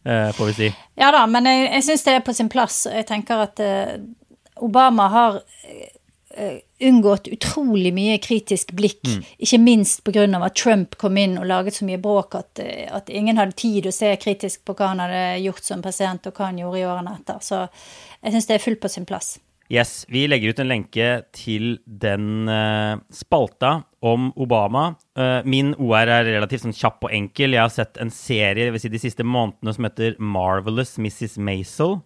får 0.03 0.45
vi 0.45 0.53
si. 0.53 0.71
Ja 0.99 1.11
da, 1.15 1.25
men 1.27 1.47
jeg, 1.49 1.67
jeg 1.73 1.87
syns 1.89 2.05
det 2.07 2.17
er 2.17 2.25
på 2.25 2.35
sin 2.35 2.49
plass. 2.51 2.85
Jeg 2.89 3.07
tenker 3.09 3.45
at 3.45 3.61
eh, 3.63 3.97
Obama 4.63 5.07
har 5.11 5.39
eh, 5.67 6.59
unngått 6.79 7.27
utrolig 7.27 7.91
mye 7.93 8.17
kritisk 8.23 8.71
blikk. 8.77 9.03
Ikke 9.37 9.59
minst 9.61 10.03
pga. 10.03 10.25
at 10.43 10.55
Trump 10.55 10.95
kom 10.97 11.17
inn 11.17 11.37
og 11.37 11.47
laget 11.47 11.75
så 11.75 11.85
mye 11.85 11.99
bråk 12.01 12.35
at, 12.35 12.59
eh, 12.59 12.87
at 12.91 13.09
ingen 13.09 13.37
hadde 13.37 13.57
tid 13.59 13.87
å 13.87 13.95
se 13.95 14.15
kritisk 14.15 14.65
på 14.65 14.73
hva 14.73 14.93
han 14.93 15.03
hadde 15.03 15.43
gjort 15.43 15.63
som 15.63 15.81
president, 15.81 16.27
og 16.27 16.33
hva 16.33 16.51
han 16.51 16.59
gjorde 16.59 16.79
i 16.79 16.87
årene 16.87 17.17
etter. 17.19 17.39
Så 17.41 17.67
jeg 18.23 18.33
syns 18.33 18.47
det 18.47 18.55
er 18.55 18.65
fullt 18.65 18.81
på 18.81 18.91
sin 18.91 19.05
plass. 19.09 19.37
Yes, 19.69 20.05
Vi 20.09 20.23
legger 20.25 20.49
ut 20.49 20.59
en 20.63 20.71
lenke 20.71 21.07
til 21.29 21.75
den 21.85 22.49
uh, 22.49 22.97
spalta 23.13 23.83
om 24.01 24.31
Obama. 24.33 24.95
Uh, 25.13 25.45
min 25.45 25.75
OR 25.77 26.09
er 26.09 26.25
relativt 26.25 26.63
sånn 26.63 26.73
kjapp 26.73 27.05
og 27.05 27.13
enkel. 27.13 27.53
Jeg 27.53 27.61
har 27.61 27.75
sett 27.75 27.99
en 28.01 28.09
serie 28.09 28.81
si 28.81 28.89
de 28.89 29.01
siste 29.01 29.21
månedene 29.21 29.75
som 29.75 29.85
heter 29.85 30.17
Marvelous 30.17 30.95
Mrs. 30.97 31.37
Maisel. 31.37 31.99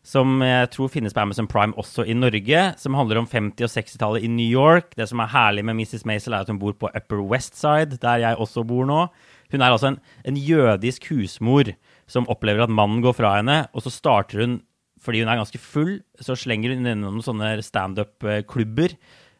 Som 0.00 0.40
jeg 0.40 0.72
tror 0.72 0.88
finnes 0.90 1.12
på 1.12 1.20
Amazon 1.20 1.50
Prime 1.52 1.76
også 1.76 2.08
i 2.08 2.16
Norge. 2.16 2.64
Som 2.80 2.96
handler 2.96 3.20
om 3.20 3.28
50- 3.28 3.68
og 3.68 3.74
60-tallet 3.76 4.24
i 4.24 4.32
New 4.32 4.48
York. 4.48 4.96
Det 4.96 5.10
som 5.12 5.20
er 5.20 5.34
herlig 5.36 5.68
med 5.68 5.82
Mrs. 5.82 6.08
Maisel, 6.08 6.32
er 6.32 6.48
at 6.48 6.54
hun 6.54 6.64
bor 6.64 6.72
på 6.72 6.88
Upper 6.96 7.20
West 7.28 7.60
Side, 7.60 8.00
der 8.00 8.24
jeg 8.24 8.40
også 8.40 8.64
bor 8.64 8.88
nå. 8.88 9.04
Hun 9.52 9.60
er 9.60 9.68
altså 9.68 9.92
en, 9.92 10.00
en 10.24 10.40
jødisk 10.40 11.12
husmor 11.12 11.76
som 12.08 12.24
opplever 12.32 12.64
at 12.64 12.72
mannen 12.72 13.04
går 13.04 13.20
fra 13.20 13.36
henne, 13.36 13.66
og 13.76 13.84
så 13.84 13.92
starter 13.92 14.46
hun 14.46 14.62
fordi 15.02 15.22
hun 15.22 15.30
er 15.32 15.40
ganske 15.40 15.60
full, 15.60 15.96
så 16.22 16.36
slenger 16.38 16.74
hun 16.76 16.88
innom 16.88 17.20
sånne 17.24 17.56
standup-klubber 17.64 18.96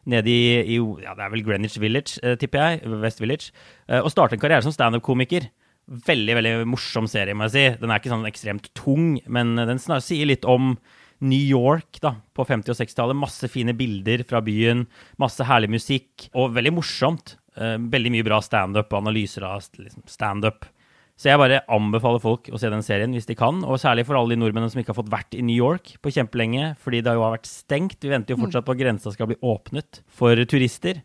nede 0.09 0.31
i, 0.31 0.47
i 0.75 0.79
ja, 1.03 1.13
det 1.15 1.23
er 1.23 1.31
vel 1.31 1.43
Greenwich 1.45 1.77
Village, 1.79 2.17
eh, 2.23 2.35
tipper 2.39 2.59
jeg, 2.59 2.95
West 3.03 3.21
Village, 3.23 3.53
eh, 3.87 4.01
og 4.01 4.11
starter 4.11 4.35
en 4.35 4.43
karriere 4.43 4.65
som 4.65 4.75
standup-komiker. 4.75 5.47
Veldig 6.07 6.35
veldig 6.39 6.51
morsom 6.71 7.07
serie, 7.11 7.35
må 7.35 7.47
jeg 7.47 7.55
si. 7.55 7.63
Den 7.79 7.91
er 7.91 8.01
ikke 8.01 8.11
sånn 8.11 8.27
ekstremt 8.27 8.69
tung, 8.77 9.17
men 9.31 9.55
den 9.59 9.81
snarere 9.83 10.05
sier 10.05 10.27
litt 10.29 10.47
om 10.47 10.75
New 11.23 11.39
York 11.39 12.01
da, 12.03 12.17
på 12.35 12.45
50- 12.47 12.73
og 12.73 12.79
60-tallet. 12.79 13.19
Masse 13.19 13.47
fine 13.51 13.75
bilder 13.77 14.25
fra 14.27 14.43
byen, 14.43 14.85
masse 15.21 15.47
herlig 15.47 15.71
musikk, 15.77 16.27
og 16.35 16.55
veldig 16.57 16.75
morsomt. 16.75 17.37
Eh, 17.55 17.77
veldig 17.77 18.11
mye 18.15 18.25
bra 18.25 18.39
standup 18.43 18.91
og 18.91 19.03
analyser 19.03 19.45
av 19.47 19.63
liksom, 19.77 20.03
standup. 20.09 20.67
Så 21.19 21.29
jeg 21.29 21.39
bare 21.39 21.61
anbefaler 21.71 22.21
folk 22.23 22.49
å 22.49 22.59
se 22.59 22.69
den 22.73 22.83
serien 22.85 23.13
hvis 23.13 23.27
de 23.29 23.35
kan, 23.37 23.61
og 23.61 23.77
særlig 23.81 24.07
for 24.07 24.17
alle 24.17 24.33
de 24.33 24.39
nordmennene 24.41 24.73
som 24.73 24.81
ikke 24.81 24.95
har 24.95 24.97
fått 24.97 25.11
vært 25.13 25.37
i 25.37 25.43
New 25.45 25.55
York 25.55 25.93
på 26.01 26.13
kjempelenge, 26.15 26.73
fordi 26.81 27.03
det 27.05 27.13
jo 27.13 27.25
har 27.25 27.35
vært 27.35 27.49
stengt. 27.49 27.99
Vi 28.01 28.11
venter 28.11 28.33
jo 28.33 28.41
fortsatt 28.41 28.65
på 28.65 28.73
at 28.73 28.81
grensa 28.81 29.13
skal 29.13 29.29
bli 29.29 29.37
åpnet 29.45 30.01
for 30.09 30.41
turister. 30.49 31.03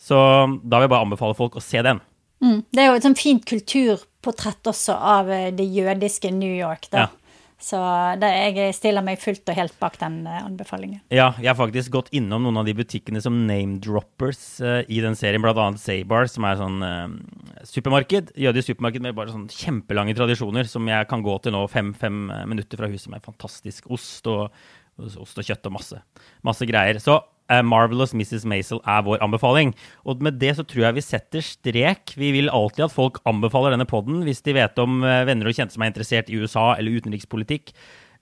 Så 0.00 0.16
da 0.16 0.78
vil 0.78 0.86
jeg 0.86 0.94
bare 0.94 1.08
anbefale 1.08 1.36
folk 1.36 1.58
å 1.58 1.64
se 1.64 1.82
den. 1.84 2.00
Mm. 2.40 2.62
Det 2.72 2.80
er 2.80 2.88
jo 2.88 2.96
et 2.96 3.04
sånn 3.04 3.18
fint 3.18 3.42
kulturportrett 3.44 4.70
også 4.70 4.94
av 4.96 5.28
eh, 5.34 5.50
det 5.52 5.66
jødiske 5.68 6.30
New 6.32 6.54
York, 6.54 6.88
da. 6.92 7.04
Ja. 7.04 7.19
Så 7.60 7.78
det, 8.20 8.28
jeg 8.56 8.74
stiller 8.76 9.04
meg 9.04 9.20
fullt 9.20 9.50
og 9.52 9.56
helt 9.58 9.74
bak 9.82 9.98
den 10.00 10.22
eh, 10.24 10.40
anbefalingen. 10.40 11.02
Ja, 11.12 11.30
jeg 11.36 11.50
har 11.50 11.58
faktisk 11.58 11.92
gått 11.92 12.08
innom 12.16 12.46
noen 12.46 12.62
av 12.62 12.68
de 12.68 12.74
butikkene 12.78 13.20
som 13.20 13.36
name-droppers 13.48 14.40
uh, 14.64 14.80
i 14.88 15.02
den 15.04 15.16
serien, 15.18 15.44
annet 15.44 15.82
Saybar, 15.82 16.30
som 16.32 16.46
er 16.48 16.60
sånn 16.60 16.78
uh, 16.80 17.64
supermarked, 17.68 18.32
jødisk 18.40 18.72
supermarked 18.72 19.04
med 19.04 19.16
bare 19.18 19.34
sånn 19.34 19.48
kjempelange 19.52 20.16
tradisjoner, 20.16 20.70
som 20.70 20.88
jeg 20.88 21.08
kan 21.10 21.24
gå 21.26 21.36
til 21.44 21.54
nå 21.56 21.66
fem-fem 21.70 22.22
minutter 22.48 22.80
fra 22.80 22.88
huset 22.88 23.12
med 23.12 23.26
fantastisk 23.28 23.92
ost 23.92 24.30
og, 24.32 24.48
ost 24.96 25.42
og 25.42 25.44
kjøtt 25.44 25.68
og 25.68 25.76
masse, 25.76 26.00
masse 26.46 26.68
greier. 26.68 27.02
Så 27.02 27.20
Marvelous 27.66 28.14
Mrs. 28.16 28.46
Maisel 28.48 28.82
er 28.88 29.04
vår 29.06 29.22
anbefaling. 29.24 29.74
Og 30.06 30.22
med 30.24 30.38
det 30.40 30.54
så 30.58 30.64
tror 30.66 30.86
jeg 30.86 30.98
vi 30.98 31.04
setter 31.04 31.44
strek. 31.44 32.14
Vi 32.20 32.32
vil 32.36 32.52
alltid 32.52 32.86
at 32.86 32.94
folk 32.94 33.20
anbefaler 33.28 33.74
denne 33.74 33.88
poden 33.90 34.22
hvis 34.26 34.44
de 34.46 34.56
vet 34.56 34.78
om 34.82 35.02
uh, 35.02 35.24
venner 35.28 35.50
og 35.50 35.56
kjente 35.56 35.76
som 35.76 35.84
er 35.84 35.92
interessert 35.92 36.30
i 36.30 36.40
USA 36.40 36.72
eller 36.76 37.00
utenrikspolitikk. 37.00 37.74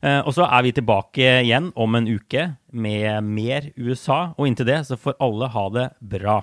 Uh, 0.05 0.21
og 0.23 0.33
så 0.37 0.47
er 0.47 0.67
vi 0.67 0.77
tilbake 0.77 1.33
igjen 1.43 1.73
om 1.79 1.99
en 1.99 2.07
uke 2.09 2.53
med 2.71 3.25
mer 3.27 3.73
USA, 3.77 4.33
og 4.39 4.47
inntil 4.47 4.69
det 4.69 4.85
så 4.87 4.99
får 5.01 5.19
alle 5.25 5.51
ha 5.55 5.67
det 5.75 5.89
bra. 6.17 6.43